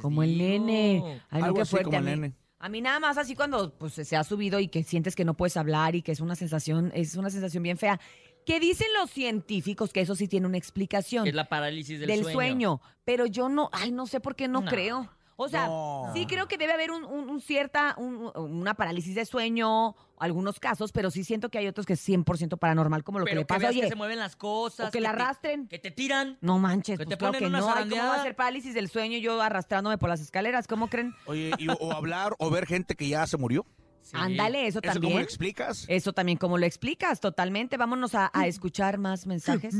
Como 0.00 0.22
el 0.22 0.38
nene. 0.38 1.20
Ay, 1.30 1.42
Algo 1.42 1.60
así 1.60 1.70
fuerte. 1.72 1.84
como 1.84 1.96
a, 1.96 2.00
el 2.00 2.04
mí, 2.06 2.10
nene. 2.22 2.34
a 2.58 2.68
mí 2.68 2.80
nada 2.80 3.00
más 3.00 3.18
así 3.18 3.34
cuando 3.34 3.72
pues, 3.78 3.94
se 3.94 4.16
ha 4.16 4.24
subido 4.24 4.60
y 4.60 4.68
que 4.68 4.82
sientes 4.84 5.14
que 5.16 5.24
no 5.24 5.34
puedes 5.34 5.56
hablar 5.56 5.94
y 5.94 6.02
que 6.02 6.12
es 6.12 6.20
una 6.20 6.36
sensación, 6.36 6.90
es 6.94 7.16
una 7.16 7.30
sensación 7.30 7.62
bien 7.62 7.76
fea. 7.78 8.00
¿Qué 8.46 8.58
dicen 8.58 8.86
los 8.98 9.10
científicos? 9.10 9.92
Que 9.92 10.00
eso 10.00 10.14
sí 10.14 10.26
tiene 10.26 10.46
una 10.46 10.56
explicación. 10.56 11.26
Es 11.26 11.34
la 11.34 11.48
parálisis 11.48 12.00
del, 12.00 12.08
del 12.08 12.24
sueño. 12.24 12.80
Pero 13.04 13.26
yo 13.26 13.48
no, 13.50 13.68
ay, 13.72 13.92
no 13.92 14.06
sé 14.06 14.18
por 14.20 14.34
qué 14.34 14.48
no, 14.48 14.62
No. 14.62 14.70
creo. 14.70 15.10
O 15.42 15.48
sea, 15.48 15.66
No. 15.66 16.10
sí 16.14 16.26
creo 16.26 16.46
que 16.48 16.58
debe 16.58 16.72
haber 16.74 16.90
un, 16.90 17.04
un- 17.04 17.30
un 17.30 17.40
cierta, 17.40 17.94
un- 17.96 18.30
una 18.36 18.74
parálisis 18.74 19.14
de 19.14 19.24
sueño, 19.24 19.94
algunos 20.18 20.60
casos, 20.60 20.92
pero 20.92 21.10
sí 21.10 21.24
siento 21.24 21.48
que 21.48 21.56
hay 21.56 21.66
otros 21.66 21.86
que 21.86 21.94
es 21.94 22.00
100% 22.08 22.58
paranormal, 22.58 23.02
como 23.04 23.20
lo 23.20 23.24
Pero 23.24 23.36
que 23.36 23.40
le 23.40 23.46
pasa, 23.46 23.58
veas 23.60 23.70
oye, 23.70 23.80
que 23.82 23.88
se 23.88 23.94
mueven 23.94 24.18
las 24.18 24.36
cosas. 24.36 24.88
o 24.88 24.90
que 24.90 25.00
la 25.00 25.10
te- 25.14 25.22
arrastren. 25.22 25.66
Que 25.66 25.78
te 25.78 25.90
tiran. 25.90 26.36
No 26.42 26.58
manches, 26.58 26.98
Que 26.98 27.04
pues 27.06 27.08
te 27.14 27.16
claro 27.18 27.32
ponen 27.32 27.40
que 27.40 27.46
una 27.48 27.60
no. 27.60 27.74
Ay, 27.74 27.88
¿Cómo 27.88 28.02
va 28.02 28.16
a 28.16 28.22
ser 28.22 28.36
parálisis 28.36 28.74
del 28.74 28.88
sueño 28.90 29.16
yo 29.18 29.40
arrastrándome 29.40 29.96
por 29.96 30.10
las 30.10 30.20
escaleras? 30.20 30.66
¿Cómo 30.66 30.88
creen? 30.88 31.14
Oye, 31.26 31.52
y- 31.58 31.68
o 31.68 31.92
hablar 31.92 32.34
o 32.38 32.50
ver 32.50 32.66
gente 32.66 32.94
que 32.94 33.08
ya 33.08 33.26
se 33.26 33.36
murió. 33.38 33.64
Ándale, 34.12 34.66
eso 34.66 34.80
¿Eso 34.82 34.92
también. 34.92 35.02
cómo 35.12 35.18
lo 35.20 35.24
explicas? 35.24 35.84
Eso 35.88 36.12
también, 36.12 36.36
como 36.36 36.58
lo 36.58 36.66
explicas, 36.66 37.20
totalmente. 37.20 37.76
Vámonos 37.76 38.14
a, 38.14 38.30
a 38.34 38.46
escuchar 38.46 38.98
más 38.98 39.26
mensajes. 39.26 39.74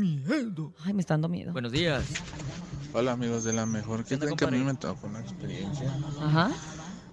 Ay, 0.85 0.93
me 0.93 1.01
está 1.01 1.15
dando 1.15 1.27
miedo. 1.29 1.51
Buenos 1.51 1.71
días. 1.71 2.03
Hola 2.93 3.13
amigos 3.13 3.45
de 3.45 3.53
la 3.53 3.65
mejor. 3.65 4.03
¿Qué 4.03 4.19
creen 4.19 4.35
que 4.35 4.43
a 4.43 4.51
mí 4.51 4.57
me 4.59 4.73
tocó 4.73 5.07
una 5.07 5.21
experiencia? 5.21 5.93
Ajá. 6.21 6.51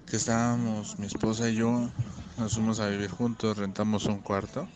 Que 0.06 0.16
estábamos, 0.16 0.98
mi 0.98 1.06
esposa 1.06 1.48
y 1.48 1.54
yo, 1.54 1.88
nos 2.36 2.54
fuimos 2.54 2.80
a 2.80 2.88
vivir 2.88 3.10
juntos, 3.10 3.56
rentamos 3.56 4.06
un 4.06 4.18
cuarto. 4.18 4.66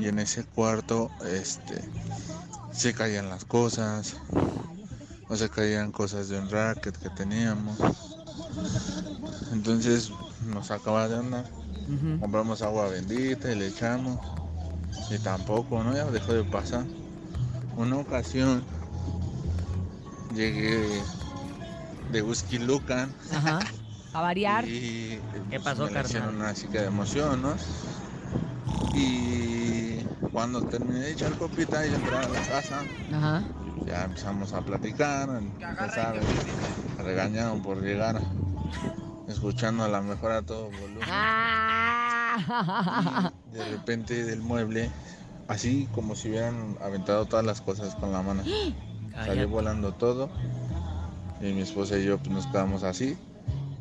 Y 0.00 0.08
en 0.08 0.18
ese 0.18 0.44
cuarto, 0.44 1.10
este, 1.26 1.82
se 2.72 2.92
caían 2.92 3.30
las 3.30 3.46
cosas. 3.46 4.16
O 5.30 5.36
se 5.36 5.48
caían 5.48 5.92
cosas 5.92 6.28
de 6.28 6.38
un 6.38 6.50
racket 6.50 6.96
que 6.98 7.08
teníamos. 7.08 7.78
Entonces 9.52 10.10
nos 10.46 10.70
acaba 10.70 11.08
de 11.08 11.16
andar. 11.16 11.50
Compramos 12.20 12.60
agua 12.60 12.88
bendita 12.88 13.50
y 13.50 13.54
le 13.54 13.68
echamos. 13.68 14.18
Y 15.10 15.18
tampoco, 15.20 15.82
¿no? 15.82 15.94
Ya 15.94 16.04
dejó 16.04 16.34
de 16.34 16.44
pasar. 16.44 16.84
Una 17.76 17.96
ocasión 17.96 18.62
llegué 20.34 21.02
de 22.10 22.22
Whisky 22.22 22.58
Lucan. 22.58 23.12
Ajá. 23.32 23.60
A 24.12 24.20
variar. 24.22 24.66
Y 24.66 25.20
¿Qué 25.50 25.60
pasó, 25.60 25.86
me 25.86 25.92
carnal? 25.92 26.34
una 26.34 26.54
chica 26.54 26.80
de 26.80 26.86
emoción, 26.86 27.42
¿no? 27.42 27.54
Y 28.94 30.00
cuando 30.32 30.62
terminé 30.62 31.00
de 31.00 31.12
echar 31.12 31.32
copita 31.32 31.86
y 31.86 31.94
entrar 31.94 32.24
a 32.24 32.28
la 32.28 32.40
casa, 32.40 32.82
Ajá. 33.12 33.42
ya 33.86 34.04
empezamos 34.04 34.52
a 34.52 34.62
platicar, 34.62 35.28
ya 35.60 35.90
sabes, 35.90 36.24
me 36.96 37.04
regañaron 37.04 37.62
por 37.62 37.82
llegar 37.82 38.20
escuchando 39.28 39.84
a 39.84 39.88
la 39.88 40.00
mejor 40.00 40.32
a 40.32 40.42
todo 40.42 40.64
volumen. 40.70 41.08
Ah. 41.10 42.38
Y 43.52 43.56
de 43.56 43.64
repente 43.70 44.24
del 44.24 44.40
mueble, 44.40 44.90
así 45.48 45.88
como 45.92 46.14
si 46.14 46.28
hubieran 46.30 46.76
aventado 46.82 47.26
todas 47.26 47.44
las 47.44 47.60
cosas 47.60 47.94
con 47.96 48.12
la 48.12 48.22
mano. 48.22 48.42
Salió 49.24 49.48
volando 49.48 49.92
todo. 49.92 50.28
Y 51.40 51.52
mi 51.52 51.62
esposa 51.62 51.98
y 51.98 52.04
yo 52.04 52.18
pues, 52.18 52.30
nos 52.30 52.46
quedamos 52.46 52.82
así. 52.82 53.16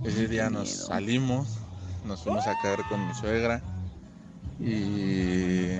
Ese 0.03 0.27
día 0.27 0.49
nos 0.49 0.69
salimos, 0.69 1.57
nos 2.05 2.23
fuimos 2.23 2.45
a 2.45 2.53
caer 2.61 2.79
con 2.89 3.07
mi 3.07 3.13
suegra 3.15 3.61
y 4.59 5.77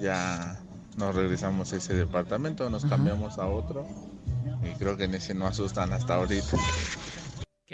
ya 0.00 0.58
nos 0.96 1.14
regresamos 1.14 1.72
a 1.72 1.76
ese 1.76 1.94
departamento, 1.94 2.68
nos 2.68 2.84
cambiamos 2.84 3.38
a 3.38 3.46
otro 3.46 3.86
y 4.62 4.76
creo 4.78 4.96
que 4.96 5.04
en 5.04 5.14
ese 5.14 5.34
no 5.34 5.46
asustan 5.46 5.92
hasta 5.92 6.16
ahorita. 6.16 6.56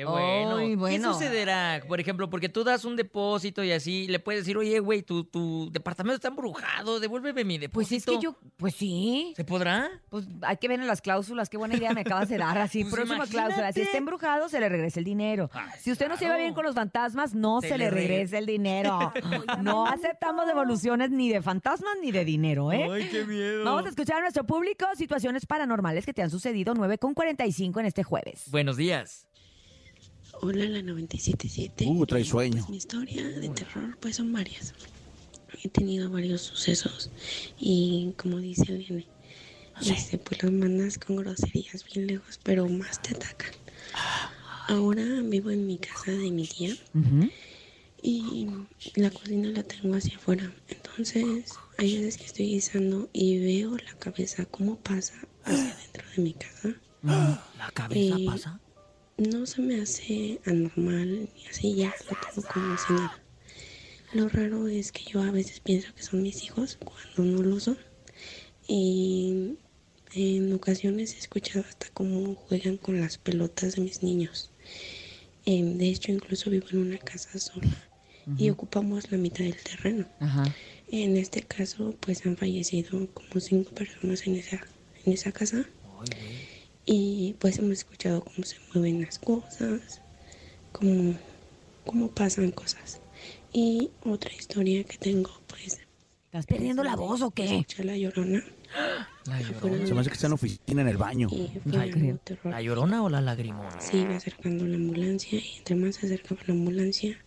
Qué 0.01 0.05
bueno. 0.07 0.87
¿Qué 0.89 1.01
sucederá? 1.01 1.83
Por 1.87 2.01
ejemplo, 2.01 2.31
porque 2.31 2.49
tú 2.49 2.65
das 2.65 2.85
un 2.85 2.97
depósito 2.97 3.63
y 3.63 3.73
así 3.73 4.07
le 4.09 4.19
puedes 4.19 4.43
decir, 4.43 4.57
oye, 4.57 4.79
güey, 4.81 5.03
tu, 5.03 5.25
tu 5.25 5.71
departamento 5.71 6.15
está 6.15 6.29
embrujado, 6.29 7.01
devuélveme 7.01 7.45
mi 7.45 7.59
depósito. 7.59 7.73
Pues 7.73 7.93
es 7.93 8.05
que 8.07 8.19
yo, 8.25 8.37
pues 8.57 8.75
sí. 8.75 9.35
¿Se 9.37 9.45
podrá? 9.45 9.91
Pues 10.09 10.27
hay 10.43 10.57
que 10.57 10.69
ver 10.69 10.81
en 10.81 10.87
las 10.87 11.03
cláusulas. 11.03 11.51
Qué 11.51 11.59
buena 11.59 11.77
idea 11.77 11.93
me 11.93 12.01
acabas 12.01 12.29
de 12.29 12.39
dar. 12.39 12.57
Así, 12.59 12.83
Pues 12.91 12.95
próxima 12.95 13.17
imagínate. 13.17 13.47
cláusula. 13.49 13.73
Si 13.73 13.81
está 13.83 13.99
embrujado, 13.99 14.49
se 14.49 14.59
le 14.59 14.69
regresa 14.69 14.99
el 15.01 15.05
dinero. 15.05 15.51
si 15.81 15.93
usted 15.93 16.09
no 16.09 16.17
se 16.17 16.25
lleva 16.25 16.39
bien 16.39 16.55
con 16.55 16.65
los 16.65 16.75
fantasmas, 16.75 17.35
no 17.35 17.61
se, 17.61 17.69
Se 17.69 17.79
le 17.79 17.85
le 17.85 17.91
regresa 17.91 18.39
el 18.39 18.47
dinero. 18.47 19.13
no 19.63 19.87
aceptamos 19.87 20.47
devoluciones 20.47 21.11
ni 21.11 21.29
de 21.29 21.43
fantasmas 21.43 21.97
ni 22.01 22.11
de 22.11 22.25
dinero, 22.25 22.73
¿eh? 22.73 22.89
Ay, 22.91 23.09
qué 23.11 23.25
miedo. 23.25 23.65
Vamos 23.65 23.85
a 23.85 23.91
escuchar 23.91 24.17
a 24.19 24.21
nuestro 24.21 24.45
público 24.45 24.87
situaciones 24.97 25.45
paranormales 25.47 26.07
que 26.07 26.15
te 26.15 26.23
han 26.23 26.31
sucedido 26.31 26.73
9 26.75 26.99
con 26.99 27.13
45 27.15 27.81
en 27.81 27.87
este 27.87 28.03
jueves. 28.03 28.45
Buenos 28.51 28.77
días. 28.77 29.27
Hola, 30.43 30.65
la 30.67 30.83
977. 30.83 31.85
Uh, 31.87 32.07
trae 32.07 32.25
sueño. 32.25 32.57
Pues 32.59 32.71
mi 32.71 32.77
historia 32.79 33.29
de 33.29 33.49
terror, 33.51 33.97
pues 34.01 34.17
son 34.17 34.33
varias. 34.33 34.75
He 35.63 35.69
tenido 35.69 36.09
varios 36.11 36.41
sucesos 36.41 37.11
y 37.59 38.15
como 38.17 38.39
dice 38.39 38.63
el 38.73 38.79
nene, 38.89 39.07
este, 39.85 40.17
pues 40.17 40.43
los 40.43 40.53
mandas 40.53 40.99
con 40.99 41.17
groserías 41.17 41.85
bien 41.93 42.07
lejos, 42.07 42.41
pero 42.43 42.67
más 42.69 43.03
te 43.03 43.15
atacan. 43.15 43.51
Ahora 44.69 45.05
vivo 45.23 45.51
en 45.51 45.67
mi 45.67 45.77
casa 45.79 46.13
de 46.13 46.31
mi 46.31 46.47
tía 46.47 46.75
y 48.03 48.47
la 48.95 49.11
cocina 49.11 49.49
la 49.49 49.63
tengo 49.65 49.97
hacia 49.97 50.17
afuera. 50.17 50.51
Entonces, 50.69 51.53
hay 51.77 51.97
veces 51.99 52.17
que 52.17 52.25
estoy 52.25 52.47
guisando 52.47 53.11
y 53.13 53.39
veo 53.41 53.77
la 53.77 53.93
cabeza 53.99 54.47
cómo 54.47 54.77
pasa 54.79 55.15
hacia 55.45 55.77
dentro 55.77 56.05
de 56.17 56.23
mi 56.23 56.33
casa. 56.33 56.75
¿La 57.03 57.71
cabeza 57.75 58.17
Eh, 58.19 58.25
pasa? 58.25 58.61
No 59.21 59.45
se 59.45 59.61
me 59.61 59.83
hace 59.83 60.41
anormal 60.47 61.29
ni 61.35 61.47
así, 61.47 61.75
ya 61.75 61.95
lo 62.09 62.17
tengo 62.17 62.49
como 62.49 62.79
si 62.79 62.95
nada. 62.95 63.19
Lo 64.15 64.31
raro 64.31 64.67
es 64.67 64.93
que 64.93 65.05
yo 65.05 65.21
a 65.21 65.31
veces 65.31 65.61
pienso 65.61 65.95
que 65.95 66.03
son 66.03 66.23
mis 66.23 66.43
hijos 66.43 66.79
cuando 66.83 67.31
no 67.31 67.43
lo 67.43 67.61
son. 67.61 67.77
Y 68.67 69.59
en 70.15 70.51
ocasiones 70.55 71.15
he 71.15 71.19
escuchado 71.19 71.67
hasta 71.69 71.89
cómo 71.93 72.35
juegan 72.35 72.79
con 72.79 72.99
las 72.99 73.19
pelotas 73.19 73.77
de 73.77 73.83
mis 73.83 74.03
niños. 74.03 74.53
Em, 75.45 75.77
de 75.77 75.91
hecho, 75.91 76.13
incluso 76.13 76.49
vivo 76.49 76.69
en 76.71 76.79
una 76.79 76.99
casa 76.99 77.39
sola 77.39 77.77
y 78.39 78.49
ocupamos 78.49 79.11
la 79.13 79.19
mitad 79.19 79.45
del 79.45 79.57
terreno. 79.57 80.07
En 80.89 81.19
este 81.19 81.43
caso, 81.43 81.95
pues 82.01 82.25
han 82.25 82.39
fallecido 82.39 83.07
como 83.13 83.39
cinco 83.39 83.75
personas 83.75 84.27
en 84.27 84.37
esa, 84.37 84.67
en 85.05 85.13
esa 85.13 85.31
casa. 85.31 85.67
Y 86.87 87.37
pues 87.39 87.59
hemos 87.59 87.73
escuchado 87.73 88.23
cómo 88.23 88.45
se 88.45 88.57
mueven 88.73 89.03
las 89.03 89.19
cosas, 89.19 90.01
cómo, 90.73 91.15
cómo 91.85 92.09
pasan 92.09 92.51
cosas. 92.51 93.01
Y 93.53 93.91
otra 94.05 94.33
historia 94.33 94.85
que 94.85 94.99
tengo, 94.99 95.31
pues... 95.47 95.81
¿Estás 96.27 96.47
perdiendo 96.47 96.85
la 96.85 96.95
voz 96.95 97.23
o 97.23 97.33
qué? 97.33 97.45
Escuché 97.45 97.83
la 97.83 97.97
llorona. 97.97 98.45
Se 99.25 99.95
me 99.95 100.01
hace 100.01 100.11
que 100.11 100.15
está 100.15 100.27
en 100.27 100.31
la 100.31 100.35
oficina 100.35 100.83
en 100.83 100.89
el 100.89 100.97
baño. 100.97 101.29
terror. 102.23 102.53
¿La 102.53 102.63
llorona 102.63 103.03
o 103.03 103.09
la 103.09 103.21
lagrimona? 103.21 103.81
Se 103.81 103.99
iba 103.99 104.15
acercando 104.15 104.65
la 104.67 104.77
ambulancia 104.77 105.39
y 105.41 105.59
entre 105.59 105.75
más 105.75 105.97
se 105.97 106.07
acercaba 106.07 106.41
la 106.47 106.55
ambulancia, 106.55 107.19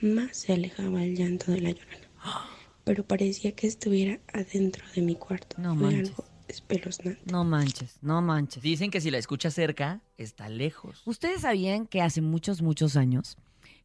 más 0.00 0.36
se 0.36 0.52
alejaba 0.54 1.04
el 1.04 1.16
llanto 1.16 1.52
de 1.52 1.60
la 1.60 1.70
llorona. 1.70 2.08
Pero 2.84 3.04
parecía 3.06 3.52
que 3.52 3.68
estuviera 3.68 4.18
adentro 4.32 4.84
de 4.94 5.02
mi 5.02 5.14
cuarto. 5.14 5.56
No 5.60 5.76
Fue 5.76 5.86
manches. 5.86 6.08
algo 6.10 6.24
espeluznante. 6.52 7.20
No 7.30 7.44
manches, 7.44 7.98
no 8.02 8.22
manches. 8.22 8.62
Dicen 8.62 8.90
que 8.90 9.00
si 9.00 9.10
la 9.10 9.18
escuchas 9.18 9.54
cerca, 9.54 10.00
está 10.16 10.48
lejos. 10.48 11.02
Ustedes 11.04 11.42
sabían 11.42 11.86
que 11.86 12.02
hace 12.02 12.20
muchos, 12.20 12.62
muchos 12.62 12.96
años, 12.96 13.36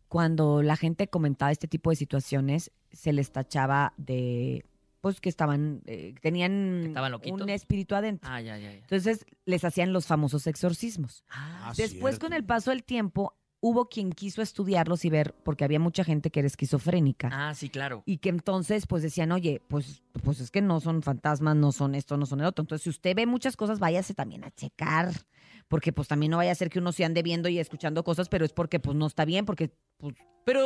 cuando 0.07 0.61
la 0.61 0.75
gente 0.75 1.07
comentaba 1.07 1.51
este 1.51 1.67
tipo 1.67 1.89
de 1.89 1.95
situaciones, 1.95 2.71
se 2.91 3.13
les 3.13 3.31
tachaba 3.31 3.93
de, 3.97 4.65
pues 5.01 5.19
que 5.19 5.29
estaban, 5.29 5.81
eh, 5.85 6.15
tenían 6.21 6.85
estaban 6.87 7.13
un 7.13 7.49
espíritu 7.49 7.95
adentro. 7.95 8.29
Ah, 8.31 8.41
ya, 8.41 8.57
ya, 8.57 8.71
ya. 8.71 8.77
Entonces 8.77 9.25
les 9.45 9.63
hacían 9.63 9.93
los 9.93 10.05
famosos 10.05 10.47
exorcismos. 10.47 11.23
Ah, 11.29 11.73
Después, 11.75 12.15
cierto. 12.15 12.27
con 12.27 12.33
el 12.33 12.43
paso 12.43 12.71
del 12.71 12.83
tiempo, 12.83 13.33
hubo 13.67 13.89
quien 13.89 14.11
quiso 14.11 14.41
estudiarlos 14.41 15.05
y 15.05 15.09
ver, 15.09 15.33
porque 15.43 15.63
había 15.63 15.79
mucha 15.79 16.03
gente 16.03 16.29
que 16.31 16.39
era 16.39 16.47
esquizofrénica. 16.47 17.29
Ah, 17.31 17.53
sí, 17.55 17.69
claro. 17.69 18.03
Y 18.05 18.17
que 18.17 18.29
entonces, 18.29 18.87
pues 18.87 19.03
decían, 19.03 19.31
oye, 19.31 19.61
pues, 19.67 20.01
pues 20.23 20.39
es 20.39 20.51
que 20.51 20.61
no 20.61 20.79
son 20.79 21.01
fantasmas, 21.03 21.55
no 21.55 21.71
son 21.71 21.95
esto, 21.95 22.17
no 22.17 22.25
son 22.25 22.39
el 22.41 22.45
otro. 22.47 22.63
Entonces, 22.63 22.83
si 22.83 22.89
usted 22.89 23.15
ve 23.15 23.25
muchas 23.25 23.55
cosas, 23.55 23.79
váyase 23.79 24.13
también 24.13 24.43
a 24.43 24.51
checar. 24.51 25.11
Porque 25.69 25.91
pues 25.91 26.07
también 26.07 26.31
no 26.31 26.37
vaya 26.37 26.51
a 26.51 26.55
ser 26.55 26.69
que 26.69 26.79
uno 26.79 26.91
se 26.93 27.03
ande 27.03 27.23
viendo 27.23 27.49
y 27.49 27.59
escuchando 27.59 28.03
cosas, 28.05 28.29
pero 28.29 28.45
es 28.45 28.53
porque 28.53 28.79
pues 28.79 28.95
no 28.95 29.05
está 29.05 29.25
bien, 29.25 29.45
porque 29.45 29.69
pues, 29.97 30.15
Pero 30.45 30.65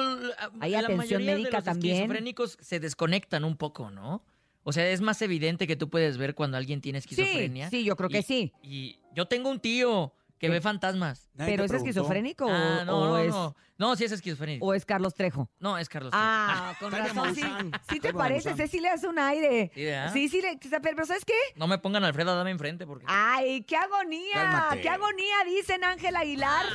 hay 0.60 0.72
la 0.72 0.80
atención 0.80 0.98
mayoría 0.98 1.32
médica 1.32 1.50
de 1.50 1.56
los 1.58 1.64
también. 1.64 1.96
esquizofrénicos 1.96 2.58
se 2.62 2.80
desconectan 2.80 3.44
un 3.44 3.58
poco, 3.58 3.90
¿no? 3.90 4.24
O 4.64 4.72
sea, 4.74 4.88
es 4.88 5.02
más 5.02 5.20
evidente 5.24 5.66
que 5.66 5.76
tú 5.76 5.90
puedes 5.90 6.18
ver 6.18 6.36
cuando 6.36 6.56
alguien 6.58 6.82
tiene 6.82 7.00
esquizofrenia. 7.00 7.72
sí, 7.72 7.84
yo 7.84 7.96
creo 7.96 8.10
que 8.10 8.20
Y- 8.20 8.24
sí. 8.24 8.54
Y 8.62 9.00
yo 9.16 9.26
tengo 9.28 9.50
un 9.50 9.60
tío 9.60 10.14
que 10.42 10.50
ve 10.50 10.60
fantasmas. 10.60 11.30
¿Pero 11.38 11.64
es 11.64 11.72
esquizofrénico 11.72 12.46
o- 12.46 12.50
Ah, 12.52 12.84
no, 12.86 12.98
o 12.98 13.06
no, 13.06 13.18
es- 13.20 13.30
no. 13.30 13.56
No, 13.78 13.96
sí 13.96 14.04
es 14.06 14.12
esquizofrénico. 14.12 14.64
¿O 14.66 14.74
es 14.76 14.86
Carlos 14.86 15.16
Trejo? 15.16 15.50
No, 15.60 15.76
es 15.78 15.90
Carlos 15.90 16.12
Ah, 16.16 16.76
Trejo. 16.78 16.92
con 16.92 17.00
razón, 17.00 17.36
sí. 17.36 17.42
Sí 17.90 18.00
te 18.00 18.14
parece, 18.14 18.50
Maussan. 18.50 18.68
sí 18.68 18.80
le 18.80 18.90
hace 18.90 19.08
un 19.08 19.18
aire. 19.18 19.72
Sí, 19.74 19.84
¿verdad? 19.86 20.14
Sí, 20.14 20.30
sí, 20.30 20.42
le, 20.42 20.60
pero 20.82 21.04
¿sabes 21.06 21.26
qué? 21.26 21.34
No 21.56 21.68
me 21.68 21.78
pongan 21.80 22.04
a 22.04 22.08
Alfredo 22.08 22.32
Adame 22.32 22.52
enfrente 22.52 22.86
porque... 22.86 23.06
¡Ay, 23.08 23.64
qué 23.64 23.76
agonía! 23.78 24.34
Cálmate. 24.34 24.82
¡Qué 24.82 24.90
agonía! 24.90 25.36
Dicen 25.48 25.84
Ángel 25.84 26.16
Aguilar. 26.16 26.66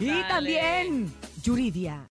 y 0.00 0.06
dale. 0.08 0.24
también 0.28 1.14
Yuridia. 1.42 2.08